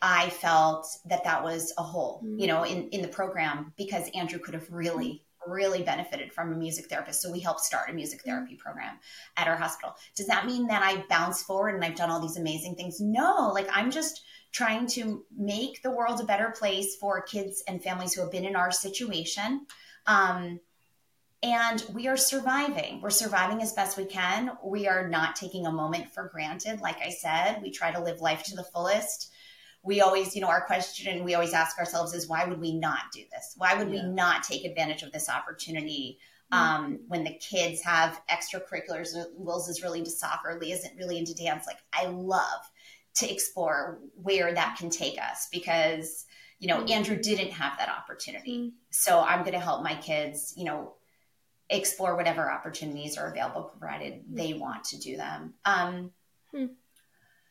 I 0.00 0.30
felt 0.30 0.86
that 1.06 1.24
that 1.24 1.42
was 1.42 1.72
a 1.78 1.82
hole, 1.82 2.22
mm-hmm. 2.24 2.38
you 2.38 2.46
know, 2.46 2.64
in 2.64 2.88
in 2.90 3.02
the 3.02 3.08
program 3.08 3.72
because 3.76 4.08
Andrew 4.14 4.38
could 4.38 4.54
have 4.54 4.70
really 4.70 5.24
really 5.48 5.82
benefited 5.82 6.32
from 6.32 6.52
a 6.52 6.56
music 6.56 6.86
therapist. 6.86 7.22
So 7.22 7.30
we 7.30 7.40
helped 7.40 7.60
start 7.60 7.90
a 7.90 7.92
music 7.92 8.20
mm-hmm. 8.20 8.30
therapy 8.30 8.54
program 8.56 8.98
at 9.36 9.48
our 9.48 9.56
hospital. 9.56 9.94
Does 10.14 10.26
that 10.26 10.46
mean 10.46 10.66
that 10.68 10.82
I 10.82 11.04
bounce 11.08 11.42
forward 11.42 11.74
and 11.74 11.84
I've 11.84 11.96
done 11.96 12.10
all 12.10 12.20
these 12.20 12.36
amazing 12.36 12.76
things? 12.76 13.00
No, 13.00 13.50
like 13.54 13.68
I'm 13.72 13.90
just 13.90 14.22
trying 14.56 14.86
to 14.86 15.22
make 15.36 15.82
the 15.82 15.90
world 15.90 16.18
a 16.18 16.24
better 16.24 16.50
place 16.58 16.96
for 16.96 17.20
kids 17.20 17.62
and 17.68 17.82
families 17.82 18.14
who 18.14 18.22
have 18.22 18.32
been 18.32 18.46
in 18.46 18.56
our 18.56 18.70
situation. 18.70 19.66
Um, 20.06 20.60
and 21.42 21.84
we 21.92 22.08
are 22.08 22.16
surviving. 22.16 23.02
We're 23.02 23.10
surviving 23.10 23.60
as 23.60 23.74
best 23.74 23.98
we 23.98 24.06
can. 24.06 24.52
We 24.64 24.88
are 24.88 25.08
not 25.08 25.36
taking 25.36 25.66
a 25.66 25.70
moment 25.72 26.10
for 26.10 26.30
granted. 26.32 26.80
Like 26.80 26.96
I 27.02 27.10
said, 27.10 27.60
we 27.62 27.70
try 27.70 27.92
to 27.92 28.00
live 28.00 28.22
life 28.22 28.44
to 28.44 28.56
the 28.56 28.64
fullest. 28.64 29.30
We 29.82 30.00
always, 30.00 30.34
you 30.34 30.40
know, 30.40 30.48
our 30.48 30.64
question 30.64 31.22
we 31.22 31.34
always 31.34 31.52
ask 31.52 31.78
ourselves 31.78 32.14
is 32.14 32.26
why 32.26 32.46
would 32.46 32.58
we 32.58 32.78
not 32.78 33.12
do 33.12 33.24
this? 33.30 33.52
Why 33.58 33.74
would 33.74 33.92
yeah. 33.92 34.04
we 34.04 34.08
not 34.08 34.42
take 34.42 34.64
advantage 34.64 35.02
of 35.02 35.12
this 35.12 35.28
opportunity? 35.28 36.18
Mm-hmm. 36.50 36.84
Um, 36.84 37.00
when 37.08 37.24
the 37.24 37.34
kids 37.34 37.82
have 37.82 38.22
extracurriculars, 38.30 39.10
Wills 39.34 39.68
is 39.68 39.82
really 39.82 39.98
into 39.98 40.10
soccer, 40.10 40.58
Lee 40.58 40.72
isn't 40.72 40.96
really 40.96 41.18
into 41.18 41.34
dance. 41.34 41.66
Like 41.66 41.80
I 41.92 42.06
love 42.06 42.62
to 43.16 43.32
explore 43.32 43.98
where 44.14 44.52
that 44.54 44.76
can 44.78 44.90
take 44.90 45.18
us 45.20 45.48
because 45.50 46.24
you 46.58 46.68
know 46.68 46.82
andrew 46.84 47.16
didn't 47.16 47.50
have 47.50 47.76
that 47.78 47.88
opportunity 47.88 48.58
mm-hmm. 48.58 48.68
so 48.90 49.20
i'm 49.20 49.40
going 49.40 49.52
to 49.52 49.60
help 49.60 49.82
my 49.82 49.94
kids 49.94 50.54
you 50.56 50.64
know 50.64 50.94
explore 51.68 52.14
whatever 52.14 52.50
opportunities 52.50 53.16
are 53.16 53.30
available 53.30 53.62
provided 53.78 54.14
mm-hmm. 54.14 54.36
they 54.36 54.54
want 54.54 54.84
to 54.84 54.98
do 54.98 55.16
them 55.16 55.54
um, 55.64 56.10
hmm. 56.54 56.66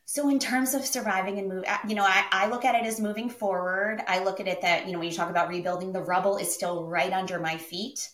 so 0.04 0.28
in 0.30 0.38
terms 0.38 0.72
of 0.72 0.86
surviving 0.86 1.38
and 1.38 1.48
move 1.48 1.64
you 1.86 1.94
know 1.94 2.04
I, 2.04 2.24
I 2.32 2.48
look 2.48 2.64
at 2.64 2.74
it 2.74 2.86
as 2.86 3.00
moving 3.00 3.28
forward 3.28 4.02
i 4.06 4.24
look 4.24 4.40
at 4.40 4.48
it 4.48 4.62
that 4.62 4.86
you 4.86 4.92
know 4.92 4.98
when 4.98 5.08
you 5.08 5.14
talk 5.14 5.30
about 5.30 5.48
rebuilding 5.48 5.92
the 5.92 6.02
rubble 6.02 6.36
is 6.38 6.52
still 6.52 6.86
right 6.86 7.12
under 7.12 7.38
my 7.38 7.56
feet 7.56 8.08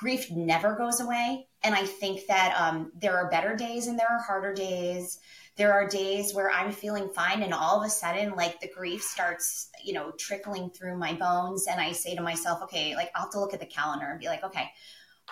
grief 0.00 0.30
never 0.30 0.74
goes 0.74 1.00
away. 1.00 1.46
And 1.62 1.74
i 1.74 1.84
think 1.84 2.26
that 2.26 2.58
um, 2.58 2.90
there 2.98 3.16
are 3.16 3.30
better 3.30 3.54
days 3.54 3.86
and 3.86 3.98
there 3.98 4.10
are 4.10 4.22
harder 4.22 4.54
days. 4.54 5.20
There 5.56 5.74
are 5.74 5.86
days 5.86 6.32
where 6.32 6.50
I'm 6.50 6.72
feeling 6.72 7.10
fine 7.10 7.42
and 7.42 7.52
all 7.52 7.78
of 7.78 7.86
a 7.86 7.90
sudden 7.90 8.34
like 8.34 8.60
the 8.60 8.70
grief 8.74 9.02
starts, 9.02 9.68
you 9.84 9.92
know, 9.92 10.10
trickling 10.12 10.70
through 10.70 10.96
my 10.96 11.12
bones. 11.12 11.66
And 11.66 11.78
I 11.78 11.92
say 11.92 12.14
to 12.14 12.22
myself, 12.22 12.62
okay, 12.62 12.96
like 12.96 13.10
I'll 13.14 13.24
have 13.24 13.32
to 13.32 13.40
look 13.40 13.52
at 13.52 13.60
the 13.60 13.66
calendar 13.66 14.06
and 14.06 14.18
be 14.18 14.26
like, 14.26 14.42
okay, 14.42 14.70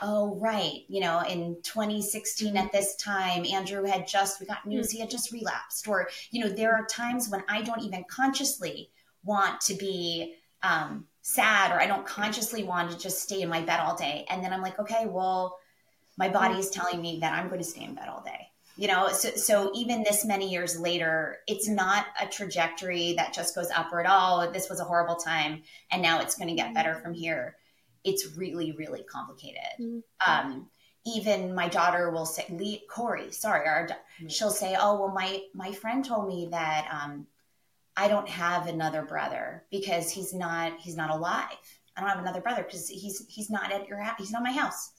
oh 0.02 0.38
right, 0.38 0.82
you 0.88 1.00
know, 1.00 1.22
in 1.22 1.56
2016 1.62 2.54
at 2.58 2.70
this 2.70 2.94
time 2.96 3.46
Andrew 3.46 3.84
had 3.84 4.06
just 4.06 4.38
we 4.38 4.44
got 4.44 4.66
news 4.66 4.90
he 4.90 5.00
had 5.00 5.08
just 5.08 5.32
relapsed. 5.32 5.88
Or 5.88 6.10
you 6.30 6.44
know, 6.44 6.50
there 6.50 6.74
are 6.74 6.84
times 6.84 7.30
when 7.30 7.42
I 7.48 7.62
don't 7.62 7.82
even 7.82 8.04
consciously 8.10 8.90
want 9.24 9.62
to 9.62 9.74
be 9.74 10.34
um 10.62 11.06
sad 11.28 11.72
or 11.72 11.80
I 11.80 11.86
don't 11.86 12.06
consciously 12.06 12.64
want 12.64 12.90
to 12.90 12.98
just 12.98 13.22
stay 13.22 13.42
in 13.42 13.48
my 13.48 13.62
bed 13.62 13.80
all 13.80 13.96
day. 13.96 14.24
And 14.30 14.42
then 14.42 14.52
I'm 14.52 14.62
like, 14.62 14.78
okay, 14.78 15.06
well 15.06 15.58
my 16.16 16.28
body 16.28 16.58
is 16.58 16.70
telling 16.70 17.00
me 17.00 17.20
that 17.20 17.32
I'm 17.32 17.48
going 17.48 17.60
to 17.60 17.66
stay 17.66 17.84
in 17.84 17.94
bed 17.94 18.08
all 18.08 18.22
day 18.22 18.48
you 18.78 18.86
know? 18.86 19.08
So, 19.08 19.30
so 19.30 19.72
even 19.74 20.04
this 20.04 20.24
many 20.24 20.48
years 20.50 20.78
later 20.78 21.38
it's 21.46 21.68
not 21.68 22.06
a 22.22 22.26
trajectory 22.26 23.14
that 23.14 23.34
just 23.34 23.54
goes 23.54 23.68
upward 23.74 24.06
oh 24.08 24.50
this 24.52 24.70
was 24.70 24.80
a 24.80 24.84
horrible 24.84 25.16
time 25.16 25.62
and 25.90 26.00
now 26.00 26.20
it's 26.20 26.36
going 26.36 26.48
to 26.48 26.54
get 26.54 26.72
better 26.72 26.94
from 26.94 27.12
here. 27.12 27.56
It's 28.04 28.36
really 28.36 28.72
really 28.72 29.02
complicated. 29.02 29.60
Mm-hmm. 29.80 30.30
um, 30.30 30.70
even 31.04 31.54
my 31.54 31.68
daughter 31.68 32.10
will 32.10 32.26
say 32.26 32.44
Lee, 32.50 32.82
corey 32.88 33.32
sorry 33.32 33.66
our, 33.66 33.88
mm-hmm. 33.88 34.28
she'll 34.28 34.50
say 34.50 34.76
oh 34.78 34.98
well 34.98 35.12
my 35.12 35.42
my 35.54 35.72
friend 35.72 36.04
told 36.04 36.28
me 36.28 36.48
that 36.50 36.88
um, 36.90 37.26
i 37.98 38.08
don't 38.08 38.28
have 38.28 38.66
another 38.66 39.02
brother 39.02 39.64
because 39.70 40.10
he's 40.10 40.32
not 40.32 40.72
he's 40.80 40.96
not 40.96 41.10
alive 41.10 41.78
I 41.98 42.00
don't 42.00 42.10
have 42.10 42.20
another 42.20 42.40
brother 42.40 42.62
because 42.62 42.88
he's 42.88 43.26
he's 43.28 43.50
not 43.50 43.72
at 43.72 43.88
your 43.88 43.98
house. 43.98 44.14
He's 44.18 44.30
not 44.30 44.42
my 44.42 44.52
house. 44.52 44.92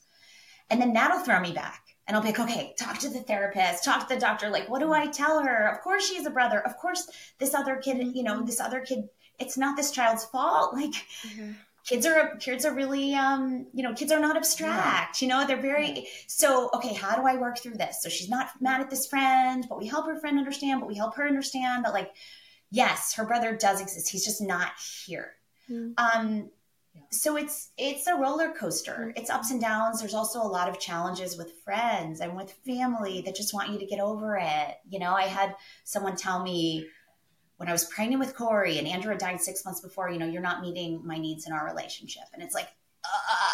And 0.70 0.82
then 0.82 0.94
that'll 0.94 1.20
throw 1.20 1.40
me 1.40 1.54
back. 1.54 1.84
And 2.06 2.16
I'll 2.16 2.22
be 2.22 2.30
like, 2.30 2.40
okay, 2.40 2.74
talk 2.78 3.00
to 3.00 3.10
the 3.10 3.22
therapist, 3.22 3.86
talk 3.86 4.08
to 4.08 4.14
the 4.14 4.20
doctor. 4.20 4.50
Like, 4.50 4.68
what 4.68 4.80
do 4.80 4.92
I 4.92 5.08
tell 5.08 5.42
her? 5.42 5.68
Of 5.68 5.82
course 5.82 6.08
she's 6.08 6.26
a 6.26 6.32
brother. 6.32 6.60
Of 6.60 6.78
course 6.78 7.10
this 7.38 7.54
other 7.54 7.78
kid, 7.78 8.16
you 8.16 8.24
know, 8.24 8.44
this 8.44 8.60
other 8.60 8.82
kid, 8.82 9.08
it's 9.40 9.58
not 9.58 9.78
this 9.78 9.92
child's 9.92 10.26
fault. 10.26 10.74
Like 10.74 10.92
mm-hmm. 10.92 11.52
kids 11.86 12.06
are 12.06 12.36
kids 12.36 12.66
are 12.66 12.74
really 12.74 13.16
um, 13.16 13.68
you 13.74 13.84
know, 13.84 13.94
kids 13.94 14.12
are 14.12 14.20
not 14.20 14.36
abstract. 14.36 15.22
Yeah. 15.22 15.26
You 15.26 15.34
know, 15.34 15.48
they're 15.48 15.62
very 15.62 16.06
so 16.28 16.70
okay, 16.74 16.94
how 16.94 17.16
do 17.16 17.26
I 17.26 17.38
work 17.38 17.60
through 17.60 17.76
this? 17.76 18.02
So 18.02 18.10
she's 18.10 18.30
not 18.30 18.50
mad 18.60 18.82
at 18.82 18.90
this 18.90 19.08
friend, 19.08 19.66
but 19.70 19.80
we 19.80 19.88
help 19.88 20.06
her 20.08 20.20
friend 20.20 20.38
understand, 20.38 20.82
but 20.82 20.90
we 20.90 20.96
help 20.96 21.16
her 21.16 21.26
understand 21.26 21.86
that 21.86 21.94
like, 21.94 22.12
yes, 22.72 23.14
her 23.16 23.26
brother 23.26 23.56
does 23.56 23.82
exist. 23.82 24.10
He's 24.10 24.26
just 24.26 24.42
not 24.42 24.72
here. 25.06 25.34
Mm-hmm. 25.70 25.92
Um 25.98 26.50
so 27.12 27.38
it's 27.38 27.72
it's 27.78 28.08
a 28.08 28.16
roller 28.16 28.52
coaster 28.52 28.92
mm-hmm. 28.92 29.10
it's 29.16 29.30
ups 29.30 29.52
and 29.52 29.62
downs 29.62 30.00
there's 30.00 30.14
also 30.14 30.42
a 30.42 30.44
lot 30.44 30.70
of 30.70 30.80
challenges 30.80 31.38
with 31.38 31.54
friends 31.64 32.20
and 32.20 32.36
with 32.36 32.52
family 32.66 33.22
that 33.22 33.36
just 33.36 33.54
want 33.54 33.70
you 33.70 33.80
to 33.80 33.86
get 33.86 34.00
over 34.00 34.38
it 34.38 34.78
you 34.88 35.00
know 35.00 35.14
i 35.14 35.24
had 35.24 35.56
someone 35.84 36.16
tell 36.16 36.42
me 36.44 36.86
when 37.58 37.70
i 37.70 37.72
was 37.72 37.86
pregnant 37.86 38.20
with 38.20 38.36
corey 38.36 38.78
and 38.78 38.88
andrew 38.88 39.12
had 39.12 39.20
died 39.20 39.42
six 39.42 39.66
months 39.66 39.82
before 39.82 40.10
you 40.10 40.20
know 40.20 40.26
you're 40.26 40.42
not 40.42 40.62
meeting 40.62 41.02
my 41.06 41.18
needs 41.18 41.48
in 41.48 41.54
our 41.54 41.66
relationship 41.66 42.24
and 42.34 42.44
it's 42.44 42.54
like 42.54 42.70
uh, 43.06 43.10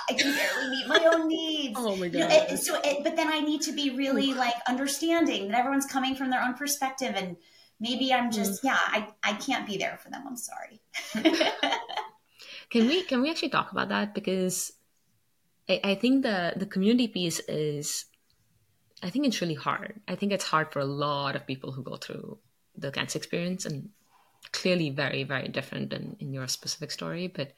I 0.10 0.14
can 0.14 0.36
barely 0.36 0.70
meet 0.72 0.88
my 0.88 1.06
own 1.14 1.28
needs. 1.28 1.76
oh 1.78 1.96
my 1.96 2.08
god! 2.08 2.14
You 2.14 2.20
know, 2.28 2.28
it, 2.30 2.58
so, 2.58 2.80
it, 2.84 3.04
but 3.04 3.16
then 3.16 3.32
I 3.32 3.40
need 3.40 3.62
to 3.62 3.72
be 3.72 3.92
really 3.92 4.34
like 4.34 4.56
understanding 4.68 5.50
that 5.50 5.60
everyone's 5.60 5.86
coming 5.86 6.16
from 6.16 6.32
their 6.32 6.42
own 6.42 6.56
perspective, 6.56 7.14
and 7.16 7.38
maybe 7.80 8.14
I'm 8.14 8.32
just 8.32 8.64
mm-hmm. 8.64 8.68
yeah, 8.68 8.80
I 8.80 9.08
I 9.24 9.34
can't 9.34 9.68
be 9.68 9.78
there 9.78 9.98
for 10.02 10.10
them. 10.10 10.24
I'm 10.28 10.38
sorry. 10.38 10.82
Can 12.70 12.88
we 12.88 13.04
can 13.04 13.22
we 13.22 13.30
actually 13.30 13.50
talk 13.50 13.72
about 13.72 13.90
that 13.90 14.14
because 14.14 14.74
I, 15.70 15.80
I 15.84 15.96
think 15.96 16.24
the 16.24 16.54
the 16.56 16.66
community 16.66 17.08
piece 17.08 17.40
is 17.48 18.06
I 19.04 19.10
think 19.10 19.26
it's 19.26 19.42
really 19.42 19.56
hard. 19.56 20.02
I 20.08 20.16
think 20.16 20.32
it's 20.32 20.46
hard 20.46 20.72
for 20.72 20.80
a 20.80 20.86
lot 20.86 21.36
of 21.36 21.46
people 21.46 21.72
who 21.72 21.84
go 21.84 21.98
through 21.98 22.38
the 22.78 22.92
cancer 22.92 23.18
experience 23.18 23.66
and 23.66 23.90
clearly 24.52 24.90
very 24.90 25.24
very 25.24 25.48
different 25.48 25.94
in, 25.94 26.16
in 26.20 26.34
your 26.34 26.48
specific 26.48 26.92
story. 26.92 27.28
But 27.28 27.54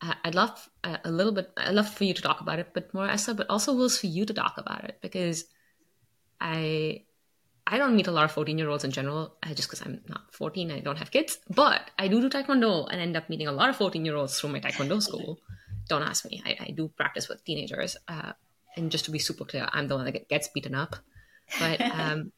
I'd 0.00 0.34
love 0.34 0.68
a 0.84 1.10
little 1.10 1.32
bit. 1.32 1.50
I'd 1.56 1.74
love 1.74 1.88
for 1.88 2.04
you 2.04 2.14
to 2.14 2.22
talk 2.22 2.40
about 2.40 2.58
it, 2.58 2.68
but 2.74 2.92
more 2.92 3.08
Esther, 3.08 3.34
but 3.34 3.48
also 3.48 3.74
Wills 3.74 3.98
for 3.98 4.06
you 4.06 4.26
to 4.26 4.34
talk 4.34 4.58
about 4.58 4.84
it 4.84 4.98
because 5.00 5.46
I 6.40 7.05
I 7.66 7.78
don't 7.78 7.96
meet 7.96 8.06
a 8.06 8.12
lot 8.12 8.24
of 8.24 8.32
14 8.32 8.58
year 8.58 8.68
olds 8.68 8.84
in 8.84 8.92
general, 8.92 9.34
uh, 9.42 9.52
just 9.54 9.68
because 9.68 9.84
I'm 9.84 10.00
not 10.08 10.32
14 10.32 10.70
and 10.70 10.78
I 10.78 10.82
don't 10.82 10.98
have 10.98 11.10
kids. 11.10 11.38
But 11.50 11.90
I 11.98 12.06
do 12.08 12.20
do 12.20 12.30
taekwondo 12.30 12.86
and 12.90 13.00
end 13.00 13.16
up 13.16 13.28
meeting 13.28 13.48
a 13.48 13.52
lot 13.52 13.68
of 13.68 13.76
14 13.76 14.04
year 14.04 14.14
olds 14.14 14.38
through 14.38 14.50
my 14.50 14.60
taekwondo 14.60 15.02
school. 15.02 15.40
Don't 15.88 16.02
ask 16.02 16.24
me. 16.24 16.42
I, 16.44 16.56
I 16.60 16.70
do 16.70 16.88
practice 16.88 17.28
with 17.28 17.44
teenagers. 17.44 17.96
Uh, 18.06 18.32
and 18.76 18.90
just 18.90 19.04
to 19.06 19.10
be 19.10 19.18
super 19.18 19.44
clear, 19.44 19.68
I'm 19.72 19.88
the 19.88 19.96
one 19.96 20.04
that 20.04 20.28
gets 20.28 20.48
beaten 20.48 20.74
up. 20.74 20.96
But 21.58 21.80
um, 21.98 22.32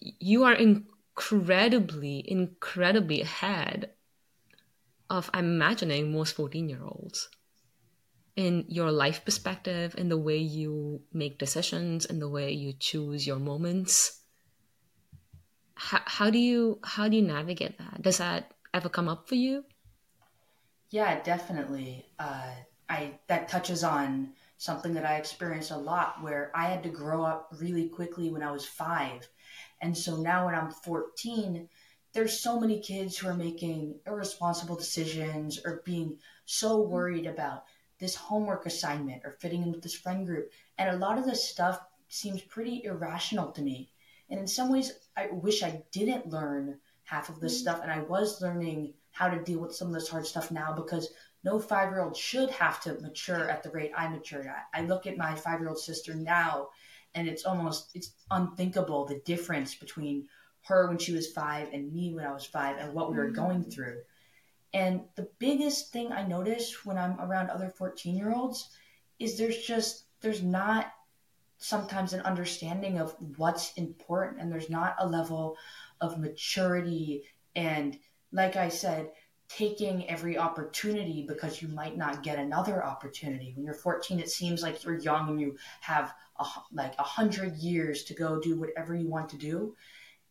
you 0.00 0.44
are 0.44 0.54
incredibly, 0.54 2.24
incredibly 2.26 3.20
ahead 3.22 3.90
of, 5.08 5.30
I'm 5.32 5.44
imagining, 5.44 6.12
most 6.12 6.34
14 6.34 6.68
year 6.68 6.82
olds 6.82 7.28
in 8.36 8.64
your 8.68 8.90
life 8.90 9.24
perspective, 9.24 9.94
in 9.96 10.08
the 10.08 10.18
way 10.18 10.38
you 10.38 11.02
make 11.12 11.38
decisions, 11.38 12.04
in 12.04 12.18
the 12.18 12.28
way 12.28 12.52
you 12.52 12.72
choose 12.72 13.26
your 13.26 13.38
moments. 13.38 14.20
How, 15.74 16.00
how 16.04 16.30
do 16.30 16.38
you 16.38 16.80
how 16.82 17.08
do 17.08 17.16
you 17.16 17.22
navigate 17.22 17.78
that? 17.78 18.02
Does 18.02 18.18
that 18.18 18.52
ever 18.72 18.88
come 18.88 19.08
up 19.08 19.28
for 19.28 19.34
you? 19.34 19.64
Yeah, 20.90 21.20
definitely. 21.22 22.06
Uh, 22.18 22.50
I 22.88 23.18
that 23.28 23.48
touches 23.48 23.84
on 23.84 24.32
something 24.58 24.94
that 24.94 25.04
I 25.04 25.16
experienced 25.16 25.70
a 25.70 25.76
lot, 25.76 26.22
where 26.22 26.50
I 26.54 26.66
had 26.66 26.82
to 26.84 26.88
grow 26.88 27.24
up 27.24 27.52
really 27.58 27.88
quickly 27.88 28.30
when 28.30 28.42
I 28.42 28.52
was 28.52 28.66
five, 28.66 29.28
and 29.80 29.96
so 29.96 30.16
now 30.16 30.46
when 30.46 30.54
I'm 30.54 30.70
14, 30.70 31.68
there's 32.12 32.40
so 32.40 32.60
many 32.60 32.80
kids 32.80 33.18
who 33.18 33.28
are 33.28 33.34
making 33.34 33.96
irresponsible 34.06 34.76
decisions 34.76 35.60
or 35.64 35.82
being 35.84 36.18
so 36.46 36.80
worried 36.80 37.26
about 37.26 37.64
this 37.98 38.14
homework 38.14 38.66
assignment 38.66 39.22
or 39.24 39.30
fitting 39.30 39.62
in 39.62 39.72
with 39.72 39.82
this 39.82 39.94
friend 39.94 40.26
group. 40.26 40.50
And 40.78 40.90
a 40.90 40.98
lot 40.98 41.18
of 41.18 41.24
this 41.24 41.48
stuff 41.48 41.80
seems 42.08 42.42
pretty 42.42 42.84
irrational 42.84 43.52
to 43.52 43.62
me. 43.62 43.90
And 44.30 44.40
in 44.40 44.46
some 44.46 44.70
ways, 44.70 44.92
I 45.16 45.28
wish 45.30 45.62
I 45.62 45.82
didn't 45.92 46.30
learn 46.30 46.78
half 47.04 47.28
of 47.28 47.40
this 47.40 47.54
mm-hmm. 47.54 47.62
stuff. 47.62 47.80
And 47.82 47.90
I 47.90 48.00
was 48.00 48.40
learning 48.42 48.94
how 49.12 49.28
to 49.28 49.42
deal 49.42 49.60
with 49.60 49.74
some 49.74 49.88
of 49.88 49.94
this 49.94 50.08
hard 50.08 50.26
stuff 50.26 50.50
now 50.50 50.72
because 50.72 51.10
no 51.44 51.60
five 51.60 51.90
year 51.90 52.00
old 52.00 52.16
should 52.16 52.50
have 52.50 52.80
to 52.82 52.94
mature 53.00 53.48
at 53.48 53.62
the 53.62 53.70
rate 53.70 53.92
I 53.96 54.08
matured 54.08 54.46
at. 54.46 54.66
I 54.72 54.82
look 54.82 55.06
at 55.06 55.16
my 55.16 55.34
five 55.34 55.60
year 55.60 55.68
old 55.68 55.78
sister 55.78 56.14
now 56.14 56.68
and 57.14 57.28
it's 57.28 57.44
almost 57.44 57.94
it's 57.94 58.12
unthinkable 58.30 59.04
the 59.04 59.20
difference 59.24 59.74
between 59.74 60.26
her 60.62 60.88
when 60.88 60.98
she 60.98 61.12
was 61.12 61.30
five 61.30 61.68
and 61.72 61.92
me 61.92 62.14
when 62.14 62.24
I 62.24 62.32
was 62.32 62.46
five 62.46 62.78
and 62.78 62.92
what 62.92 63.10
we 63.10 63.16
were 63.16 63.30
going 63.30 63.60
mm-hmm. 63.60 63.70
through. 63.70 64.00
And 64.74 65.02
the 65.14 65.28
biggest 65.38 65.92
thing 65.92 66.12
I 66.12 66.26
notice 66.26 66.84
when 66.84 66.98
I'm 66.98 67.18
around 67.20 67.48
other 67.48 67.70
14 67.70 68.16
year 68.16 68.34
olds 68.34 68.68
is 69.20 69.38
there's 69.38 69.58
just, 69.58 70.06
there's 70.20 70.42
not 70.42 70.92
sometimes 71.58 72.12
an 72.12 72.20
understanding 72.22 72.98
of 72.98 73.14
what's 73.36 73.72
important 73.74 74.40
and 74.40 74.50
there's 74.50 74.68
not 74.68 74.96
a 74.98 75.06
level 75.06 75.56
of 76.00 76.18
maturity 76.18 77.22
and, 77.54 77.96
like 78.32 78.56
I 78.56 78.68
said, 78.68 79.12
taking 79.48 80.08
every 80.10 80.36
opportunity 80.36 81.24
because 81.28 81.62
you 81.62 81.68
might 81.68 81.96
not 81.96 82.24
get 82.24 82.40
another 82.40 82.84
opportunity. 82.84 83.52
When 83.54 83.64
you're 83.64 83.74
14, 83.74 84.18
it 84.18 84.28
seems 84.28 84.60
like 84.62 84.82
you're 84.82 84.98
young 84.98 85.28
and 85.28 85.40
you 85.40 85.56
have 85.82 86.12
a, 86.40 86.44
like 86.72 86.94
a 86.98 87.04
hundred 87.04 87.54
years 87.58 88.02
to 88.04 88.14
go 88.14 88.40
do 88.40 88.58
whatever 88.58 88.96
you 88.96 89.08
want 89.08 89.28
to 89.28 89.36
do. 89.38 89.76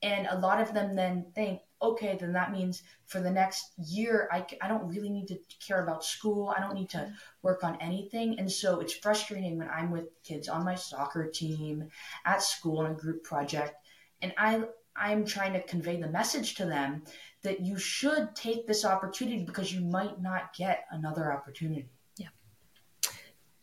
And 0.01 0.27
a 0.29 0.37
lot 0.37 0.59
of 0.59 0.73
them 0.73 0.95
then 0.95 1.27
think, 1.33 1.61
okay, 1.84 2.17
then 2.19 2.34
that 2.34 2.51
means 2.51 2.81
for 3.05 3.19
the 3.19 3.29
next 3.29 3.73
year, 3.77 4.29
I, 4.31 4.45
I 4.61 4.67
don't 4.67 4.88
really 4.88 5.09
need 5.09 5.27
to 5.27 5.38
care 5.65 5.84
about 5.84 6.05
school. 6.05 6.53
I 6.55 6.61
don't 6.61 6.75
need 6.75 6.89
to 6.91 6.97
mm-hmm. 6.97 7.13
work 7.41 7.63
on 7.63 7.77
anything. 7.81 8.39
And 8.39 8.51
so 8.51 8.79
it's 8.79 8.93
frustrating 8.93 9.57
when 9.57 9.69
I'm 9.69 9.91
with 9.91 10.05
kids 10.23 10.47
on 10.47 10.65
my 10.65 10.75
soccer 10.75 11.29
team, 11.29 11.89
at 12.25 12.41
school, 12.41 12.86
in 12.86 12.93
a 12.93 12.95
group 12.95 13.23
project, 13.23 13.75
and 14.21 14.34
I, 14.38 14.63
I'm 14.95 15.25
trying 15.25 15.53
to 15.53 15.61
convey 15.61 15.99
the 15.99 16.07
message 16.07 16.55
to 16.55 16.65
them 16.65 17.03
that 17.41 17.59
you 17.59 17.77
should 17.77 18.36
take 18.36 18.65
this 18.65 18.86
opportunity 18.86 19.43
because 19.43 19.73
you 19.73 19.81
might 19.81 20.21
not 20.21 20.55
get 20.55 20.86
another 20.91 21.31
opportunity. 21.34 21.89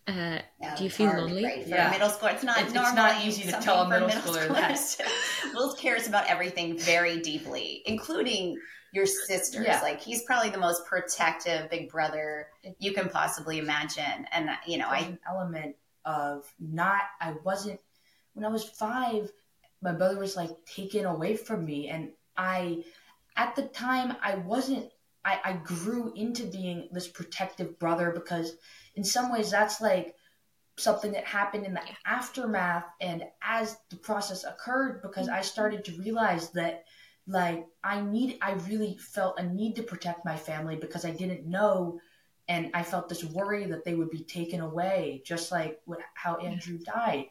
Uh, 0.06 0.38
yeah, 0.60 0.76
do 0.76 0.84
you 0.84 0.90
feel 0.90 1.08
lonely? 1.08 1.44
Right, 1.44 1.62
for 1.62 1.68
yeah. 1.68 1.90
middle 1.90 2.08
school, 2.08 2.28
it's 2.28 2.42
not 2.42 2.60
it's, 2.60 2.74
it's 2.74 2.94
not 2.94 3.24
easy 3.24 3.44
to 3.44 3.52
tell 3.60 3.82
a 3.82 3.88
middle, 3.88 4.08
middle 4.08 4.22
schooler 4.22 4.48
that. 4.48 4.96
Will 5.54 5.72
cares 5.74 6.08
about 6.08 6.26
everything 6.26 6.78
very 6.78 7.20
deeply, 7.20 7.82
including 7.86 8.58
your 8.92 9.06
sisters. 9.06 9.66
Yeah. 9.66 9.80
Like 9.82 10.00
he's 10.00 10.22
probably 10.22 10.50
the 10.50 10.58
most 10.58 10.84
protective 10.86 11.70
big 11.70 11.90
brother 11.90 12.48
you 12.78 12.92
can 12.92 13.08
possibly 13.08 13.58
imagine. 13.58 14.26
And 14.32 14.50
you 14.66 14.78
know, 14.78 14.88
There's 14.90 15.04
I 15.04 15.06
an 15.06 15.18
element 15.28 15.76
of 16.04 16.52
not. 16.58 17.02
I 17.20 17.34
wasn't 17.44 17.80
when 18.34 18.44
I 18.44 18.48
was 18.48 18.64
five. 18.64 19.30
My 19.82 19.92
brother 19.92 20.18
was 20.18 20.36
like 20.36 20.50
taken 20.66 21.04
away 21.04 21.36
from 21.36 21.64
me, 21.64 21.88
and 21.88 22.10
I, 22.36 22.84
at 23.36 23.56
the 23.56 23.62
time, 23.62 24.16
I 24.22 24.36
wasn't. 24.36 24.90
I, 25.24 25.38
I 25.44 25.52
grew 25.52 26.12
into 26.14 26.44
being 26.44 26.88
this 26.92 27.06
protective 27.06 27.78
brother 27.78 28.10
because 28.10 28.56
in 28.96 29.04
some 29.04 29.32
ways 29.32 29.50
that's 29.50 29.80
like 29.80 30.14
something 30.76 31.12
that 31.12 31.24
happened 31.24 31.66
in 31.66 31.74
the 31.74 31.82
aftermath 32.06 32.86
and 33.00 33.24
as 33.42 33.76
the 33.90 33.96
process 33.96 34.44
occurred 34.44 35.02
because 35.02 35.28
I 35.28 35.42
started 35.42 35.84
to 35.84 35.92
realize 35.92 36.50
that 36.50 36.84
like 37.26 37.66
I 37.84 38.00
need 38.00 38.38
I 38.40 38.52
really 38.68 38.96
felt 38.98 39.38
a 39.38 39.44
need 39.44 39.76
to 39.76 39.82
protect 39.82 40.24
my 40.24 40.36
family 40.36 40.76
because 40.76 41.04
I 41.04 41.10
didn't 41.10 41.46
know 41.46 42.00
and 42.48 42.70
I 42.74 42.82
felt 42.82 43.08
this 43.08 43.24
worry 43.24 43.66
that 43.66 43.84
they 43.84 43.94
would 43.94 44.10
be 44.10 44.24
taken 44.24 44.60
away 44.60 45.22
just 45.24 45.52
like 45.52 45.80
what 45.84 46.00
how 46.14 46.36
Andrew 46.36 46.78
died. 46.78 47.26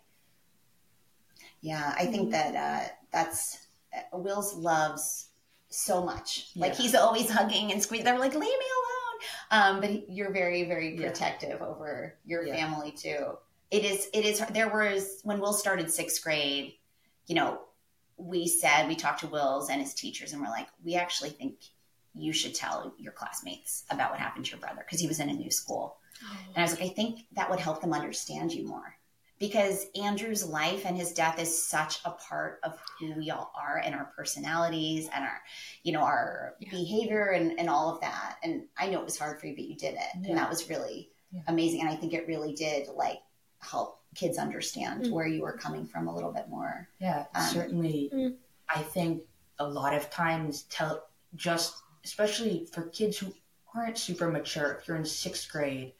Yeah, 1.61 1.93
I 1.97 2.05
think 2.05 2.31
that 2.31 2.55
uh, 2.55 2.87
that's 3.11 3.67
uh, 3.93 4.17
Wills 4.17 4.53
loves 4.53 5.29
so 5.69 6.03
much. 6.03 6.51
Like 6.55 6.73
yeah. 6.73 6.81
he's 6.81 6.95
always 6.95 7.29
hugging 7.29 7.73
and 7.73 7.81
squeezing. 7.81 8.05
They're 8.05 8.17
like, 8.17 8.33
leave 8.33 8.41
me 8.41 8.47
alone 8.47 8.98
um, 9.51 9.81
but 9.81 10.09
you're 10.09 10.31
very, 10.31 10.63
very 10.63 10.95
protective 10.95 11.57
yeah. 11.59 11.65
over 11.65 12.15
your 12.25 12.45
yeah. 12.45 12.55
family 12.55 12.91
too. 12.91 13.37
It 13.71 13.85
is, 13.85 14.09
it 14.13 14.25
is, 14.25 14.43
there 14.51 14.69
was, 14.69 15.21
when 15.23 15.39
Will 15.39 15.53
started 15.53 15.91
sixth 15.91 16.23
grade, 16.23 16.73
you 17.27 17.35
know, 17.35 17.61
we 18.17 18.47
said, 18.47 18.87
we 18.87 18.95
talked 18.95 19.21
to 19.21 19.27
Wills 19.27 19.69
and 19.69 19.81
his 19.81 19.93
teachers 19.93 20.33
and 20.33 20.41
we're 20.41 20.49
like, 20.49 20.67
we 20.83 20.95
actually 20.95 21.29
think 21.29 21.55
you 22.15 22.33
should 22.33 22.55
tell 22.55 22.93
your 22.97 23.13
classmates 23.13 23.85
about 23.89 24.11
what 24.11 24.19
happened 24.19 24.45
to 24.45 24.51
your 24.51 24.59
brother 24.59 24.83
because 24.85 24.99
he 24.99 25.07
was 25.07 25.19
in 25.19 25.29
a 25.29 25.33
new 25.33 25.51
school. 25.51 25.97
Oh. 26.23 26.37
And 26.47 26.57
I 26.57 26.61
was 26.61 26.71
like, 26.71 26.89
I 26.89 26.93
think 26.93 27.21
that 27.33 27.49
would 27.49 27.59
help 27.59 27.81
them 27.81 27.93
understand 27.93 28.51
you 28.51 28.67
more 28.67 28.95
because 29.39 29.87
Andrew's 30.01 30.45
life 30.45 30.85
and 30.85 30.97
his 30.97 31.13
death 31.13 31.39
is 31.39 31.63
such 31.63 31.99
a 32.05 32.11
part 32.11 32.59
of 32.63 32.77
who 32.99 33.13
we 33.15 33.31
all 33.31 33.51
are 33.55 33.81
and 33.83 33.95
our 33.95 34.11
personalities 34.15 35.09
and 35.15 35.23
our, 35.23 35.41
you 35.83 35.93
know, 35.93 36.01
our 36.01 36.55
yeah. 36.59 36.69
behavior 36.69 37.29
and, 37.29 37.57
and 37.57 37.69
all 37.69 37.93
of 37.93 38.01
that. 38.01 38.37
And 38.43 38.63
I 38.77 38.89
know 38.89 38.99
it 38.99 39.05
was 39.05 39.17
hard 39.17 39.39
for 39.39 39.47
you, 39.47 39.55
but 39.55 39.65
you 39.65 39.75
did 39.75 39.93
it. 39.93 39.99
Yeah. 40.21 40.29
And 40.29 40.37
that 40.37 40.49
was 40.49 40.69
really 40.69 41.09
yeah. 41.31 41.41
amazing. 41.47 41.79
And 41.81 41.89
I 41.89 41.95
think 41.95 42.13
it 42.13 42.27
really 42.27 42.53
did 42.53 42.89
like 42.89 43.19
help 43.59 44.01
kids 44.15 44.37
understand 44.37 45.05
mm. 45.05 45.11
where 45.11 45.27
you 45.27 45.41
were 45.41 45.53
coming 45.53 45.85
from 45.85 46.07
a 46.07 46.13
little 46.13 46.31
bit 46.31 46.49
more. 46.49 46.89
Yeah, 46.99 47.25
um, 47.33 47.43
certainly. 47.43 48.09
Mm. 48.13 48.35
I 48.73 48.81
think 48.81 49.23
a 49.59 49.67
lot 49.67 49.93
of 49.93 50.09
times 50.09 50.63
tell 50.63 51.05
just, 51.35 51.75
especially 52.03 52.67
for 52.71 52.83
kids 52.83 53.17
who 53.17 53.33
aren't 53.75 53.97
super 53.97 54.29
mature, 54.29 54.73
if 54.73 54.87
you're 54.87 54.97
in 54.97 55.05
sixth 55.05 55.51
grade, 55.51 55.93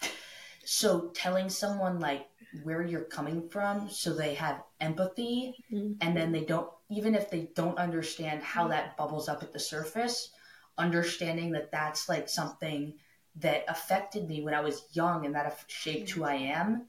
so 0.65 1.09
telling 1.13 1.49
someone 1.49 1.99
like 1.99 2.27
where 2.63 2.81
you're 2.81 3.01
coming 3.01 3.47
from 3.49 3.89
so 3.89 4.13
they 4.13 4.33
have 4.33 4.63
empathy 4.79 5.55
mm-hmm. 5.71 5.93
and 6.01 6.17
then 6.17 6.31
they 6.31 6.43
don't 6.43 6.69
even 6.89 7.13
if 7.13 7.29
they 7.29 7.49
don't 7.55 7.77
understand 7.77 8.41
how 8.41 8.67
that 8.67 8.97
bubbles 8.97 9.29
up 9.29 9.43
at 9.43 9.53
the 9.53 9.59
surface 9.59 10.31
understanding 10.77 11.51
that 11.51 11.71
that's 11.71 12.09
like 12.09 12.27
something 12.27 12.93
that 13.35 13.63
affected 13.67 14.27
me 14.27 14.41
when 14.41 14.53
i 14.53 14.61
was 14.61 14.85
young 14.93 15.25
and 15.25 15.35
that 15.35 15.63
shaped 15.67 16.09
who 16.09 16.23
i 16.23 16.33
am 16.33 16.85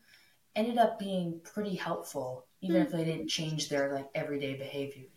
ended 0.56 0.78
up 0.78 0.98
being 0.98 1.40
pretty 1.44 1.74
helpful 1.74 2.46
even 2.62 2.76
mm-hmm. 2.76 2.86
if 2.86 2.92
they 2.92 3.04
didn't 3.04 3.28
change 3.28 3.68
their 3.68 3.92
like 3.92 4.08
everyday 4.14 4.54
behavior 4.54 5.08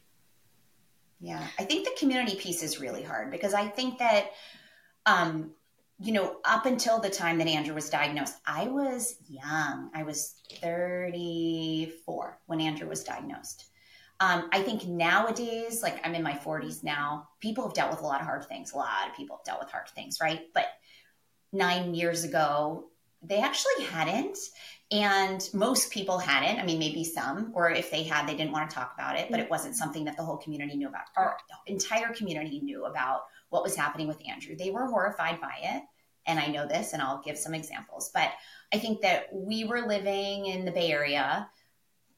yeah 1.21 1.45
i 1.57 1.63
think 1.63 1.85
the 1.85 1.95
community 1.97 2.35
piece 2.35 2.61
is 2.61 2.81
really 2.81 3.03
hard 3.03 3.31
because 3.31 3.53
i 3.53 3.65
think 3.65 3.97
that 3.99 4.31
um 5.05 5.51
you 5.99 6.11
know, 6.11 6.37
up 6.45 6.65
until 6.65 6.99
the 6.99 7.09
time 7.09 7.37
that 7.37 7.47
Andrew 7.47 7.75
was 7.75 7.89
diagnosed, 7.89 8.35
I 8.45 8.67
was 8.67 9.15
young. 9.27 9.89
I 9.93 10.03
was 10.03 10.35
34 10.61 12.39
when 12.47 12.61
Andrew 12.61 12.89
was 12.89 13.03
diagnosed. 13.03 13.65
Um, 14.19 14.49
I 14.51 14.61
think 14.61 14.85
nowadays, 14.85 15.83
like 15.83 15.99
I'm 16.05 16.15
in 16.15 16.23
my 16.23 16.33
40s 16.33 16.83
now, 16.83 17.27
people 17.41 17.63
have 17.65 17.73
dealt 17.73 17.91
with 17.91 18.01
a 18.01 18.05
lot 18.05 18.21
of 18.21 18.25
hard 18.25 18.45
things. 18.45 18.73
A 18.73 18.77
lot 18.77 19.07
of 19.09 19.15
people 19.15 19.37
have 19.37 19.45
dealt 19.45 19.59
with 19.59 19.71
hard 19.71 19.89
things, 19.89 20.19
right? 20.21 20.41
But 20.53 20.65
nine 21.51 21.93
years 21.93 22.23
ago, 22.23 22.85
they 23.21 23.39
actually 23.39 23.85
hadn't. 23.85 24.37
And 24.91 25.47
most 25.53 25.91
people 25.91 26.19
hadn't. 26.19 26.59
I 26.59 26.65
mean, 26.65 26.77
maybe 26.77 27.03
some, 27.03 27.51
or 27.55 27.71
if 27.71 27.89
they 27.89 28.03
had, 28.03 28.27
they 28.27 28.35
didn't 28.35 28.51
want 28.51 28.69
to 28.69 28.75
talk 28.75 28.93
about 28.93 29.17
it, 29.17 29.27
but 29.31 29.39
it 29.39 29.49
wasn't 29.49 29.75
something 29.75 30.05
that 30.05 30.17
the 30.17 30.23
whole 30.23 30.37
community 30.37 30.75
knew 30.75 30.87
about. 30.87 31.05
Our 31.17 31.37
the 31.49 31.71
entire 31.71 32.13
community 32.13 32.59
knew 32.61 32.85
about 32.85 33.21
what 33.53 33.63
was 33.63 33.75
happening 33.75 34.07
with 34.07 34.21
Andrew. 34.27 34.55
They 34.55 34.71
were 34.71 34.87
horrified 34.87 35.39
by 35.39 35.53
it 35.61 35.83
and 36.25 36.39
I 36.39 36.47
know 36.47 36.67
this, 36.67 36.93
and 36.93 37.01
I'll 37.01 37.21
give 37.21 37.37
some 37.37 37.53
examples. 37.53 38.11
But 38.13 38.31
I 38.73 38.79
think 38.79 39.01
that 39.01 39.27
we 39.33 39.65
were 39.65 39.81
living 39.81 40.45
in 40.45 40.65
the 40.65 40.71
Bay 40.71 40.91
Area. 40.91 41.49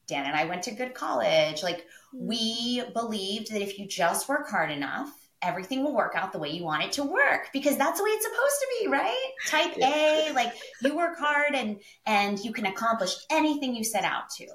Dan 0.06 0.26
and 0.26 0.36
I 0.36 0.44
went 0.44 0.62
to 0.64 0.70
good 0.70 0.94
college. 0.94 1.62
Like, 1.62 1.84
hmm. 2.12 2.26
we 2.26 2.82
believed 2.92 3.52
that 3.52 3.62
if 3.62 3.78
you 3.78 3.86
just 3.86 4.28
work 4.28 4.48
hard 4.48 4.70
enough, 4.70 5.12
everything 5.42 5.82
will 5.82 5.94
work 5.94 6.14
out 6.16 6.32
the 6.32 6.38
way 6.38 6.50
you 6.50 6.64
want 6.64 6.82
it 6.82 6.92
to 6.92 7.04
work 7.04 7.50
because 7.52 7.76
that's 7.76 7.98
the 7.98 8.04
way 8.04 8.10
it's 8.10 8.24
supposed 8.24 8.56
to 8.58 8.66
be 8.80 8.88
right 8.88 9.30
type 9.46 9.76
a 9.76 10.32
like 10.32 10.54
you 10.80 10.96
work 10.96 11.18
hard 11.18 11.54
and 11.54 11.78
and 12.06 12.38
you 12.42 12.54
can 12.54 12.64
accomplish 12.64 13.14
anything 13.28 13.74
you 13.74 13.84
set 13.84 14.02
out 14.02 14.30
to 14.30 14.46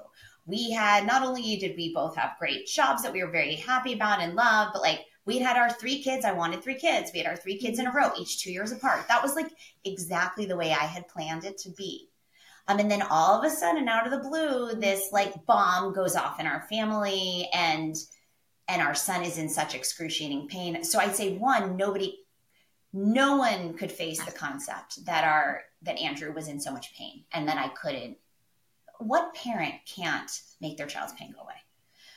we 0.44 0.72
had 0.72 1.06
not 1.06 1.22
only 1.22 1.56
did 1.56 1.76
we 1.76 1.94
both 1.94 2.16
have 2.16 2.32
great 2.36 2.66
jobs 2.66 3.04
that 3.04 3.12
we 3.12 3.22
were 3.22 3.30
very 3.30 3.54
happy 3.54 3.92
about 3.92 4.20
and 4.20 4.34
love 4.34 4.70
but 4.72 4.82
like 4.82 5.06
we 5.24 5.38
had 5.38 5.56
our 5.56 5.70
three 5.70 6.02
kids. 6.02 6.24
I 6.24 6.32
wanted 6.32 6.62
three 6.62 6.74
kids. 6.74 7.10
We 7.12 7.20
had 7.20 7.28
our 7.28 7.36
three 7.36 7.56
kids 7.56 7.78
in 7.78 7.86
a 7.86 7.92
row, 7.92 8.10
each 8.18 8.42
two 8.42 8.52
years 8.52 8.72
apart. 8.72 9.06
That 9.08 9.22
was 9.22 9.34
like 9.34 9.50
exactly 9.84 10.46
the 10.46 10.56
way 10.56 10.72
I 10.72 10.84
had 10.84 11.08
planned 11.08 11.44
it 11.44 11.58
to 11.58 11.70
be. 11.70 12.08
Um, 12.68 12.78
and 12.78 12.90
then 12.90 13.02
all 13.02 13.38
of 13.38 13.44
a 13.44 13.54
sudden, 13.54 13.88
out 13.88 14.06
of 14.06 14.12
the 14.12 14.28
blue, 14.28 14.74
this 14.74 15.10
like 15.12 15.46
bomb 15.46 15.92
goes 15.92 16.16
off 16.16 16.40
in 16.40 16.46
our 16.46 16.62
family, 16.68 17.48
and 17.52 17.96
and 18.68 18.82
our 18.82 18.94
son 18.94 19.22
is 19.22 19.38
in 19.38 19.48
such 19.48 19.74
excruciating 19.74 20.48
pain. 20.48 20.84
So 20.84 20.98
I'd 20.98 21.16
say 21.16 21.36
one, 21.36 21.76
nobody, 21.76 22.20
no 22.92 23.36
one 23.36 23.74
could 23.74 23.90
face 23.90 24.24
the 24.24 24.32
concept 24.32 25.04
that 25.06 25.24
our 25.24 25.62
that 25.82 25.98
Andrew 25.98 26.32
was 26.32 26.48
in 26.48 26.60
so 26.60 26.72
much 26.72 26.94
pain, 26.96 27.24
and 27.32 27.48
that 27.48 27.58
I 27.58 27.68
couldn't. 27.68 28.16
What 28.98 29.34
parent 29.34 29.74
can't 29.84 30.30
make 30.60 30.76
their 30.76 30.86
child's 30.86 31.12
pain 31.14 31.32
go 31.32 31.42
away? 31.42 31.54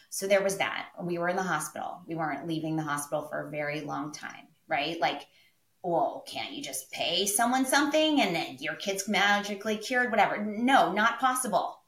So 0.09 0.27
there 0.27 0.43
was 0.43 0.57
that. 0.57 0.87
We 1.01 1.17
were 1.17 1.29
in 1.29 1.35
the 1.35 1.43
hospital. 1.43 2.01
We 2.07 2.15
weren't 2.15 2.47
leaving 2.47 2.75
the 2.75 2.83
hospital 2.83 3.27
for 3.27 3.47
a 3.47 3.51
very 3.51 3.81
long 3.81 4.11
time, 4.11 4.47
right? 4.67 4.99
Like, 4.99 5.25
well, 5.83 6.23
can't 6.27 6.53
you 6.53 6.63
just 6.63 6.91
pay 6.91 7.25
someone 7.25 7.65
something 7.65 8.21
and 8.21 8.35
then 8.35 8.57
your 8.59 8.75
kid's 8.75 9.07
magically 9.07 9.77
cured? 9.77 10.09
Whatever. 10.09 10.43
No, 10.43 10.91
not 10.91 11.19
possible. 11.19 11.79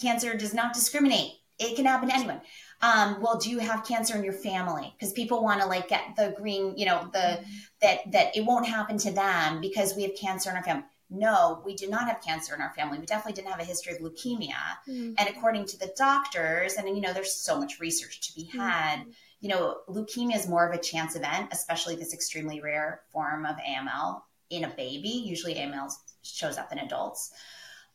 Cancer 0.00 0.34
does 0.36 0.54
not 0.54 0.74
discriminate. 0.74 1.32
It 1.58 1.76
can 1.76 1.84
happen 1.84 2.08
to 2.08 2.14
anyone. 2.14 2.40
Um, 2.80 3.20
well, 3.20 3.38
do 3.38 3.50
you 3.50 3.58
have 3.58 3.84
cancer 3.84 4.16
in 4.16 4.24
your 4.24 4.32
family? 4.32 4.92
Because 4.98 5.12
people 5.12 5.42
want 5.42 5.60
to 5.60 5.66
like 5.66 5.88
get 5.88 6.16
the 6.16 6.34
green, 6.36 6.76
you 6.76 6.86
know, 6.86 7.08
the 7.12 7.40
that 7.80 8.10
that 8.10 8.36
it 8.36 8.44
won't 8.44 8.66
happen 8.66 8.98
to 8.98 9.12
them 9.12 9.60
because 9.60 9.94
we 9.94 10.02
have 10.02 10.16
cancer 10.16 10.50
in 10.50 10.56
our 10.56 10.64
family 10.64 10.84
no, 11.12 11.62
we 11.64 11.74
do 11.74 11.88
not 11.88 12.08
have 12.08 12.22
cancer 12.22 12.54
in 12.54 12.62
our 12.62 12.72
family. 12.74 12.98
We 12.98 13.06
definitely 13.06 13.34
didn't 13.34 13.52
have 13.52 13.60
a 13.60 13.64
history 13.64 13.94
of 13.94 14.00
leukemia. 14.00 14.54
Mm-hmm. 14.88 15.12
And 15.18 15.28
according 15.28 15.66
to 15.66 15.78
the 15.78 15.92
doctors, 15.96 16.74
and 16.74 16.88
you 16.88 17.02
know, 17.02 17.12
there's 17.12 17.34
so 17.34 17.58
much 17.58 17.80
research 17.80 18.20
to 18.22 18.34
be 18.34 18.44
had, 18.44 19.00
mm-hmm. 19.00 19.10
you 19.40 19.50
know, 19.50 19.78
leukemia 19.88 20.36
is 20.36 20.48
more 20.48 20.66
of 20.66 20.74
a 20.74 20.82
chance 20.82 21.14
event, 21.14 21.50
especially 21.52 21.96
this 21.96 22.14
extremely 22.14 22.60
rare 22.60 23.02
form 23.12 23.44
of 23.44 23.56
AML 23.56 24.22
in 24.48 24.64
a 24.64 24.70
baby. 24.70 25.08
Usually 25.08 25.54
AML 25.54 25.92
shows 26.22 26.56
up 26.56 26.72
in 26.72 26.78
adults. 26.78 27.30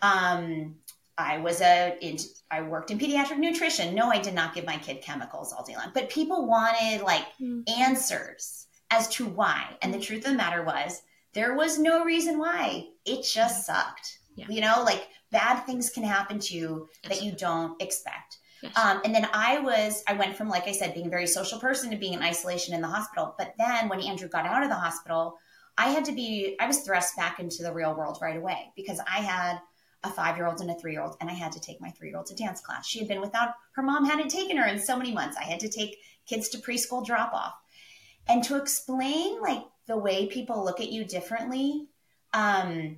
Um, 0.02 0.76
I 1.18 1.40
was 1.40 1.62
a, 1.62 1.98
in, 2.00 2.18
I 2.52 2.62
worked 2.62 2.92
in 2.92 3.00
pediatric 3.00 3.40
nutrition. 3.40 3.96
No, 3.96 4.10
I 4.10 4.20
did 4.20 4.36
not 4.36 4.54
give 4.54 4.66
my 4.66 4.78
kid 4.78 5.02
chemicals 5.02 5.52
all 5.52 5.64
day 5.64 5.76
long, 5.76 5.92
but 5.94 6.12
people 6.12 6.46
wanted 6.46 7.02
like 7.02 7.26
mm-hmm. 7.42 7.62
answers 7.82 8.68
as 8.92 9.08
to 9.10 9.26
why. 9.26 9.76
And 9.82 9.92
the 9.92 10.00
truth 10.00 10.26
of 10.26 10.32
the 10.32 10.38
matter 10.38 10.64
was, 10.64 11.02
there 11.34 11.56
was 11.56 11.78
no 11.78 12.04
reason 12.04 12.40
why. 12.40 12.88
It 13.08 13.24
just 13.24 13.66
sucked. 13.66 14.20
Yeah. 14.36 14.46
You 14.50 14.62
know, 14.62 14.84
like 14.84 15.08
bad 15.32 15.62
things 15.66 15.90
can 15.90 16.04
happen 16.04 16.40
to 16.40 16.56
you 16.56 16.90
that 17.08 17.24
you 17.24 17.32
don't 17.32 17.82
expect. 17.82 18.38
Yes. 18.62 18.78
Um, 18.78 19.02
and 19.06 19.14
then 19.14 19.28
I 19.34 19.60
was, 19.60 20.04
I 20.08 20.14
went 20.14 20.36
from, 20.36 20.50
like 20.50 20.68
I 20.68 20.72
said, 20.72 20.94
being 20.94 21.08
a 21.08 21.12
very 21.12 21.28
social 21.28 21.60
person 21.60 21.92
to 21.92 21.98
being 21.98 22.14
in 22.14 22.24
isolation 22.24 22.74
in 22.74 22.82
the 22.82 22.88
hospital. 22.88 23.36
But 23.38 23.54
then 23.58 23.88
when 23.88 24.02
Andrew 24.02 24.28
got 24.28 24.46
out 24.46 24.64
of 24.64 24.70
the 24.70 24.76
hospital, 24.76 25.38
I 25.78 25.90
had 25.90 26.06
to 26.06 26.12
be, 26.12 26.56
I 26.60 26.66
was 26.66 26.80
thrust 26.80 27.16
back 27.16 27.40
into 27.40 27.62
the 27.62 27.74
real 27.74 27.94
world 27.96 28.18
right 28.22 28.38
away 28.38 28.72
because 28.76 29.00
I 29.08 29.20
had 29.20 29.60
a 30.04 30.10
five 30.10 30.38
year 30.38 30.48
old 30.48 30.60
and 30.62 30.72
a 30.72 30.76
three 30.76 30.94
year 30.94 31.02
old, 31.02 31.18
and 31.22 31.30
I 31.30 31.34
had 31.34 31.52
to 31.52 31.60
take 31.60 31.82
my 31.82 31.90
three 31.92 32.10
year 32.10 32.18
old 32.18 32.28
to 32.28 32.36
dance 32.36 32.62
class. 32.62 32.88
She 32.88 33.00
had 33.00 33.08
been 33.08 33.22
without, 33.22 33.54
her 33.74 33.84
mom 33.84 34.06
hadn't 34.06 34.30
taken 34.30 34.58
her 34.58 34.66
in 34.66 34.80
so 34.80 34.98
many 34.98 35.14
months. 35.14 35.38
I 35.38 35.44
had 35.44 35.60
to 35.60 35.70
take 35.70 35.98
kids 36.26 36.50
to 36.50 36.58
preschool 36.58 37.06
drop 37.06 37.34
off. 37.34 37.54
And 38.28 38.44
to 38.46 38.58
explain 38.58 39.40
like 39.40 39.64
the 39.88 39.98
way 39.98 40.28
people 40.28 40.64
look 40.64 40.80
at 40.82 40.92
you 40.92 41.06
differently. 41.06 41.88
Um, 42.38 42.98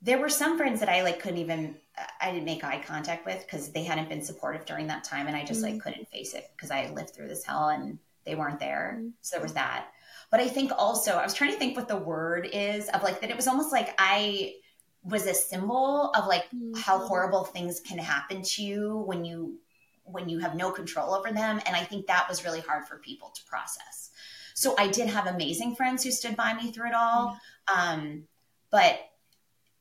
there 0.00 0.18
were 0.18 0.28
some 0.28 0.56
friends 0.56 0.80
that 0.80 0.88
I 0.88 1.02
like 1.02 1.20
couldn't 1.20 1.38
even 1.38 1.76
I 2.20 2.30
didn't 2.30 2.44
make 2.44 2.62
eye 2.62 2.82
contact 2.86 3.26
with 3.26 3.40
because 3.40 3.72
they 3.72 3.82
hadn't 3.82 4.08
been 4.08 4.22
supportive 4.22 4.64
during 4.64 4.86
that 4.86 5.02
time, 5.02 5.26
and 5.26 5.36
I 5.36 5.44
just 5.44 5.62
mm-hmm. 5.62 5.74
like 5.74 5.82
couldn't 5.82 6.08
face 6.08 6.34
it 6.34 6.50
because 6.54 6.70
I 6.70 6.90
lived 6.90 7.14
through 7.14 7.28
this 7.28 7.44
hell 7.44 7.68
and 7.68 7.98
they 8.24 8.34
weren't 8.34 8.60
there. 8.60 8.96
Mm-hmm. 8.98 9.08
So 9.22 9.36
there 9.36 9.42
was 9.42 9.54
that. 9.54 9.88
But 10.30 10.40
I 10.40 10.48
think 10.48 10.72
also 10.76 11.12
I 11.12 11.24
was 11.24 11.34
trying 11.34 11.52
to 11.52 11.58
think 11.58 11.76
what 11.76 11.88
the 11.88 11.96
word 11.96 12.48
is 12.52 12.88
of 12.90 13.02
like 13.02 13.20
that. 13.20 13.30
It 13.30 13.36
was 13.36 13.48
almost 13.48 13.72
like 13.72 13.94
I 13.98 14.54
was 15.02 15.26
a 15.26 15.34
symbol 15.34 16.10
of 16.14 16.26
like 16.26 16.44
mm-hmm. 16.50 16.74
how 16.76 16.98
horrible 16.98 17.44
things 17.44 17.80
can 17.80 17.98
happen 17.98 18.42
to 18.42 18.62
you 18.62 19.02
when 19.06 19.24
you 19.24 19.58
when 20.04 20.28
you 20.28 20.38
have 20.38 20.54
no 20.54 20.70
control 20.70 21.14
over 21.14 21.32
them, 21.32 21.60
and 21.66 21.74
I 21.74 21.82
think 21.82 22.06
that 22.06 22.28
was 22.28 22.44
really 22.44 22.60
hard 22.60 22.86
for 22.86 22.98
people 22.98 23.30
to 23.30 23.44
process. 23.44 24.10
So 24.56 24.74
I 24.78 24.88
did 24.88 25.06
have 25.08 25.26
amazing 25.26 25.76
friends 25.76 26.02
who 26.02 26.10
stood 26.10 26.34
by 26.34 26.54
me 26.54 26.72
through 26.72 26.88
it 26.88 26.94
all. 26.94 27.38
Um, 27.72 28.24
but 28.70 28.98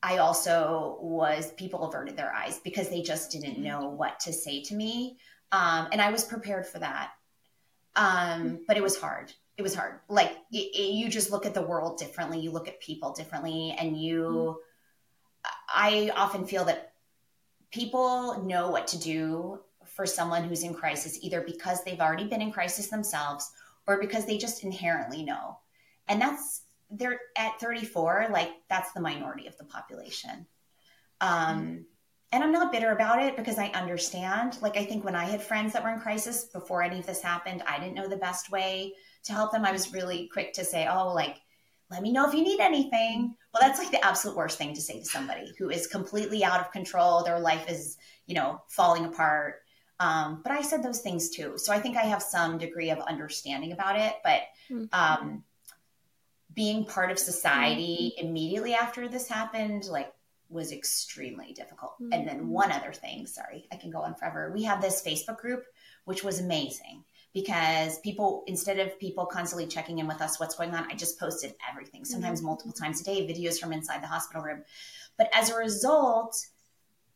I 0.04 0.18
also 0.18 0.98
was, 1.00 1.54
people 1.54 1.86
averted 1.86 2.18
their 2.18 2.34
eyes 2.34 2.60
because 2.60 2.90
they 2.90 3.02
just 3.02 3.32
didn't 3.32 3.58
know 3.58 3.88
what 3.88 4.20
to 4.20 4.34
say 4.34 4.62
to 4.64 4.76
me. 4.76 5.18
Um, 5.54 5.88
and 5.94 6.02
I 6.02 6.12
was 6.12 6.26
prepared 6.26 6.68
for 6.68 6.80
that. 6.80 7.12
Um, 7.96 8.66
but 8.68 8.76
it 8.76 8.84
was 8.84 9.00
hard. 9.00 9.32
It 9.58 9.62
was 9.62 9.74
hard. 9.74 10.02
Like 10.10 10.32
it, 10.52 10.58
it, 10.58 10.92
you 10.94 11.08
just 11.08 11.32
look 11.32 11.46
at 11.46 11.54
the 11.54 11.62
world 11.62 11.98
differently. 11.98 12.42
You 12.42 12.52
look 12.52 12.68
at 12.68 12.82
people 12.82 13.14
differently 13.14 13.74
and 13.80 13.98
you, 13.98 14.60
I 15.74 16.12
often 16.18 16.46
feel 16.46 16.66
that 16.66 16.92
people 17.72 18.44
know 18.44 18.72
what 18.72 18.88
to 18.88 19.00
do 19.00 19.62
for 19.86 20.06
someone 20.06 20.44
who's 20.44 20.64
in 20.64 20.74
crisis, 20.74 21.18
either 21.22 21.40
because 21.40 21.82
they've 21.86 22.02
already 22.02 22.28
been 22.28 22.42
in 22.42 22.52
crisis 22.52 22.88
themselves 22.88 23.50
or 23.88 24.00
because 24.00 24.26
they 24.26 24.38
just 24.38 24.64
inherently 24.64 25.24
know. 25.24 25.60
And 26.08 26.22
that's 26.22 26.64
they're 26.90 27.20
at 27.36 27.60
34, 27.60 28.28
like 28.32 28.52
that's 28.70 28.92
the 28.94 29.02
minority 29.02 29.48
of 29.48 29.58
the 29.58 29.64
population. 29.66 30.46
Um, 31.22 31.86
and 32.32 32.44
I'm 32.44 32.52
not 32.52 32.72
bitter 32.72 32.92
about 32.92 33.24
it 33.24 33.38
because 33.38 33.58
I 33.58 33.68
understand. 33.68 34.58
Like, 34.62 34.78
I 34.78 34.86
think 34.86 35.06
when 35.06 35.16
I 35.16 35.24
had 35.26 35.42
friends 35.42 35.74
that 35.74 35.84
were 35.84 35.92
in 35.92 36.00
crisis 36.00 36.46
before 36.46 36.84
any 36.84 37.00
of 37.00 37.06
this 37.06 37.22
happened, 37.22 37.64
I 37.66 37.80
didn't 37.80 37.96
know 37.96 38.10
the 38.10 38.18
best 38.18 38.52
way 38.52 38.94
to 39.24 39.32
help 39.32 39.52
them. 39.52 39.64
I 39.64 39.72
was 39.72 39.94
really 39.94 40.30
quick 40.32 40.54
to 40.54 40.66
say, 40.66 40.88
oh, 40.88 41.14
like, 41.14 41.38
let 41.90 42.02
me 42.02 42.12
know 42.12 42.28
if 42.28 42.34
you 42.34 42.44
need 42.44 42.60
anything. 42.60 43.36
Well, 43.54 43.62
that's 43.62 43.80
like 43.80 43.92
the 43.92 44.04
absolute 44.04 44.36
worst 44.36 44.58
thing 44.58 44.74
to 44.74 44.82
say 44.82 45.00
to 45.00 45.06
somebody 45.06 45.54
who 45.58 45.70
is 45.70 45.88
completely 45.88 46.44
out 46.44 46.60
of 46.60 46.72
control. 46.72 47.24
Their 47.24 47.40
life 47.40 47.70
is, 47.70 47.98
you 48.26 48.36
know, 48.36 48.62
falling 48.68 49.06
apart. 49.06 49.62
Um, 50.00 50.42
but 50.44 50.52
I 50.52 50.62
said 50.62 50.84
those 50.84 51.00
things 51.00 51.30
too. 51.30 51.54
So 51.58 51.72
I 51.72 51.80
think 51.80 51.98
I 51.98 52.04
have 52.04 52.22
some 52.22 52.58
degree 52.58 52.90
of 52.90 53.00
understanding 53.00 53.72
about 53.72 53.98
it. 53.98 54.16
But 54.24 54.42
mm-hmm. 54.70 54.86
um, 54.92 55.44
being 56.54 56.86
part 56.86 57.12
of 57.12 57.20
society 57.20 58.14
mm-hmm. 58.18 58.28
immediately 58.28 58.74
after 58.74 59.08
this 59.08 59.28
happened, 59.28 59.86
like, 59.86 60.12
was 60.50 60.72
extremely 60.72 61.54
difficult. 61.54 61.94
Mm-hmm. 62.02 62.14
And 62.14 62.28
then 62.28 62.50
one 62.50 62.72
other 62.72 62.94
thing, 62.94 63.26
sorry, 63.26 63.68
I 63.72 63.78
can 63.78 63.90
go 63.90 64.02
on 64.02 64.16
forever. 64.16 64.52
We 64.54 64.64
have 64.64 64.82
this 64.82 65.04
Facebook 65.04 65.38
group, 65.38 65.64
which 66.06 66.24
was 66.24 66.40
amazing 66.40 67.04
because 67.36 68.00
people 68.00 68.46
instead 68.48 68.80
of 68.80 68.98
people 68.98 69.26
constantly 69.26 69.68
checking 69.68 70.00
in 70.00 70.08
with 70.08 70.22
us 70.22 70.40
what's 70.40 70.56
going 70.56 70.74
on 70.74 70.88
i 70.90 70.96
just 70.96 71.20
posted 71.20 71.54
everything 71.70 72.06
sometimes 72.06 72.40
mm-hmm. 72.40 72.48
multiple 72.48 72.72
times 72.72 73.02
a 73.02 73.04
day 73.04 73.28
videos 73.28 73.60
from 73.60 73.74
inside 73.74 74.02
the 74.02 74.08
hospital 74.08 74.42
room 74.42 74.64
but 75.18 75.30
as 75.36 75.52
a 75.52 75.56
result 75.58 76.48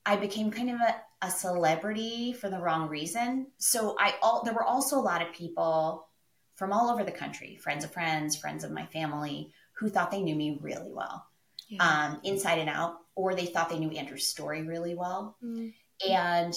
i 0.06 0.18
became 0.18 0.52
kind 0.52 0.70
of 0.70 0.76
a, 0.82 0.96
a 1.22 1.30
celebrity 1.30 2.34
for 2.34 2.50
the 2.50 2.60
wrong 2.60 2.88
reason 2.88 3.48
so 3.58 3.96
i 4.00 4.16
all 4.22 4.44
there 4.44 4.54
were 4.54 4.64
also 4.64 4.98
a 4.98 5.02
lot 5.02 5.22
of 5.22 5.34
people 5.34 6.08
from 6.56 6.72
all 6.72 6.90
over 6.90 7.04
the 7.04 7.12
country 7.12 7.58
friends 7.58 7.84
of 7.84 7.92
friends 7.92 8.38
friends 8.38 8.64
of 8.64 8.72
my 8.72 8.86
family 8.88 9.52
who 9.74 9.90
thought 9.90 10.12
they 10.12 10.22
knew 10.22 10.36
me 10.36 10.58
really 10.62 10.92
well 10.92 11.26
yeah. 11.68 11.84
um, 11.84 12.20
inside 12.24 12.60
and 12.60 12.70
out 12.70 12.98
or 13.16 13.36
they 13.36 13.46
thought 13.46 13.70
they 13.70 13.80
knew 13.80 13.92
andrew's 13.92 14.28
story 14.28 14.64
really 14.64 14.96
well 14.96 15.36
mm-hmm. 15.44 15.70
and 16.10 16.54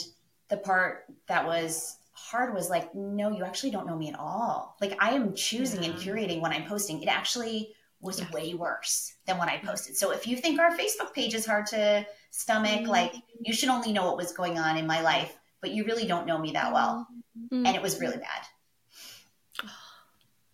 the 0.48 0.56
part 0.58 1.04
that 1.28 1.46
was 1.46 1.96
hard 2.12 2.54
was 2.54 2.70
like, 2.70 2.94
no, 2.94 3.30
you 3.30 3.44
actually 3.44 3.70
don't 3.70 3.86
know 3.86 3.96
me 3.96 4.08
at 4.08 4.18
all. 4.18 4.76
Like 4.80 4.96
I 5.00 5.10
am 5.12 5.34
choosing 5.34 5.82
yeah. 5.82 5.90
and 5.90 5.98
curating 5.98 6.40
when 6.40 6.52
I'm 6.52 6.66
posting. 6.66 7.02
It 7.02 7.08
actually 7.08 7.74
was 8.00 8.20
yeah. 8.20 8.30
way 8.32 8.54
worse 8.54 9.14
than 9.26 9.38
what 9.38 9.48
I 9.48 9.58
posted. 9.58 9.96
So 9.96 10.10
if 10.10 10.26
you 10.26 10.36
think 10.36 10.60
our 10.60 10.76
Facebook 10.76 11.12
page 11.14 11.34
is 11.34 11.46
hard 11.46 11.66
to 11.66 12.06
stomach, 12.32 12.80
mm-hmm. 12.80 12.90
like 12.90 13.14
you 13.40 13.52
should 13.52 13.68
only 13.68 13.92
know 13.92 14.06
what 14.06 14.16
was 14.16 14.32
going 14.32 14.58
on 14.58 14.76
in 14.76 14.86
my 14.86 15.00
life, 15.00 15.38
but 15.60 15.70
you 15.70 15.84
really 15.84 16.06
don't 16.06 16.26
know 16.26 16.38
me 16.38 16.50
that 16.52 16.72
well. 16.72 17.06
Mm-hmm. 17.38 17.66
And 17.66 17.76
it 17.76 17.82
was 17.82 18.00
really 18.00 18.16
bad. 18.16 19.62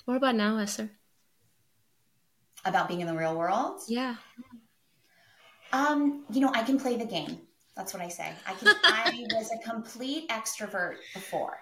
What 0.05 0.17
about 0.17 0.35
now, 0.35 0.59
Esther? 0.59 0.91
About 2.65 2.89
being 2.89 3.01
in 3.01 3.07
the 3.07 3.15
real 3.15 3.37
world? 3.37 3.81
Yeah. 3.89 4.17
Um, 5.73 6.25
you 6.31 6.41
know, 6.41 6.51
I 6.55 6.63
can 6.63 6.79
play 6.79 6.97
the 6.97 7.05
game. 7.05 7.39
That's 7.77 7.93
what 7.93 8.03
I 8.03 8.09
say. 8.09 8.33
I 8.47 8.55
can. 8.55 8.69
I 8.85 9.27
was 9.35 9.51
a 9.53 9.59
complete 9.59 10.29
extrovert 10.31 10.97
before. 11.15 11.59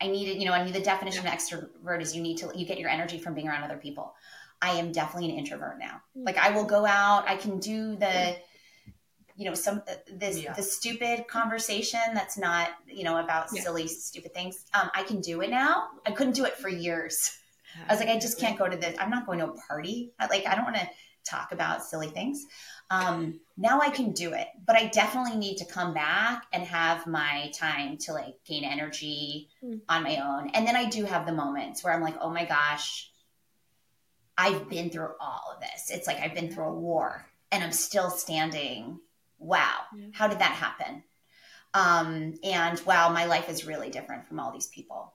I 0.00 0.08
needed, 0.08 0.40
you 0.40 0.46
know, 0.46 0.52
I 0.52 0.62
mean, 0.62 0.72
the 0.72 0.80
definition 0.80 1.26
of 1.26 1.32
extrovert 1.32 2.02
is 2.02 2.14
you 2.14 2.22
need 2.22 2.36
to 2.38 2.52
you 2.54 2.66
get 2.66 2.78
your 2.78 2.90
energy 2.90 3.18
from 3.18 3.34
being 3.34 3.48
around 3.48 3.64
other 3.64 3.78
people. 3.78 4.14
I 4.60 4.70
am 4.72 4.92
definitely 4.92 5.30
an 5.30 5.38
introvert 5.38 5.78
now. 5.78 6.00
Mm. 6.16 6.26
Like 6.26 6.36
I 6.36 6.50
will 6.50 6.64
go 6.64 6.84
out. 6.84 7.28
I 7.28 7.36
can 7.36 7.58
do 7.58 7.96
the, 7.96 8.36
you 9.38 9.44
know, 9.44 9.54
some 9.54 9.82
this 10.12 10.42
yeah. 10.42 10.52
the 10.52 10.62
stupid 10.62 11.28
conversation 11.28 12.00
that's 12.12 12.36
not 12.36 12.70
you 12.86 13.04
know 13.04 13.18
about 13.18 13.46
yeah. 13.54 13.62
silly 13.62 13.86
stupid 13.86 14.34
things. 14.34 14.66
Um, 14.74 14.90
I 14.94 15.04
can 15.04 15.20
do 15.20 15.40
it 15.40 15.50
now. 15.50 15.88
I 16.04 16.10
couldn't 16.10 16.34
do 16.34 16.44
it 16.44 16.56
for 16.58 16.68
years. 16.68 17.38
I 17.88 17.92
was 17.92 18.00
like, 18.00 18.08
I 18.08 18.18
just 18.18 18.40
can't 18.40 18.58
go 18.58 18.68
to 18.68 18.76
this. 18.76 18.96
I'm 18.98 19.10
not 19.10 19.26
going 19.26 19.38
to 19.38 19.46
a 19.46 19.56
party. 19.68 20.12
Like 20.18 20.44
I 20.46 20.56
don't 20.56 20.64
want 20.64 20.76
to 20.76 20.88
talk 21.24 21.52
about 21.52 21.84
silly 21.84 22.08
things. 22.08 22.46
Um, 22.90 23.40
now 23.56 23.80
I 23.80 23.90
can 23.90 24.12
do 24.12 24.32
it, 24.32 24.48
but 24.66 24.74
I 24.74 24.86
definitely 24.86 25.36
need 25.36 25.58
to 25.58 25.66
come 25.66 25.92
back 25.92 26.46
and 26.52 26.64
have 26.64 27.06
my 27.06 27.52
time 27.54 27.98
to 27.98 28.14
like 28.14 28.34
gain 28.46 28.64
energy 28.64 29.50
mm. 29.62 29.80
on 29.88 30.02
my 30.02 30.16
own. 30.16 30.50
And 30.50 30.66
then 30.66 30.74
I 30.74 30.88
do 30.88 31.04
have 31.04 31.26
the 31.26 31.32
moments 31.32 31.84
where 31.84 31.92
I'm 31.92 32.00
like, 32.00 32.16
oh 32.20 32.30
my 32.30 32.44
gosh, 32.44 33.10
I've 34.36 34.68
been 34.68 34.90
through 34.90 35.10
all 35.20 35.52
of 35.54 35.60
this. 35.60 35.90
It's 35.90 36.06
like 36.06 36.18
I've 36.18 36.34
been 36.34 36.50
through 36.50 36.64
a 36.64 36.74
war 36.74 37.26
and 37.52 37.62
I'm 37.62 37.72
still 37.72 38.10
standing. 38.10 39.00
Wow, 39.38 39.80
yeah. 39.94 40.06
how 40.12 40.28
did 40.28 40.38
that 40.40 40.52
happen? 40.52 41.02
Um, 41.74 42.34
and 42.42 42.80
wow, 42.80 43.10
my 43.10 43.26
life 43.26 43.48
is 43.48 43.66
really 43.66 43.90
different 43.90 44.26
from 44.26 44.40
all 44.40 44.52
these 44.52 44.68
people. 44.68 45.14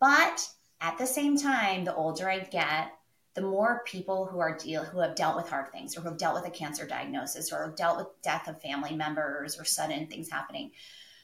But 0.00 0.46
at 0.80 0.98
the 0.98 1.06
same 1.06 1.38
time, 1.38 1.84
the 1.84 1.94
older 1.94 2.28
I 2.28 2.40
get, 2.40 2.92
the 3.34 3.40
more 3.40 3.82
people 3.86 4.26
who 4.26 4.40
are 4.40 4.56
deal 4.58 4.84
who 4.84 4.98
have 4.98 5.14
dealt 5.14 5.36
with 5.36 5.48
hard 5.48 5.72
things 5.72 5.96
or 5.96 6.00
who 6.00 6.08
have 6.08 6.18
dealt 6.18 6.34
with 6.34 6.46
a 6.46 6.50
cancer 6.50 6.86
diagnosis 6.86 7.52
or 7.52 7.64
have 7.64 7.76
dealt 7.76 7.96
with 7.96 8.08
death 8.22 8.48
of 8.48 8.60
family 8.60 8.94
members 8.94 9.58
or 9.58 9.64
sudden 9.64 10.06
things 10.06 10.28
happening. 10.28 10.72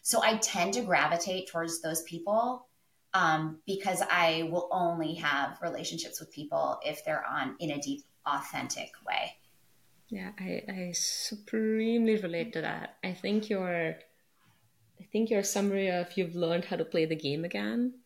So 0.03 0.23
I 0.23 0.39
tend 0.39 0.75
to 0.75 0.83
gravitate 0.83 1.49
towards 1.49 1.83
those 1.83 2.03
people 2.05 2.67
um, 3.15 3.59
because 3.67 4.03
I 4.11 4.49
will 4.51 4.69
only 4.71 5.15
have 5.15 5.59
relationships 5.61 6.21
with 6.21 6.33
people 6.33 6.79
if 6.85 7.05
they're 7.05 7.27
on 7.27 7.57
in 7.59 7.73
a 7.73 7.81
deep, 7.81 8.05
authentic 8.25 8.93
way. 9.07 9.37
Yeah, 10.09 10.31
I, 10.39 10.63
I 10.69 10.93
supremely 10.95 12.17
relate 12.17 12.53
to 12.55 12.63
that. 12.63 12.97
I 13.05 13.13
think 13.13 13.51
your 13.51 13.97
I 15.01 15.05
think 15.13 15.31
your 15.31 15.43
summary 15.43 15.89
of 15.89 16.17
you've 16.17 16.35
learned 16.35 16.67
how 16.67 16.77
to 16.77 16.85
play 16.85 17.05
the 17.05 17.15
game 17.17 17.45
again 17.45 18.01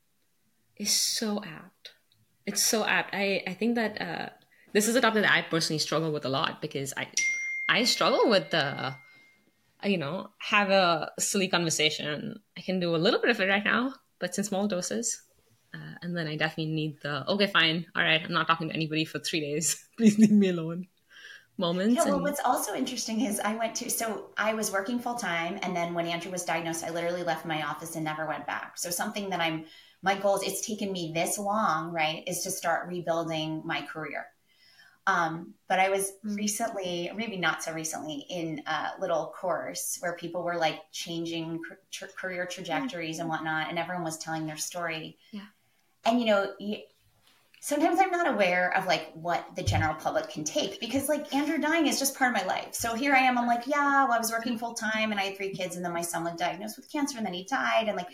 is 0.76 0.92
so 0.92 1.42
apt 1.44 1.92
it's 2.46 2.62
so 2.62 2.84
apt. 2.84 3.14
I, 3.14 3.42
I 3.46 3.54
think 3.54 3.76
that 3.76 4.00
uh, 4.00 4.28
this 4.72 4.88
is 4.88 4.96
a 4.96 5.00
topic 5.00 5.22
that 5.22 5.32
I 5.32 5.42
personally 5.42 5.78
struggle 5.78 6.12
with 6.12 6.24
a 6.24 6.28
lot 6.28 6.60
because 6.60 6.92
I 6.96 7.08
I 7.68 7.84
struggle 7.84 8.28
with 8.28 8.50
the 8.50 8.94
you 9.84 9.98
know 9.98 10.30
have 10.38 10.70
a 10.70 11.10
silly 11.18 11.48
conversation. 11.48 12.40
I 12.56 12.60
can 12.60 12.80
do 12.80 12.94
a 12.94 12.98
little 12.98 13.20
bit 13.20 13.30
of 13.30 13.40
it 13.40 13.48
right 13.48 13.64
now, 13.64 13.94
but 14.18 14.30
it's 14.30 14.38
in 14.38 14.44
small 14.44 14.66
doses. 14.66 15.22
Uh, 15.74 15.94
and 16.02 16.14
then 16.14 16.26
I 16.26 16.36
definitely 16.36 16.74
need 16.74 16.98
the 17.02 17.26
okay, 17.30 17.46
fine, 17.46 17.86
all 17.96 18.02
right, 18.02 18.20
I'm 18.22 18.32
not 18.32 18.46
talking 18.46 18.68
to 18.68 18.74
anybody 18.74 19.06
for 19.06 19.18
three 19.18 19.40
days. 19.40 19.88
Please 19.96 20.18
leave 20.18 20.30
me 20.30 20.48
alone. 20.48 20.88
Moments. 21.58 21.96
Yeah, 21.96 22.04
well, 22.04 22.14
and... 22.14 22.22
what's 22.22 22.40
also 22.44 22.74
interesting 22.74 23.20
is 23.20 23.38
I 23.38 23.54
went 23.56 23.74
to 23.76 23.90
so 23.90 24.30
I 24.36 24.54
was 24.54 24.72
working 24.72 24.98
full 24.98 25.16
time, 25.16 25.58
and 25.62 25.76
then 25.76 25.92
when 25.94 26.06
Andrew 26.06 26.32
was 26.32 26.44
diagnosed, 26.44 26.82
I 26.82 26.90
literally 26.90 27.22
left 27.22 27.44
my 27.44 27.62
office 27.62 27.94
and 27.94 28.04
never 28.04 28.26
went 28.26 28.46
back. 28.46 28.78
So 28.78 28.90
something 28.90 29.30
that 29.30 29.40
I'm 29.40 29.66
my 30.02 30.18
goals, 30.18 30.42
it's 30.42 30.66
taken 30.66 30.90
me 30.90 31.12
this 31.14 31.38
long, 31.38 31.92
right, 31.92 32.24
is 32.26 32.42
to 32.42 32.50
start 32.50 32.88
rebuilding 32.88 33.62
my 33.64 33.82
career. 33.82 34.26
Um, 35.06 35.54
but 35.68 35.78
I 35.78 35.90
was 35.90 36.12
mm. 36.24 36.36
recently, 36.36 37.10
maybe 37.14 37.36
not 37.36 37.62
so 37.62 37.72
recently, 37.72 38.24
in 38.30 38.62
a 38.66 38.92
little 39.00 39.32
course 39.36 39.98
where 40.00 40.14
people 40.14 40.42
were 40.42 40.56
like 40.56 40.80
changing 40.92 41.60
career 42.16 42.46
trajectories 42.46 43.18
and 43.18 43.28
whatnot, 43.28 43.68
and 43.68 43.78
everyone 43.78 44.04
was 44.04 44.18
telling 44.18 44.46
their 44.46 44.56
story. 44.56 45.18
Yeah. 45.32 45.40
And 46.04 46.18
you 46.20 46.26
know, 46.26 46.52
you, 46.58 46.78
sometimes 47.64 48.00
I'm 48.00 48.10
not 48.10 48.26
aware 48.26 48.76
of 48.76 48.86
like 48.86 49.12
what 49.14 49.46
the 49.54 49.62
general 49.62 49.94
public 49.94 50.28
can 50.28 50.42
take 50.42 50.80
because 50.80 51.08
like 51.08 51.32
Andrew 51.32 51.58
dying 51.58 51.86
is 51.86 51.96
just 51.96 52.18
part 52.18 52.34
of 52.34 52.42
my 52.42 52.44
life. 52.44 52.74
So 52.74 52.96
here 52.96 53.14
I 53.14 53.20
am. 53.20 53.38
I'm 53.38 53.46
like, 53.46 53.68
yeah, 53.68 54.02
well, 54.02 54.14
I 54.14 54.18
was 54.18 54.32
working 54.32 54.58
full 54.58 54.74
time 54.74 55.12
and 55.12 55.20
I 55.20 55.24
had 55.26 55.36
three 55.36 55.54
kids, 55.54 55.76
and 55.76 55.84
then 55.84 55.92
my 55.92 56.02
son 56.02 56.24
was 56.24 56.34
diagnosed 56.34 56.76
with 56.76 56.90
cancer, 56.90 57.16
and 57.16 57.24
then 57.24 57.32
he 57.32 57.44
died, 57.44 57.86
and 57.86 57.96
like 57.96 58.08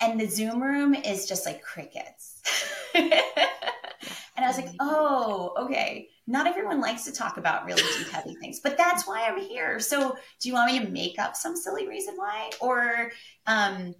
and 0.00 0.20
the 0.20 0.26
Zoom 0.26 0.60
room 0.60 0.94
is 0.94 1.28
just 1.28 1.46
like 1.46 1.62
crickets. 1.62 2.42
and 2.94 3.12
I 3.12 4.48
was 4.48 4.56
like, 4.56 4.70
oh, 4.80 5.52
okay. 5.56 6.08
Not 6.26 6.46
everyone 6.48 6.80
likes 6.80 7.04
to 7.04 7.12
talk 7.12 7.36
about 7.36 7.66
really 7.66 7.82
deep, 7.82 8.08
heavy 8.08 8.34
things, 8.34 8.60
but 8.60 8.76
that's 8.76 9.06
why 9.06 9.26
I'm 9.26 9.38
here. 9.38 9.78
So, 9.78 10.16
do 10.40 10.48
you 10.48 10.54
want 10.54 10.72
me 10.72 10.80
to 10.80 10.88
make 10.88 11.18
up 11.18 11.36
some 11.36 11.56
silly 11.56 11.88
reason 11.88 12.14
why, 12.16 12.50
or 12.60 13.12
um, 13.46 13.94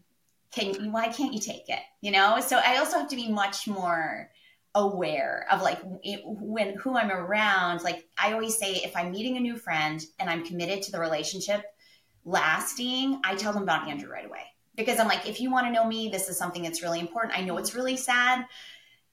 can 0.51 0.90
why 0.90 1.09
can't 1.09 1.34
you 1.34 1.40
take 1.40 1.68
it? 1.68 1.80
You 2.01 2.11
know. 2.11 2.40
So 2.40 2.61
I 2.64 2.78
also 2.78 2.98
have 2.98 3.09
to 3.11 3.16
be 3.16 3.30
much 3.30 3.68
more 3.68 4.30
aware 4.75 5.47
of 5.51 5.62
like 5.62 5.81
when 6.05 6.77
who 6.77 6.97
I'm 6.97 7.11
around. 7.11 7.83
Like 7.83 8.07
I 8.18 8.33
always 8.33 8.59
say, 8.59 8.77
if 8.77 8.97
I'm 8.97 9.11
meeting 9.11 9.37
a 9.37 9.41
new 9.41 9.57
friend 9.57 10.05
and 10.18 10.31
I'm 10.31 10.45
committed 10.45 10.83
to 10.83 10.93
the 10.93 11.01
relationship 11.01 11.64
lasting, 12.25 13.21
I 13.25 13.35
tell 13.35 13.53
them 13.53 13.62
about 13.62 13.89
Andrew 13.89 14.11
right 14.11 14.27
away 14.27 14.45
because 14.77 14.99
I'm 14.99 15.09
like, 15.09 15.29
if 15.29 15.41
you 15.41 15.51
want 15.51 15.66
to 15.66 15.73
know 15.73 15.87
me, 15.87 16.09
this 16.09 16.29
is 16.29 16.39
something 16.39 16.62
that's 16.62 16.83
really 16.83 17.01
important. 17.01 17.37
I 17.37 17.43
know 17.43 17.59
it's 17.59 17.75
really 17.75 17.97
sad. 17.97 18.47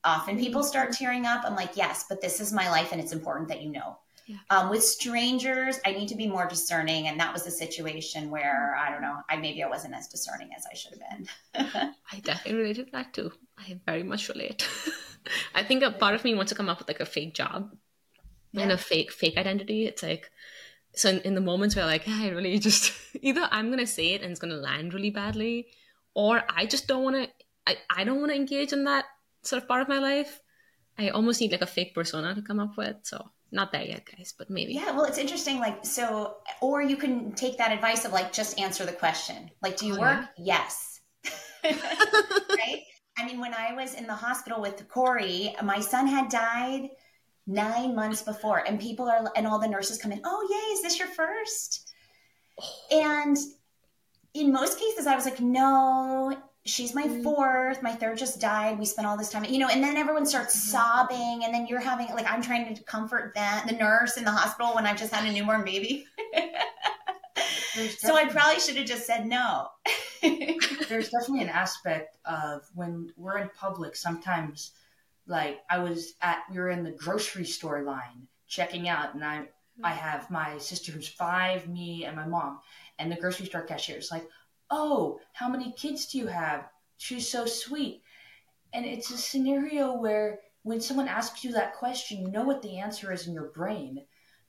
Often 0.04 0.40
people 0.40 0.64
start 0.64 0.94
tearing 0.94 1.26
up. 1.26 1.44
I'm 1.44 1.56
like, 1.56 1.76
yes, 1.76 2.06
but 2.08 2.22
this 2.22 2.40
is 2.40 2.54
my 2.54 2.70
life 2.70 2.92
and 2.92 3.02
it's 3.02 3.12
important 3.12 3.50
that 3.50 3.62
you 3.62 3.72
know. 3.72 3.98
Yeah. 4.28 4.38
Um, 4.50 4.70
with 4.70 4.84
strangers, 4.84 5.80
I 5.86 5.94
need 5.94 6.10
to 6.10 6.16
be 6.16 6.28
more 6.28 6.48
discerning. 6.48 7.08
And 7.08 7.20
that 7.20 7.32
was 7.32 7.48
a 7.48 7.52
situation 7.52 8.30
where 8.30 8.76
I 8.76 8.92
don't 8.92 9.02
know, 9.02 9.16
I 9.30 9.38
maybe 9.38 9.64
I 9.64 9.70
wasn't 9.70 9.96
as 9.96 10.08
discerning 10.08 10.50
as 10.56 10.66
I 10.70 10.76
should 10.76 10.94
have 10.94 11.02
been. 11.54 11.94
I 12.12 12.20
definitely 12.20 12.62
related 12.62 12.88
to 12.88 12.92
that 12.92 13.14
too. 13.14 13.32
I 13.58 13.80
very 13.86 14.04
much 14.04 14.28
relate. 14.28 14.68
I 15.56 15.64
think 15.64 15.84
a 15.84 15.92
part 15.92 16.16
of 16.16 16.24
me 16.24 16.36
wants 16.36 16.52
to 16.52 16.56
come 16.56 16.70
up 16.70 16.80
with 16.80 16.88
like 16.88 17.00
a 17.00 17.06
fake 17.06 17.34
job 17.34 17.76
yeah. 18.52 18.64
and 18.64 18.72
a 18.72 18.78
fake 18.78 19.12
fake 19.12 19.38
identity. 19.38 19.86
It's 19.86 20.04
like 20.04 20.30
so 20.96 21.10
in, 21.10 21.20
in 21.20 21.36
the 21.36 21.42
moments 21.42 21.76
where 21.76 21.86
like 21.86 22.08
I 22.08 22.30
really 22.30 22.60
just 22.60 22.94
either 23.22 23.48
I'm 23.52 23.70
gonna 23.70 23.88
say 23.88 24.14
it 24.14 24.22
and 24.22 24.32
it's 24.32 24.40
gonna 24.40 24.56
land 24.56 24.94
really 24.94 25.12
badly, 25.12 25.68
or 26.14 26.44
I 26.50 26.66
just 26.66 26.88
don't 26.88 27.04
want 27.04 27.16
to. 27.16 27.30
I 27.66 27.78
I 27.90 28.04
don't 28.04 28.20
want 28.20 28.32
to 28.32 28.36
engage 28.36 28.74
in 28.74 28.86
that 28.86 29.06
sort 29.44 29.62
of 29.62 29.68
part 29.68 29.82
of 29.82 29.88
my 29.88 30.00
life. 30.00 30.42
I 30.98 31.10
almost 31.10 31.42
need 31.42 31.52
like 31.52 31.62
a 31.62 31.68
fake 31.68 31.94
persona 31.94 32.34
to 32.34 32.42
come 32.42 32.60
up 32.60 32.76
with. 32.76 32.98
So 33.04 33.30
not 33.52 33.72
there 33.72 33.84
yet, 33.84 34.04
guys, 34.06 34.34
but 34.38 34.50
maybe. 34.50 34.74
Yeah, 34.74 34.92
well, 34.92 35.06
it's 35.06 35.18
interesting. 35.18 35.60
Like, 35.60 35.86
so, 35.86 36.38
or 36.62 36.82
you 36.82 36.98
can 36.98 37.32
take 37.34 37.58
that 37.58 37.72
advice 37.72 38.04
of 38.04 38.12
like 38.12 38.34
just 38.34 38.60
answer 38.60 38.86
the 38.86 38.92
question. 38.92 39.50
Like, 39.62 39.78
do 39.78 39.88
you 39.88 39.96
oh, 39.96 40.00
work? 40.00 40.26
Yeah? 40.38 40.64
Yes. 40.66 41.00
right. 41.64 42.84
I 43.18 43.26
mean, 43.26 43.40
when 43.40 43.54
I 43.54 43.74
was 43.74 43.96
in 43.96 44.06
the 44.06 44.14
hospital 44.14 44.62
with 44.62 44.88
Corey, 44.90 45.56
my 45.64 45.80
son 45.80 46.08
had 46.08 46.30
died 46.30 46.90
nine 47.48 47.96
months 47.96 48.22
before, 48.22 48.60
and 48.68 48.80
people 48.80 49.10
are 49.10 49.32
and 49.36 49.48
all 49.48 49.60
the 49.60 49.68
nurses 49.68 49.98
come 49.98 50.12
in. 50.12 50.22
Oh, 50.24 50.48
yay! 50.50 50.74
Is 50.74 50.84
this 50.84 51.00
your 51.00 51.08
first? 51.08 51.90
And 52.92 53.38
in 54.34 54.52
most 54.52 54.80
cases, 54.80 55.08
I 55.08 55.16
was 55.16 55.26
like, 55.26 55.40
no, 55.40 56.38
she's 56.66 56.94
my 56.94 57.04
mm. 57.04 57.24
fourth. 57.24 57.82
My 57.82 57.94
third 57.94 58.18
just 58.18 58.40
died. 58.40 58.78
We 58.78 58.86
spent 58.86 59.08
all 59.08 59.18
this 59.18 59.30
time, 59.30 59.46
you 59.46 59.60
know, 59.60 59.70
and 59.70 59.84
then 59.84 59.98
everyone 59.98 60.26
starts 60.26 60.56
mm-hmm. 60.56 60.70
sobbing. 60.70 61.44
And 61.44 61.54
then 61.54 61.68
you're 61.68 61.80
having, 61.80 62.08
like, 62.10 62.32
I'm 62.32 62.42
trying 62.42 62.74
to 62.74 62.84
comfort 62.84 63.34
that, 63.36 63.66
the 63.68 63.76
nurse 63.76 64.18
in 64.18 64.26
the 64.26 64.32
hospital 64.32 64.76
when 64.76 64.86
I've 64.86 64.98
just 64.98 65.14
had 65.14 65.28
a 65.28 65.32
newborn 65.32 65.64
baby. 65.64 66.06
so 67.98 68.16
I 68.16 68.26
probably 68.26 68.60
should 68.60 68.78
have 68.78 68.88
just 68.88 69.06
said 69.06 69.26
no. 69.26 69.70
there's 70.90 71.10
definitely 71.10 71.44
an 71.44 71.50
aspect 71.50 72.18
of 72.26 72.64
when 72.74 73.12
we're 73.18 73.38
in 73.38 73.50
public, 73.50 73.96
sometimes, 73.96 74.72
like, 75.26 75.60
I 75.70 75.80
was 75.80 76.14
at, 76.22 76.44
we 76.52 76.60
were 76.60 76.70
in 76.70 76.84
the 76.84 76.92
grocery 76.92 77.46
store 77.46 77.84
line 77.84 78.28
checking 78.48 78.88
out, 78.88 79.14
and 79.14 79.24
I, 79.24 79.48
I 79.84 79.92
mm. 79.92 79.98
have 79.98 80.32
my 80.32 80.58
sister 80.58 80.92
who's 80.92 81.08
five, 81.08 81.68
me, 81.68 82.06
and 82.06 82.16
my 82.16 82.26
mom 82.26 82.60
and 83.00 83.12
the 83.12 83.16
grocery 83.16 83.46
store 83.46 83.62
cashier 83.62 83.98
is 83.98 84.12
like, 84.12 84.28
"Oh, 84.70 85.20
how 85.34 85.50
many 85.50 85.72
kids 85.74 86.08
do 86.08 86.18
you 86.18 86.28
have?" 86.28 86.70
She's 86.98 87.30
so 87.30 87.46
sweet, 87.46 88.02
and 88.74 88.86
it's 88.86 89.12
a 89.12 89.18
scenario 89.18 89.94
where 89.94 90.40
when 90.64 90.82
someone 90.82 91.08
asks 91.08 91.44
you 91.44 91.52
that 91.54 91.76
question, 91.76 92.22
you 92.22 92.32
know 92.32 92.44
what 92.44 92.62
the 92.62 92.80
answer 92.80 93.12
is 93.12 93.28
in 93.28 93.34
your 93.34 93.52
brain, 93.52 94.06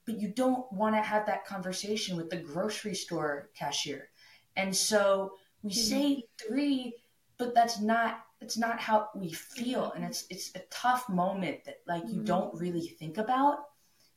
but 0.07 0.19
you 0.19 0.29
don't 0.29 0.71
want 0.73 0.97
to 0.97 1.03
have 1.03 1.27
that 1.27 1.45
conversation 1.45 2.17
with 2.17 2.31
the 2.31 2.37
grocery 2.37 2.95
store 2.95 3.51
cashier, 3.55 4.09
and 4.57 4.75
so 4.75 5.33
we 5.63 5.71
mm-hmm. 5.71 5.81
say 5.81 6.25
three, 6.41 6.95
but 7.39 7.55
that's 7.55 7.81
not 7.81 8.21
it's 8.41 8.57
not 8.57 8.79
how 8.79 9.09
we 9.17 9.33
feel 9.33 9.91
and 9.97 10.05
it's 10.05 10.25
it's 10.31 10.53
a 10.55 10.61
tough 10.71 11.09
moment 11.09 11.65
that 11.65 11.81
like 11.89 12.05
you 12.05 12.17
mm-hmm. 12.17 12.25
don't 12.25 12.55
really 12.61 12.87
think 12.87 13.19
about 13.19 13.59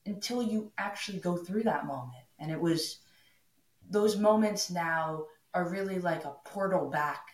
until 0.05 0.43
you 0.43 0.71
actually 0.77 1.17
go 1.17 1.35
through 1.35 1.63
that 1.63 1.87
moment 1.87 2.23
and 2.37 2.51
it 2.51 2.59
was 2.59 2.99
those 3.89 4.17
moments 4.17 4.69
now 4.69 5.25
are 5.53 5.69
really 5.69 5.99
like 5.99 6.23
a 6.23 6.35
portal 6.45 6.89
back 6.89 7.25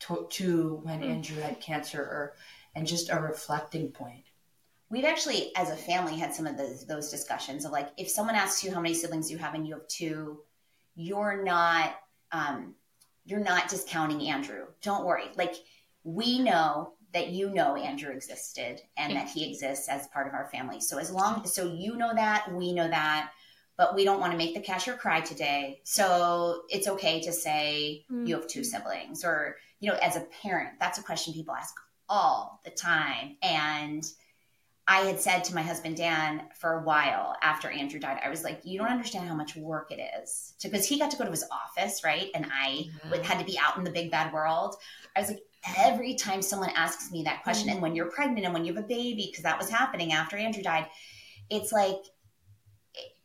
to, 0.00 0.26
to 0.30 0.80
when 0.82 1.00
mm-hmm. 1.00 1.10
Andrew 1.10 1.40
had 1.40 1.60
cancer 1.60 2.00
or 2.00 2.34
and 2.74 2.86
just 2.86 3.10
a 3.10 3.18
reflecting 3.18 3.90
point. 3.90 4.24
We've 4.90 5.04
actually, 5.04 5.54
as 5.56 5.70
a 5.70 5.76
family, 5.76 6.16
had 6.16 6.34
some 6.34 6.46
of 6.46 6.56
those, 6.56 6.86
those 6.86 7.10
discussions 7.10 7.64
of 7.64 7.72
like, 7.72 7.88
if 7.96 8.08
someone 8.08 8.34
asks 8.34 8.62
you 8.62 8.72
how 8.72 8.80
many 8.80 8.94
siblings 8.94 9.30
you 9.30 9.38
have 9.38 9.54
and 9.54 9.66
you 9.66 9.74
have 9.74 9.88
two, 9.88 10.40
you're 10.94 11.42
not, 11.42 11.94
um, 12.32 12.74
you're 13.24 13.40
not 13.40 13.68
discounting 13.68 14.28
Andrew. 14.28 14.66
Don't 14.82 15.04
worry. 15.04 15.30
Like, 15.36 15.54
we 16.04 16.38
know 16.38 16.94
that 17.12 17.28
you 17.28 17.50
know 17.50 17.76
Andrew 17.76 18.10
existed 18.10 18.80
and 18.96 19.12
yeah. 19.12 19.20
that 19.20 19.30
he 19.30 19.50
exists 19.50 19.88
as 19.88 20.08
part 20.08 20.26
of 20.26 20.34
our 20.34 20.48
family. 20.50 20.80
So 20.80 20.98
as 20.98 21.10
long, 21.10 21.46
so 21.46 21.72
you 21.72 21.96
know 21.96 22.12
that, 22.14 22.52
we 22.52 22.72
know 22.72 22.88
that 22.88 23.30
but 23.76 23.94
we 23.94 24.04
don't 24.04 24.20
want 24.20 24.32
to 24.32 24.38
make 24.38 24.54
the 24.54 24.60
cashier 24.60 24.96
cry 24.96 25.20
today. 25.20 25.80
So 25.84 26.62
it's 26.68 26.88
okay 26.88 27.20
to 27.22 27.32
say 27.32 28.04
mm-hmm. 28.10 28.26
you 28.26 28.36
have 28.36 28.46
two 28.46 28.64
siblings 28.64 29.24
or, 29.24 29.56
you 29.80 29.90
know, 29.90 29.98
as 29.98 30.16
a 30.16 30.26
parent, 30.42 30.78
that's 30.78 30.98
a 30.98 31.02
question 31.02 31.34
people 31.34 31.54
ask 31.54 31.74
all 32.08 32.60
the 32.64 32.70
time. 32.70 33.36
And 33.42 34.04
I 34.86 35.00
had 35.00 35.18
said 35.18 35.44
to 35.44 35.54
my 35.54 35.62
husband, 35.62 35.96
Dan, 35.96 36.42
for 36.54 36.74
a 36.74 36.82
while 36.82 37.34
after 37.42 37.70
Andrew 37.70 37.98
died, 37.98 38.20
I 38.22 38.28
was 38.28 38.44
like, 38.44 38.60
you 38.64 38.78
don't 38.78 38.90
understand 38.90 39.26
how 39.26 39.34
much 39.34 39.56
work 39.56 39.90
it 39.90 40.00
is 40.22 40.52
because 40.62 40.86
he 40.86 40.98
got 40.98 41.10
to 41.12 41.16
go 41.16 41.24
to 41.24 41.30
his 41.30 41.44
office, 41.50 42.04
right? 42.04 42.30
And 42.34 42.46
I 42.46 42.86
mm-hmm. 43.06 43.22
had 43.22 43.38
to 43.38 43.46
be 43.46 43.58
out 43.58 43.78
in 43.78 43.84
the 43.84 43.90
big 43.90 44.10
bad 44.10 44.32
world. 44.32 44.76
I 45.16 45.20
was 45.20 45.30
like, 45.30 45.40
every 45.78 46.14
time 46.14 46.42
someone 46.42 46.70
asks 46.76 47.10
me 47.10 47.22
that 47.22 47.42
question, 47.42 47.68
mm-hmm. 47.68 47.76
and 47.76 47.82
when 47.82 47.94
you're 47.94 48.10
pregnant 48.10 48.44
and 48.44 48.52
when 48.52 48.66
you 48.66 48.74
have 48.74 48.84
a 48.84 48.86
baby, 48.86 49.28
because 49.30 49.44
that 49.44 49.58
was 49.58 49.70
happening 49.70 50.12
after 50.12 50.36
Andrew 50.36 50.62
died, 50.62 50.86
it's 51.48 51.72
like, 51.72 52.00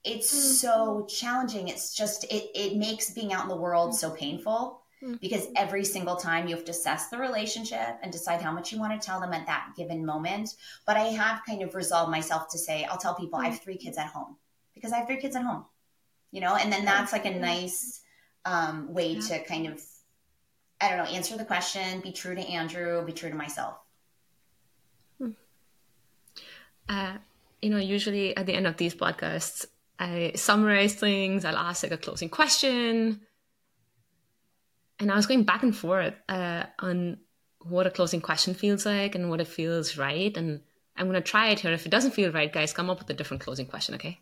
it's 0.06 0.34
mm-hmm. 0.34 0.52
so 0.52 1.08
challenging. 1.10 1.68
It's 1.68 1.94
just 1.94 2.24
it 2.26 2.50
it 2.56 2.78
makes 2.78 3.10
being 3.12 3.34
out 3.34 3.44
in 3.44 3.50
the 3.50 3.58
world 3.58 3.94
so 3.94 4.12
painful 4.12 4.79
mm-hmm. 5.04 5.16
because 5.22 5.48
every 5.56 5.86
single 5.86 6.16
time 6.16 6.48
you 6.48 6.56
have 6.56 6.66
to 6.66 6.72
assess 6.72 7.10
the 7.10 7.18
relationship 7.18 7.98
and 8.02 8.12
decide 8.12 8.42
how 8.42 8.52
much 8.52 8.72
you 8.72 8.80
want 8.80 9.00
to 9.00 9.06
tell 9.06 9.20
them 9.20 9.34
at 9.34 9.48
that 9.48 9.74
given 9.78 10.06
moment. 10.06 10.56
But 10.86 10.98
I 10.98 11.06
have 11.06 11.42
kind 11.48 11.62
of 11.62 11.76
resolved 11.76 12.12
myself 12.12 12.50
to 12.50 12.58
say 12.58 12.86
I'll 12.86 12.98
tell 12.98 13.16
people 13.16 13.40
mm-hmm. 13.40 13.48
I 13.48 13.52
have 13.52 13.62
three 13.62 13.78
kids 13.78 13.98
at 13.98 14.08
home 14.08 14.38
because 14.74 14.92
I 14.92 14.98
have 14.98 15.08
three 15.08 15.22
kids 15.22 15.36
at 15.36 15.44
home. 15.44 15.66
You 16.32 16.42
know, 16.42 16.56
and 16.56 16.72
then 16.72 16.86
that's 16.86 17.12
like 17.12 17.26
a 17.26 17.34
nice 17.34 18.02
um, 18.46 18.94
way 18.94 19.14
yeah. 19.14 19.22
to 19.22 19.44
kind 19.46 19.68
of 19.68 19.82
I 20.82 20.90
don't 20.90 20.98
know, 20.98 21.12
answer 21.12 21.36
the 21.36 21.46
question, 21.46 22.00
be 22.00 22.12
true 22.12 22.36
to 22.36 22.42
Andrew, 22.42 23.04
be 23.06 23.12
true 23.12 23.30
to 23.30 23.36
myself. 23.36 23.76
Hmm. 25.18 25.32
Uh, 26.88 27.18
you 27.62 27.70
know, 27.70 27.78
usually 27.78 28.36
at 28.38 28.46
the 28.46 28.54
end 28.54 28.66
of 28.66 28.78
these 28.78 28.96
podcasts, 28.96 29.66
I 30.00 30.34
summarize 30.36 30.94
things. 30.94 31.44
I'll 31.44 31.58
ask 31.58 31.84
like 31.84 31.92
a 31.92 31.98
closing 31.98 32.30
question. 32.30 33.22
And 35.00 35.12
I 35.12 35.16
was 35.16 35.26
going 35.26 35.44
back 35.44 35.64
and 35.64 35.76
forth 35.76 36.14
uh, 36.28 36.64
on 36.80 37.18
what 37.60 37.88
a 37.88 37.92
closing 37.92 38.22
question 38.22 38.54
feels 38.54 38.86
like 38.86 39.16
and 39.16 39.30
what 39.30 39.42
it 39.42 39.48
feels 39.48 39.98
right. 39.98 40.36
And 40.36 40.62
I'm 40.98 41.08
going 41.08 41.22
to 41.22 41.22
try 41.22 41.50
it 41.50 41.60
here. 41.60 41.72
If 41.72 41.86
it 41.86 41.90
doesn't 41.90 42.12
feel 42.12 42.32
right, 42.32 42.52
guys, 42.52 42.74
come 42.74 42.90
up 42.90 43.00
with 43.00 43.10
a 43.10 43.14
different 43.14 43.42
closing 43.42 43.66
question, 43.66 43.96
okay? 43.96 44.20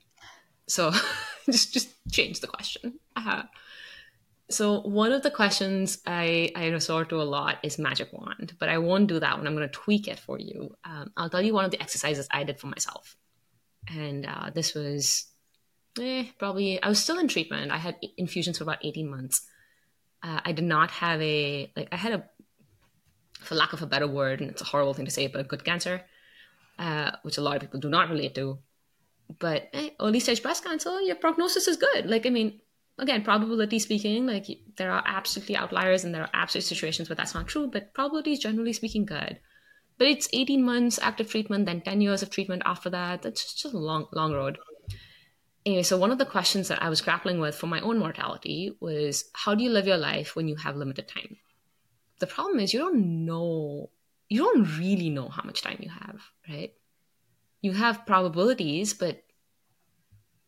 So 0.67 0.91
just 1.45 1.73
just 1.73 1.89
change 2.11 2.39
the 2.39 2.47
question. 2.47 2.99
Uh, 3.15 3.43
so 4.49 4.82
one 4.82 5.11
of 5.11 5.23
the 5.23 5.32
questions 5.32 5.99
I, 6.05 6.51
I 6.55 6.67
resort 6.67 7.09
to 7.09 7.21
a 7.21 7.23
lot 7.23 7.57
is 7.63 7.78
magic 7.78 8.13
wand, 8.13 8.55
but 8.59 8.69
I 8.69 8.78
won't 8.78 9.07
do 9.07 9.19
that 9.19 9.38
one. 9.38 9.45
I'm 9.45 9.55
going 9.55 9.67
to 9.67 9.73
tweak 9.73 10.07
it 10.07 10.19
for 10.19 10.39
you. 10.39 10.75
Um, 10.86 11.11
I'll 11.17 11.30
tell 11.30 11.41
you 11.41 11.53
one 11.53 11.65
of 11.65 11.71
the 11.71 11.82
exercises 11.82 12.28
I 12.32 12.43
did 12.43 12.59
for 12.59 12.67
myself. 12.67 13.17
And 13.89 14.25
uh, 14.25 14.51
this 14.53 14.73
was 14.73 15.25
eh, 15.99 16.25
probably 16.39 16.82
I 16.82 16.88
was 16.88 16.99
still 16.99 17.19
in 17.19 17.28
treatment. 17.28 17.71
I 17.71 17.78
had 17.78 17.97
infusions 18.17 18.57
for 18.57 18.63
about 18.63 18.86
18 18.86 19.09
months. 19.09 19.41
Uh, 20.24 20.39
I 20.43 20.51
did 20.51 20.65
not 20.65 20.91
have 20.91 21.22
a 21.22 21.72
like 21.76 21.89
I 21.91 21.95
had 21.95 22.13
a 22.13 22.24
for 23.39 23.55
lack 23.55 23.74
of 23.74 23.82
a 23.82 23.86
better 23.86 24.07
word, 24.07 24.41
and 24.41 24.49
it's 24.49 24.61
a 24.61 24.65
horrible 24.65 24.93
thing 24.93 25.05
to 25.05 25.11
say, 25.11 25.28
but 25.28 25.41
a 25.41 25.43
good 25.43 25.63
cancer, 25.63 26.01
uh, 26.80 27.11
which 27.24 27.38
a 27.38 27.41
lot 27.41 27.55
of 27.55 27.61
people 27.61 27.80
do 27.80 27.89
not 27.89 28.09
relate 28.09 28.36
to. 28.36 28.57
But 29.39 29.70
eh, 29.74 29.89
early 29.99 30.20
stage 30.20 30.41
breast 30.41 30.63
cancer, 30.63 31.01
your 31.01 31.15
prognosis 31.15 31.68
is 31.68 31.78
good. 31.78 32.07
Like 32.09 32.26
I 32.26 32.30
mean, 32.30 32.59
again, 32.97 33.24
probability 33.24 33.80
speaking, 33.80 34.26
like 34.26 34.45
there 34.78 34.91
are 34.91 35.03
absolutely 35.05 35.55
outliers 35.55 36.03
and 36.03 36.13
there 36.13 36.24
are 36.24 36.30
absolute 36.34 36.63
situations 36.63 37.09
where 37.09 37.15
that's 37.15 37.34
not 37.34 37.47
true, 37.47 37.68
but 37.68 37.93
probability 37.93 38.34
is 38.34 38.39
generally 38.39 38.74
speaking 38.74 39.05
good. 39.05 39.39
But 39.97 40.07
it's 40.07 40.30
18 40.32 40.63
months 40.63 40.99
active 41.01 41.30
treatment, 41.30 41.65
then 41.65 41.82
10 41.82 42.01
years 42.01 42.22
of 42.22 42.30
treatment 42.30 42.61
after 42.65 42.89
that. 42.91 43.24
That's 43.24 43.53
just 43.53 43.74
a 43.74 43.78
long, 43.78 44.07
long 44.13 44.32
road 44.34 44.59
anyway, 45.68 45.84
so 45.84 45.97
one 45.97 46.11
of 46.11 46.18
the 46.18 46.26
questions 46.26 46.70
that 46.70 46.82
I 46.82 46.88
was 46.88 47.01
grappling 47.01 47.39
with 47.39 47.53
for 47.53 47.68
my 47.68 47.82
own 47.82 47.99
mortality 47.99 48.78
was 48.80 49.26
how 49.34 49.53
do 49.53 49.63
you 49.63 49.70
live 49.70 49.86
your 49.86 49.97
life 49.97 50.34
when 50.36 50.47
you 50.47 50.55
have 50.55 50.78
limited 50.78 51.09
time? 51.09 51.36
The 52.20 52.28
problem 52.28 52.61
is 52.61 52.74
you 52.74 52.80
don't 52.80 53.26
know, 53.26 53.89
you 54.30 54.43
don't 54.43 54.80
really 54.80 55.09
know 55.09 55.28
how 55.28 55.43
much 55.43 55.61
time 55.61 55.80
you 55.82 55.89
have, 55.89 56.22
right? 56.49 56.74
You 57.61 57.74
have 57.74 58.05
probabilities, 58.05 58.93
but 58.93 59.24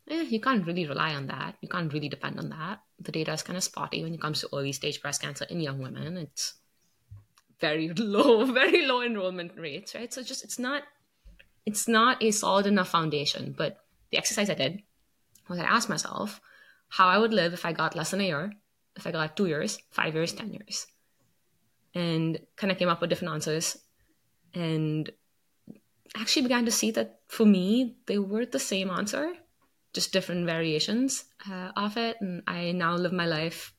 eh, 0.09 0.22
you 0.22 0.39
can't 0.39 0.65
really 0.65 0.88
rely 0.88 1.13
on 1.13 1.28
that. 1.28 1.55
You 1.59 1.67
can't 1.67 1.91
really 1.91 2.07
depend 2.07 2.39
on 2.39 2.49
that. 2.49 2.80
The 2.99 3.11
data 3.11 3.34
is 3.34 3.43
kind 3.43 3.57
of 3.57 3.63
spotty 3.63 4.01
when 4.03 4.13
it 4.13 4.22
comes 4.22 4.39
to 4.39 4.49
early 4.53 4.72
stage 4.72 5.01
breast 5.01 5.22
cancer 5.22 5.45
in 5.49 5.59
young 5.59 5.80
women. 5.80 6.15
It's 6.15 6.53
very 7.59 7.89
low, 7.97 8.45
very 8.45 8.86
low 8.86 9.01
enrollment 9.01 9.51
rates, 9.57 9.95
right? 9.95 10.13
So 10.13 10.24
just 10.24 10.45
it's 10.45 10.59
not 10.59 10.84
it's 11.65 11.89
not 11.89 12.24
a 12.24 12.32
solid 12.32 12.67
enough 12.67 12.88
foundation. 12.88 13.53
But 13.57 13.80
the 14.11 14.17
exercise 14.17 14.49
I 14.49 14.53
did 14.53 14.82
was 15.50 15.60
I 15.60 15.64
asked 15.64 15.89
myself 15.89 16.39
how 16.89 17.08
I 17.08 17.18
would 17.18 17.34
live 17.34 17.54
if 17.54 17.66
I 17.66 17.74
got 17.74 17.95
less 17.95 18.12
than 18.12 18.22
a 18.22 18.26
year, 18.26 18.54
if 18.95 19.06
I 19.06 19.12
got 19.12 19.36
two 19.36 19.47
years, 19.47 19.80
five 19.91 20.14
years, 20.14 20.34
10 20.34 20.54
years. 20.54 20.88
And 21.95 22.39
kind 22.56 22.72
of 22.72 22.78
came 22.78 22.89
up 22.89 23.02
with 23.02 23.10
different 23.10 23.34
answers. 23.34 23.78
And 24.54 25.10
actually 26.16 26.43
began 26.43 26.66
to 26.66 26.72
see 26.72 26.91
that 26.91 27.20
for 27.28 27.45
me, 27.45 27.97
they 28.06 28.20
were 28.20 28.45
the 28.45 28.60
same 28.60 28.89
answer, 28.89 29.32
just 29.93 30.14
different 30.14 30.45
variations 30.45 31.26
uh, 31.50 31.72
of 31.76 31.97
it. 31.97 32.18
And 32.22 32.43
I 32.47 32.72
now 32.72 32.95
live 32.95 33.14
my 33.14 33.26
life 33.26 33.74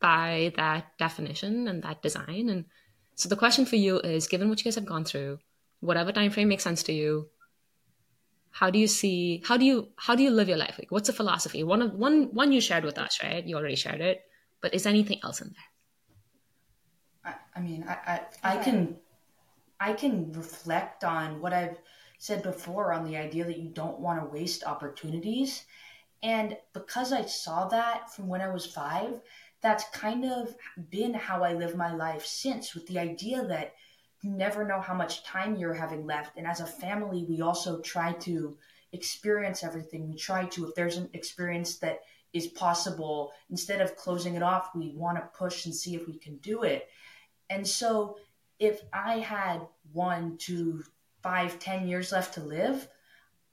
by 0.00 0.52
that 0.56 0.98
definition 0.98 1.68
and 1.68 1.82
that 1.82 2.02
design. 2.02 2.48
And 2.48 2.66
so 3.14 3.28
the 3.28 3.36
question 3.36 3.64
for 3.64 3.76
you 3.76 3.98
is 4.00 4.28
given 4.28 4.48
what 4.48 4.58
you 4.58 4.64
guys 4.64 4.74
have 4.74 4.86
gone 4.86 5.04
through, 5.04 5.38
whatever 5.80 6.12
time 6.12 6.30
frame 6.30 6.48
makes 6.48 6.64
sense 6.64 6.82
to 6.84 6.92
you, 6.92 7.28
how 8.58 8.70
do 8.70 8.78
you 8.78 8.86
see 8.86 9.42
how 9.46 9.58
do 9.58 9.66
you 9.66 9.88
how 9.96 10.14
do 10.14 10.22
you 10.22 10.30
live 10.30 10.48
your 10.48 10.56
life? 10.56 10.76
Like 10.78 10.90
what's 10.90 11.08
the 11.08 11.12
philosophy? 11.12 11.62
One 11.62 11.82
of 11.82 11.92
one 11.92 12.28
one 12.32 12.52
you 12.52 12.60
shared 12.62 12.84
with 12.84 12.96
us 12.96 13.18
right? 13.22 13.44
You 13.44 13.56
already 13.56 13.76
shared 13.76 14.00
it 14.00 14.24
but 14.62 14.72
is 14.74 14.86
anything 14.86 15.20
else 15.22 15.42
in 15.42 15.54
there? 15.56 17.32
I, 17.32 17.58
I 17.58 17.60
mean 17.60 17.84
I, 17.86 17.96
I 18.12 18.54
i 18.54 18.56
can 18.56 18.96
i 19.78 19.92
can 19.92 20.32
reflect 20.32 21.04
on 21.04 21.40
what 21.42 21.52
i've 21.52 21.78
said 22.18 22.42
before 22.42 22.94
on 22.94 23.04
the 23.04 23.16
idea 23.18 23.44
that 23.44 23.58
you 23.58 23.68
don't 23.68 24.00
want 24.00 24.18
to 24.20 24.26
waste 24.26 24.64
opportunities. 24.64 25.64
And 26.22 26.56
because 26.72 27.12
i 27.12 27.22
saw 27.26 27.68
that 27.68 28.10
from 28.14 28.26
when 28.26 28.40
i 28.40 28.48
was 28.48 28.64
five 28.64 29.20
that's 29.60 29.84
kind 29.90 30.24
of 30.24 30.56
been 30.88 31.12
how 31.12 31.44
i 31.44 31.52
live 31.52 31.76
my 31.76 31.92
life 31.92 32.24
since 32.24 32.74
with 32.74 32.86
the 32.86 32.98
idea 32.98 33.44
that 33.44 33.74
you 34.26 34.32
never 34.32 34.66
know 34.66 34.80
how 34.80 34.92
much 34.94 35.22
time 35.22 35.54
you're 35.54 35.72
having 35.72 36.04
left. 36.04 36.36
And 36.36 36.48
as 36.48 36.58
a 36.60 36.66
family, 36.66 37.24
we 37.28 37.40
also 37.42 37.80
try 37.80 38.12
to 38.14 38.58
experience 38.92 39.62
everything. 39.62 40.08
We 40.08 40.16
try 40.16 40.46
to, 40.46 40.66
if 40.66 40.74
there's 40.74 40.96
an 40.96 41.08
experience 41.12 41.78
that 41.78 42.00
is 42.32 42.48
possible, 42.48 43.32
instead 43.50 43.80
of 43.80 43.94
closing 43.94 44.34
it 44.34 44.42
off, 44.42 44.74
we 44.74 44.92
want 44.96 45.18
to 45.18 45.38
push 45.38 45.64
and 45.64 45.74
see 45.74 45.94
if 45.94 46.08
we 46.08 46.18
can 46.18 46.38
do 46.38 46.64
it. 46.64 46.88
And 47.50 47.64
so 47.64 48.18
if 48.58 48.80
I 48.92 49.20
had 49.20 49.60
one, 49.92 50.38
two, 50.38 50.82
five, 51.22 51.60
ten 51.60 51.86
years 51.86 52.10
left 52.10 52.34
to 52.34 52.40
live, 52.42 52.88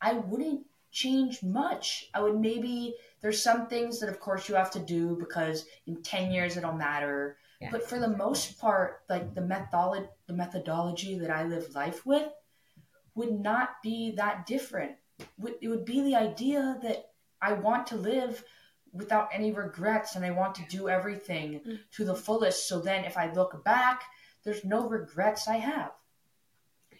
I 0.01 0.13
wouldn't 0.13 0.65
change 0.91 1.43
much. 1.43 2.09
I 2.15 2.21
would 2.21 2.39
maybe 2.39 2.95
there's 3.21 3.41
some 3.41 3.67
things 3.67 3.99
that 3.99 4.09
of 4.09 4.19
course 4.19 4.49
you 4.49 4.55
have 4.55 4.71
to 4.71 4.79
do 4.79 5.17
because 5.19 5.65
in 5.85 6.01
10 6.01 6.31
years 6.31 6.57
it'll 6.57 6.73
matter. 6.73 7.37
Yeah. 7.63 7.69
But 7.71 7.87
for 7.87 7.97
the 7.97 8.09
most 8.09 8.59
part, 8.59 9.03
like 9.09 9.33
the 9.33 9.41
methodology 9.41 10.07
the 10.27 10.33
methodology 10.33 11.17
that 11.19 11.29
I 11.29 11.43
live 11.43 11.73
life 11.73 12.05
with 12.05 12.27
would 13.15 13.39
not 13.39 13.81
be 13.81 14.11
that 14.17 14.45
different. 14.45 14.91
It 15.61 15.69
would 15.69 15.85
be 15.85 16.01
the 16.01 16.15
idea 16.15 16.77
that 16.83 17.11
I 17.41 17.53
want 17.53 17.87
to 17.87 17.95
live 17.95 18.43
without 18.91 19.29
any 19.33 19.51
regrets 19.51 20.15
and 20.15 20.25
I 20.25 20.31
want 20.31 20.55
to 20.55 20.65
do 20.69 20.89
everything 20.89 21.61
mm. 21.65 21.79
to 21.91 22.05
the 22.05 22.15
fullest. 22.15 22.67
So 22.67 22.79
then 22.79 23.05
if 23.05 23.17
I 23.17 23.31
look 23.31 23.63
back, 23.63 24.03
there's 24.43 24.65
no 24.65 24.87
regrets 24.87 25.47
I 25.47 25.57
have. 25.57 25.91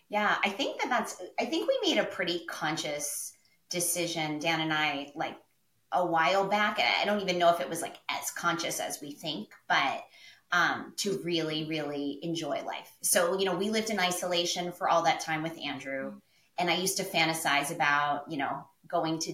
Yeah, 0.10 0.36
I 0.44 0.50
think 0.50 0.80
that 0.80 0.90
that's, 0.90 1.22
I 1.40 1.46
think 1.46 1.68
we 1.68 1.90
made 1.90 2.00
a 2.00 2.06
pretty 2.06 2.46
conscious 2.48 3.34
decision, 3.70 4.40
Dan 4.40 4.62
and 4.62 4.74
I, 4.74 5.12
like 5.16 5.36
a 5.92 6.06
while 6.06 6.48
back. 6.48 6.80
I 6.80 7.06
don't 7.06 7.22
even 7.22 7.38
know 7.38 7.54
if 7.54 7.62
it 7.62 7.70
was 7.70 7.82
like 7.82 7.98
as 8.10 8.32
conscious 8.32 8.80
as 8.80 9.00
we 9.02 9.12
think, 9.12 9.50
but 9.68 10.04
um, 10.54 10.94
to 10.98 11.20
really, 11.24 11.66
really 11.66 12.20
enjoy 12.22 12.64
life. 12.64 12.96
So, 13.02 13.38
you 13.38 13.46
know, 13.46 13.56
we 13.56 13.72
lived 13.72 13.90
in 13.90 14.00
isolation 14.00 14.72
for 14.72 14.88
all 14.88 15.02
that 15.02 15.20
time 15.20 15.42
with 15.42 15.60
Andrew. 15.60 16.14
And 16.60 16.70
I 16.70 16.76
used 16.76 16.98
to 16.98 17.04
fantasize 17.04 17.74
about, 17.74 18.32
you 18.32 18.38
know, 18.38 18.64
going 18.88 19.18
to 19.20 19.34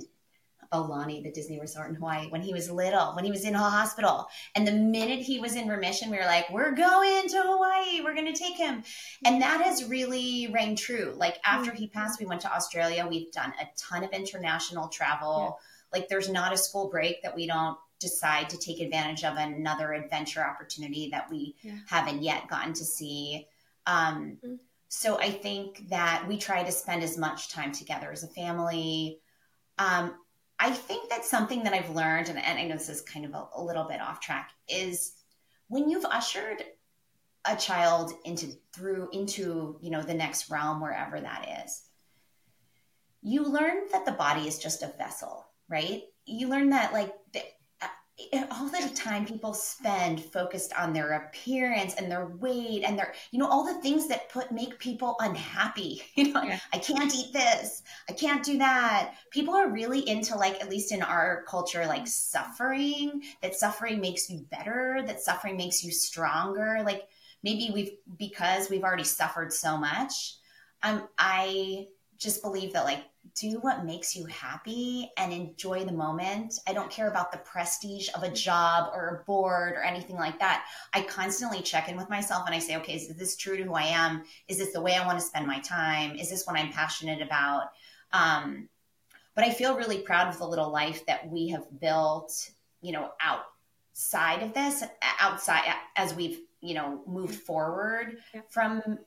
Aulani, 0.71 1.21
the 1.21 1.31
Disney 1.31 1.59
resort 1.59 1.89
in 1.89 1.95
Hawaii, 1.95 2.29
when 2.29 2.41
he 2.41 2.53
was 2.53 2.71
little, 2.71 3.13
when 3.15 3.25
he 3.25 3.31
was 3.31 3.43
in 3.43 3.53
a 3.53 3.57
hospital. 3.57 4.27
And 4.55 4.65
the 4.65 4.71
minute 4.71 5.19
he 5.19 5.39
was 5.39 5.57
in 5.57 5.67
remission, 5.67 6.09
we 6.09 6.17
were 6.17 6.25
like, 6.25 6.49
we're 6.51 6.73
going 6.73 7.27
to 7.27 7.41
Hawaii. 7.43 8.01
We're 8.01 8.15
going 8.15 8.33
to 8.33 8.39
take 8.39 8.55
him. 8.55 8.83
And 9.25 9.41
that 9.41 9.61
has 9.61 9.89
really 9.89 10.49
rang 10.53 10.77
true. 10.77 11.13
Like 11.17 11.37
after 11.43 11.73
he 11.73 11.87
passed, 11.87 12.21
we 12.21 12.27
went 12.27 12.41
to 12.41 12.53
Australia. 12.53 13.05
We've 13.05 13.31
done 13.33 13.51
a 13.59 13.67
ton 13.75 14.05
of 14.05 14.11
international 14.11 14.87
travel. 14.87 15.59
Yeah. 15.59 15.99
Like 15.99 16.07
there's 16.07 16.29
not 16.29 16.53
a 16.53 16.57
school 16.57 16.89
break 16.89 17.23
that 17.23 17.35
we 17.35 17.45
don't 17.45 17.77
decide 17.99 18.49
to 18.49 18.57
take 18.57 18.79
advantage 18.79 19.23
of 19.23 19.35
another 19.37 19.93
adventure 19.93 20.43
opportunity 20.43 21.09
that 21.11 21.29
we 21.29 21.55
yeah. 21.61 21.75
haven't 21.87 22.23
yet 22.23 22.47
gotten 22.47 22.73
to 22.73 22.85
see. 22.85 23.47
Um, 23.85 24.37
mm-hmm. 24.43 24.55
So 24.87 25.19
I 25.19 25.29
think 25.29 25.89
that 25.89 26.25
we 26.27 26.37
try 26.37 26.63
to 26.63 26.71
spend 26.71 27.03
as 27.03 27.17
much 27.17 27.49
time 27.49 27.71
together 27.71 28.11
as 28.11 28.23
a 28.23 28.27
family. 28.27 29.19
Um, 29.77 30.15
I 30.57 30.71
think 30.71 31.09
that's 31.09 31.29
something 31.29 31.63
that 31.63 31.73
I've 31.73 31.95
learned, 31.95 32.29
and, 32.29 32.37
and 32.37 32.57
I 32.57 32.65
know 32.65 32.75
this 32.75 32.89
is 32.89 33.01
kind 33.01 33.25
of 33.25 33.33
a, 33.33 33.47
a 33.55 33.63
little 33.63 33.85
bit 33.85 34.01
off 34.01 34.19
track, 34.19 34.51
is 34.67 35.13
when 35.67 35.89
you've 35.89 36.05
ushered 36.05 36.63
a 37.45 37.55
child 37.55 38.11
into 38.25 38.47
through 38.73 39.09
into 39.13 39.77
you 39.81 39.89
know 39.89 40.01
the 40.01 40.13
next 40.13 40.49
realm 40.49 40.81
wherever 40.81 41.19
that 41.19 41.63
is 41.65 41.83
you 43.21 43.43
learn 43.43 43.83
that 43.91 44.05
the 44.05 44.11
body 44.11 44.47
is 44.47 44.59
just 44.59 44.83
a 44.83 44.93
vessel 44.97 45.47
right 45.69 46.03
you 46.25 46.47
learn 46.49 46.69
that 46.69 46.91
like 46.91 47.13
the, 47.33 47.41
all 48.51 48.67
the 48.67 48.91
time 48.95 49.25
people 49.25 49.53
spend 49.53 50.23
focused 50.23 50.73
on 50.77 50.93
their 50.93 51.13
appearance 51.13 51.95
and 51.95 52.11
their 52.11 52.27
weight 52.27 52.83
and 52.83 52.97
their 52.97 53.13
you 53.31 53.39
know 53.39 53.47
all 53.47 53.65
the 53.65 53.81
things 53.81 54.07
that 54.07 54.29
put 54.29 54.51
make 54.51 54.77
people 54.79 55.15
unhappy 55.19 56.01
you 56.15 56.33
know 56.33 56.43
yeah. 56.43 56.59
i 56.73 56.77
can't 56.77 57.13
eat 57.15 57.33
this. 57.33 57.83
I 58.09 58.13
can't 58.13 58.43
do 58.43 58.57
that. 58.57 59.13
People 59.31 59.55
are 59.55 59.69
really 59.69 60.07
into 60.07 60.35
like 60.35 60.61
at 60.61 60.69
least 60.69 60.91
in 60.91 61.01
our 61.01 61.43
culture 61.47 61.85
like 61.85 62.07
suffering 62.07 63.23
that 63.41 63.55
suffering 63.55 63.99
makes 63.99 64.29
you 64.29 64.45
better 64.51 65.03
that 65.05 65.21
suffering 65.21 65.57
makes 65.57 65.83
you 65.83 65.91
stronger. 65.91 66.81
Like 66.83 67.07
maybe 67.43 67.71
we've 67.73 67.91
because 68.17 68.69
we've 68.69 68.83
already 68.83 69.03
suffered 69.03 69.53
so 69.53 69.77
much 69.77 70.35
um 70.83 71.07
i 71.17 71.87
just 72.19 72.43
believe 72.43 72.73
that 72.73 72.83
like 72.83 73.03
do 73.33 73.59
what 73.61 73.85
makes 73.85 74.15
you 74.15 74.25
happy 74.25 75.09
and 75.17 75.31
enjoy 75.31 75.85
the 75.85 75.91
moment. 75.91 76.55
I 76.67 76.73
don't 76.73 76.91
care 76.91 77.07
about 77.07 77.31
the 77.31 77.37
prestige 77.39 78.09
of 78.13 78.23
a 78.23 78.31
job 78.31 78.91
or 78.93 79.07
a 79.07 79.25
board 79.25 79.73
or 79.73 79.81
anything 79.81 80.17
like 80.17 80.37
that. 80.39 80.65
I 80.93 81.01
constantly 81.03 81.61
check 81.61 81.87
in 81.87 81.95
with 81.95 82.09
myself 82.09 82.43
and 82.45 82.53
I 82.53 82.59
say, 82.59 82.75
okay, 82.77 82.95
is 82.95 83.07
this 83.15 83.37
true 83.37 83.55
to 83.57 83.63
who 83.63 83.73
I 83.73 83.83
am? 83.83 84.23
Is 84.47 84.57
this 84.57 84.73
the 84.73 84.81
way 84.81 84.95
I 84.95 85.05
want 85.05 85.19
to 85.19 85.25
spend 85.25 85.47
my 85.47 85.59
time? 85.59 86.17
Is 86.17 86.29
this 86.29 86.45
what 86.45 86.57
I'm 86.57 86.71
passionate 86.71 87.21
about? 87.21 87.71
Um, 88.11 88.67
but 89.35 89.45
I 89.45 89.53
feel 89.53 89.77
really 89.77 89.99
proud 89.99 90.27
of 90.27 90.37
the 90.37 90.47
little 90.47 90.69
life 90.69 91.05
that 91.05 91.29
we 91.29 91.47
have 91.49 91.65
built, 91.79 92.51
you 92.81 92.91
know, 92.91 93.11
outside 93.21 94.43
of 94.43 94.53
this, 94.53 94.83
outside 95.21 95.63
as 95.95 96.13
we've, 96.13 96.41
you 96.59 96.73
know, 96.73 97.01
moved 97.07 97.35
forward 97.35 98.17
yeah. 98.33 98.41
from 98.49 98.99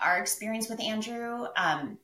our 0.00 0.18
experience 0.18 0.70
with 0.70 0.80
Andrew. 0.80 1.46
Um, 1.56 1.98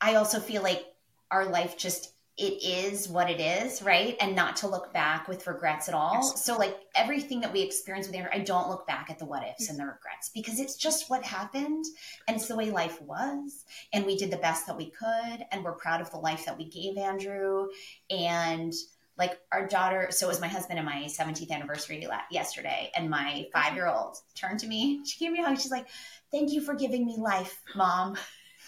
I 0.00 0.14
also 0.14 0.40
feel 0.40 0.62
like 0.62 0.84
our 1.30 1.46
life 1.46 1.76
just 1.76 2.12
it 2.38 2.62
is 2.62 3.08
what 3.08 3.30
it 3.30 3.40
is, 3.40 3.80
right? 3.80 4.14
And 4.20 4.36
not 4.36 4.56
to 4.56 4.68
look 4.68 4.92
back 4.92 5.26
with 5.26 5.46
regrets 5.46 5.88
at 5.88 5.94
all. 5.94 6.16
Yes. 6.16 6.44
So 6.44 6.54
like 6.58 6.76
everything 6.94 7.40
that 7.40 7.52
we 7.52 7.62
experience 7.62 8.06
with 8.06 8.14
Andrew, 8.14 8.30
I 8.30 8.40
don't 8.40 8.68
look 8.68 8.86
back 8.86 9.08
at 9.08 9.18
the 9.18 9.24
what 9.24 9.42
ifs 9.42 9.70
and 9.70 9.78
the 9.78 9.86
regrets 9.86 10.30
because 10.34 10.60
it's 10.60 10.76
just 10.76 11.08
what 11.08 11.24
happened 11.24 11.86
and 12.28 12.36
it's 12.36 12.46
the 12.46 12.56
way 12.56 12.70
life 12.70 13.00
was. 13.00 13.64
And 13.94 14.04
we 14.04 14.18
did 14.18 14.30
the 14.30 14.36
best 14.36 14.66
that 14.66 14.76
we 14.76 14.90
could 14.90 15.46
and 15.50 15.64
we're 15.64 15.72
proud 15.72 16.02
of 16.02 16.10
the 16.10 16.18
life 16.18 16.44
that 16.44 16.58
we 16.58 16.66
gave 16.68 16.98
Andrew. 16.98 17.68
And 18.10 18.74
like 19.16 19.40
our 19.50 19.66
daughter, 19.66 20.08
so 20.10 20.26
it 20.26 20.28
was 20.28 20.40
my 20.42 20.46
husband 20.46 20.78
and 20.78 20.86
my 20.86 21.04
17th 21.04 21.50
anniversary 21.50 22.06
yesterday, 22.30 22.90
and 22.94 23.08
my 23.08 23.46
five 23.50 23.74
year 23.74 23.88
old 23.88 24.18
turned 24.34 24.60
to 24.60 24.66
me. 24.66 25.00
She 25.06 25.18
gave 25.18 25.32
me 25.32 25.40
a 25.40 25.46
hug. 25.46 25.58
She's 25.58 25.70
like, 25.70 25.86
Thank 26.30 26.52
you 26.52 26.60
for 26.60 26.74
giving 26.74 27.06
me 27.06 27.16
life, 27.16 27.62
mom. 27.74 28.16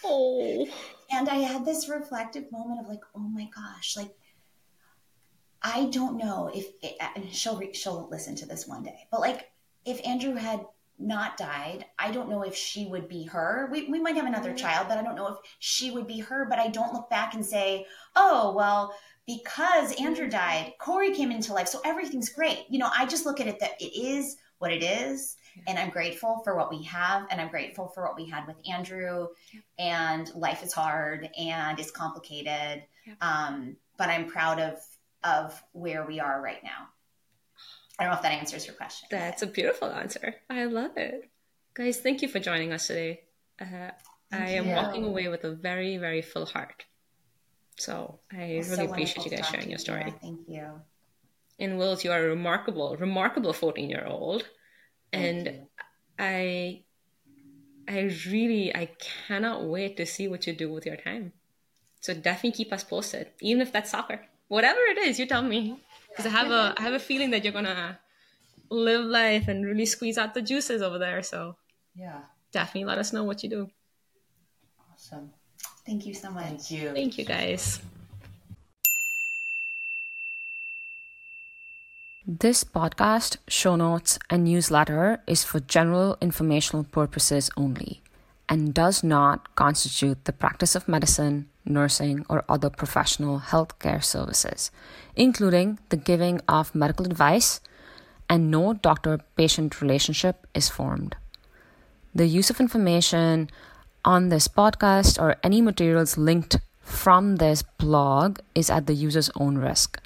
Oh. 0.03 0.67
And 1.11 1.29
I 1.29 1.37
had 1.37 1.65
this 1.65 1.89
reflective 1.89 2.51
moment 2.53 2.81
of 2.81 2.89
like, 2.89 3.03
oh 3.15 3.21
my 3.21 3.49
gosh, 3.55 3.97
like 3.97 4.15
I 5.63 5.87
don't 5.87 6.17
know 6.17 6.51
if 6.55 6.67
it, 6.83 6.97
and 7.17 7.33
she'll 7.33 7.61
she'll 7.73 8.09
listen 8.11 8.35
to 8.37 8.47
this 8.47 8.67
one 8.67 8.83
day, 8.83 9.07
but 9.11 9.21
like 9.21 9.51
if 9.85 10.07
Andrew 10.07 10.35
had 10.35 10.65
not 10.99 11.37
died, 11.37 11.85
I 11.99 12.11
don't 12.11 12.29
know 12.29 12.43
if 12.43 12.55
she 12.55 12.87
would 12.87 13.09
be 13.09 13.25
her. 13.25 13.69
We, 13.71 13.89
we 13.89 14.01
might 14.01 14.17
have 14.17 14.27
another 14.27 14.51
mm-hmm. 14.51 14.57
child, 14.57 14.87
but 14.89 14.99
I 14.99 15.03
don't 15.03 15.15
know 15.15 15.29
if 15.29 15.37
she 15.61 15.91
would 15.91 16.07
be 16.07 16.19
her. 16.21 16.45
But 16.45 16.59
I 16.59 16.69
don't 16.69 16.93
look 16.93 17.09
back 17.09 17.35
and 17.35 17.45
say, 17.45 17.87
oh, 18.17 18.53
well, 18.55 18.95
because 19.27 19.93
Andrew 20.01 20.27
mm-hmm. 20.27 20.37
died, 20.37 20.73
Corey 20.79 21.15
came 21.15 21.31
into 21.31 21.53
life. 21.53 21.69
So 21.69 21.81
everything's 21.85 22.31
great. 22.31 22.65
You 22.69 22.79
know, 22.79 22.91
I 22.97 23.07
just 23.07 23.27
look 23.27 23.41
at 23.41 23.47
it 23.47 23.61
that 23.61 23.81
it 23.81 23.97
is 23.97 24.37
what 24.59 24.73
it 24.73 24.83
is. 24.83 25.37
And 25.67 25.79
I'm 25.79 25.91
grateful 25.91 26.41
for 26.45 26.57
what 26.57 26.71
we 26.71 26.83
have. 26.85 27.27
And 27.31 27.41
I'm 27.41 27.49
grateful 27.49 27.89
for 27.89 28.05
what 28.05 28.17
we 28.17 28.27
had 28.27 28.47
with 28.47 28.57
Andrew. 28.71 29.29
And 29.79 30.33
life 30.35 30.63
is 30.63 30.73
hard 30.73 31.29
and 31.39 31.79
it's 31.79 31.91
complicated. 31.91 32.85
Um, 33.21 33.77
but 33.97 34.09
I'm 34.09 34.27
proud 34.27 34.61
of 34.61 34.79
of 35.25 35.61
where 35.73 36.07
we 36.07 36.21
are 36.21 36.41
right 36.41 36.63
now. 36.63 36.89
I 37.99 38.05
don't 38.05 38.13
know 38.13 38.17
if 38.17 38.23
that 38.23 38.33
answers 38.33 38.67
your 38.67 38.77
question. 38.77 39.09
That's 39.11 39.43
a 39.43 39.47
beautiful 39.47 39.89
answer. 39.89 40.37
I 40.49 40.67
love 40.67 40.97
it. 40.97 41.29
Guys, 41.75 41.99
thank 41.99 42.23
you 42.23 42.29
for 42.29 42.39
joining 42.39 42.73
us 42.73 42.87
today. 42.87 43.23
Uh, 43.61 43.91
I 44.31 44.51
am 44.51 44.69
walking 44.69 45.05
away 45.05 45.29
with 45.29 45.45
a 45.45 45.53
very, 45.53 45.97
very 45.97 46.23
full 46.23 46.47
heart. 46.47 46.85
So 47.77 48.21
I 48.33 48.37
really 48.37 48.63
so 48.63 48.85
appreciate 48.85 49.25
you 49.25 49.37
guys 49.37 49.49
sharing 49.49 49.71
your 49.71 49.79
story. 49.79 50.05
Yeah, 50.07 50.13
thank 50.21 50.41
you. 50.49 50.81
And 51.59 51.79
Wills, 51.79 52.05
you 52.05 52.13
are 52.13 52.25
a 52.25 52.29
remarkable, 52.29 52.97
remarkable 52.97 53.53
14 53.53 53.91
year 53.91 54.05
old 54.07 54.45
and 55.13 55.67
I 56.19 56.85
I 57.89 58.11
really 58.27 58.75
I 58.75 58.91
cannot 59.27 59.65
wait 59.65 59.97
to 59.97 60.07
see 60.07 60.29
what 60.29 60.47
you 60.47 60.53
do 60.53 60.71
with 60.71 60.85
your 60.87 60.97
time. 60.97 61.33
So 62.01 62.15
definitely 62.15 62.53
keep 62.53 62.73
us 62.73 62.85
posted, 62.85 63.31
even 63.41 63.61
if 63.61 63.73
that's 63.73 63.91
soccer, 63.91 64.21
whatever 64.49 64.81
it 64.81 64.99
is. 64.99 65.19
You 65.19 65.27
tell 65.27 65.43
me, 65.43 65.81
because 66.11 66.27
I 66.27 66.31
have 66.31 66.51
a 66.51 66.75
I 66.79 66.83
have 66.83 66.93
a 66.93 66.99
feeling 66.99 67.31
that 67.31 67.45
you're 67.45 67.53
gonna 67.53 67.99
live 68.71 69.05
life 69.05 69.49
and 69.49 69.65
really 69.65 69.87
squeeze 69.87 70.19
out 70.19 70.35
the 70.35 70.43
juices 70.43 70.83
over 70.83 70.99
there. 70.99 71.23
So 71.23 71.57
yeah, 71.95 72.23
definitely 72.53 72.87
let 72.87 72.99
us 72.99 73.13
know 73.13 73.25
what 73.25 73.43
you 73.43 73.51
do. 73.51 73.71
Awesome. 74.93 75.31
Thank 75.87 76.07
you 76.07 76.15
so 76.15 76.31
much. 76.31 76.45
Thank 76.45 76.71
you. 76.71 76.93
Thank 76.93 77.19
you, 77.19 77.25
guys. 77.25 77.81
This 82.31 82.63
podcast, 82.63 83.39
show 83.49 83.75
notes, 83.75 84.19
and 84.29 84.45
newsletter 84.45 85.23
is 85.27 85.45
for 85.45 85.61
general 85.61 86.19
informational 86.21 86.85
purposes 86.85 87.49
only 87.57 88.03
and 88.51 88.75
does 88.75 89.03
not 89.03 89.55
constitute 89.55 90.27
the 90.27 90.35
practice 90.35 90.75
of 90.75 90.87
medicine, 90.87 91.49
nursing, 91.65 92.27
or 92.29 92.45
other 92.47 92.69
professional 92.69 93.41
healthcare 93.41 94.05
services, 94.05 94.71
including 95.17 95.79
the 95.89 95.97
giving 95.97 96.43
of 96.47 96.75
medical 96.75 97.07
advice, 97.07 97.61
and 98.29 98.51
no 98.51 98.75
doctor 98.75 99.21
patient 99.39 99.81
relationship 99.81 100.47
is 100.53 100.69
formed. 100.69 101.17
The 102.15 102.27
use 102.27 102.51
of 102.51 102.61
information 102.61 103.49
on 104.05 104.29
this 104.29 104.49
podcast 104.49 105.19
or 105.19 105.37
any 105.43 105.63
materials 105.63 106.19
linked 106.19 106.59
from 106.83 107.37
this 107.37 107.63
blog 107.63 108.41
is 108.55 108.69
at 108.69 108.87
the 108.87 108.93
user's 108.93 109.31
own 109.35 109.57
risk. 109.57 110.03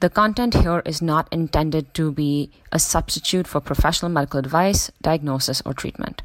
The 0.00 0.10
content 0.10 0.54
here 0.54 0.82
is 0.84 1.00
not 1.00 1.28
intended 1.32 1.94
to 1.94 2.12
be 2.12 2.50
a 2.72 2.78
substitute 2.78 3.46
for 3.46 3.60
professional 3.60 4.10
medical 4.10 4.38
advice, 4.38 4.90
diagnosis, 5.00 5.62
or 5.64 5.72
treatment. 5.72 6.22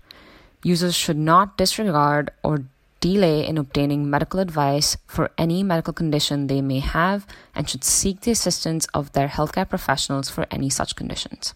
Users 0.63 0.95
should 0.95 1.17
not 1.17 1.57
disregard 1.57 2.31
or 2.43 2.65
delay 2.99 3.47
in 3.47 3.57
obtaining 3.57 4.09
medical 4.09 4.39
advice 4.39 4.97
for 5.07 5.31
any 5.37 5.63
medical 5.63 5.93
condition 5.93 6.47
they 6.47 6.61
may 6.61 6.79
have 6.79 7.25
and 7.55 7.69
should 7.69 7.83
seek 7.83 8.21
the 8.21 8.31
assistance 8.31 8.85
of 8.93 9.13
their 9.13 9.29
healthcare 9.29 9.69
professionals 9.69 10.29
for 10.29 10.45
any 10.51 10.69
such 10.69 10.95
conditions. 10.95 11.53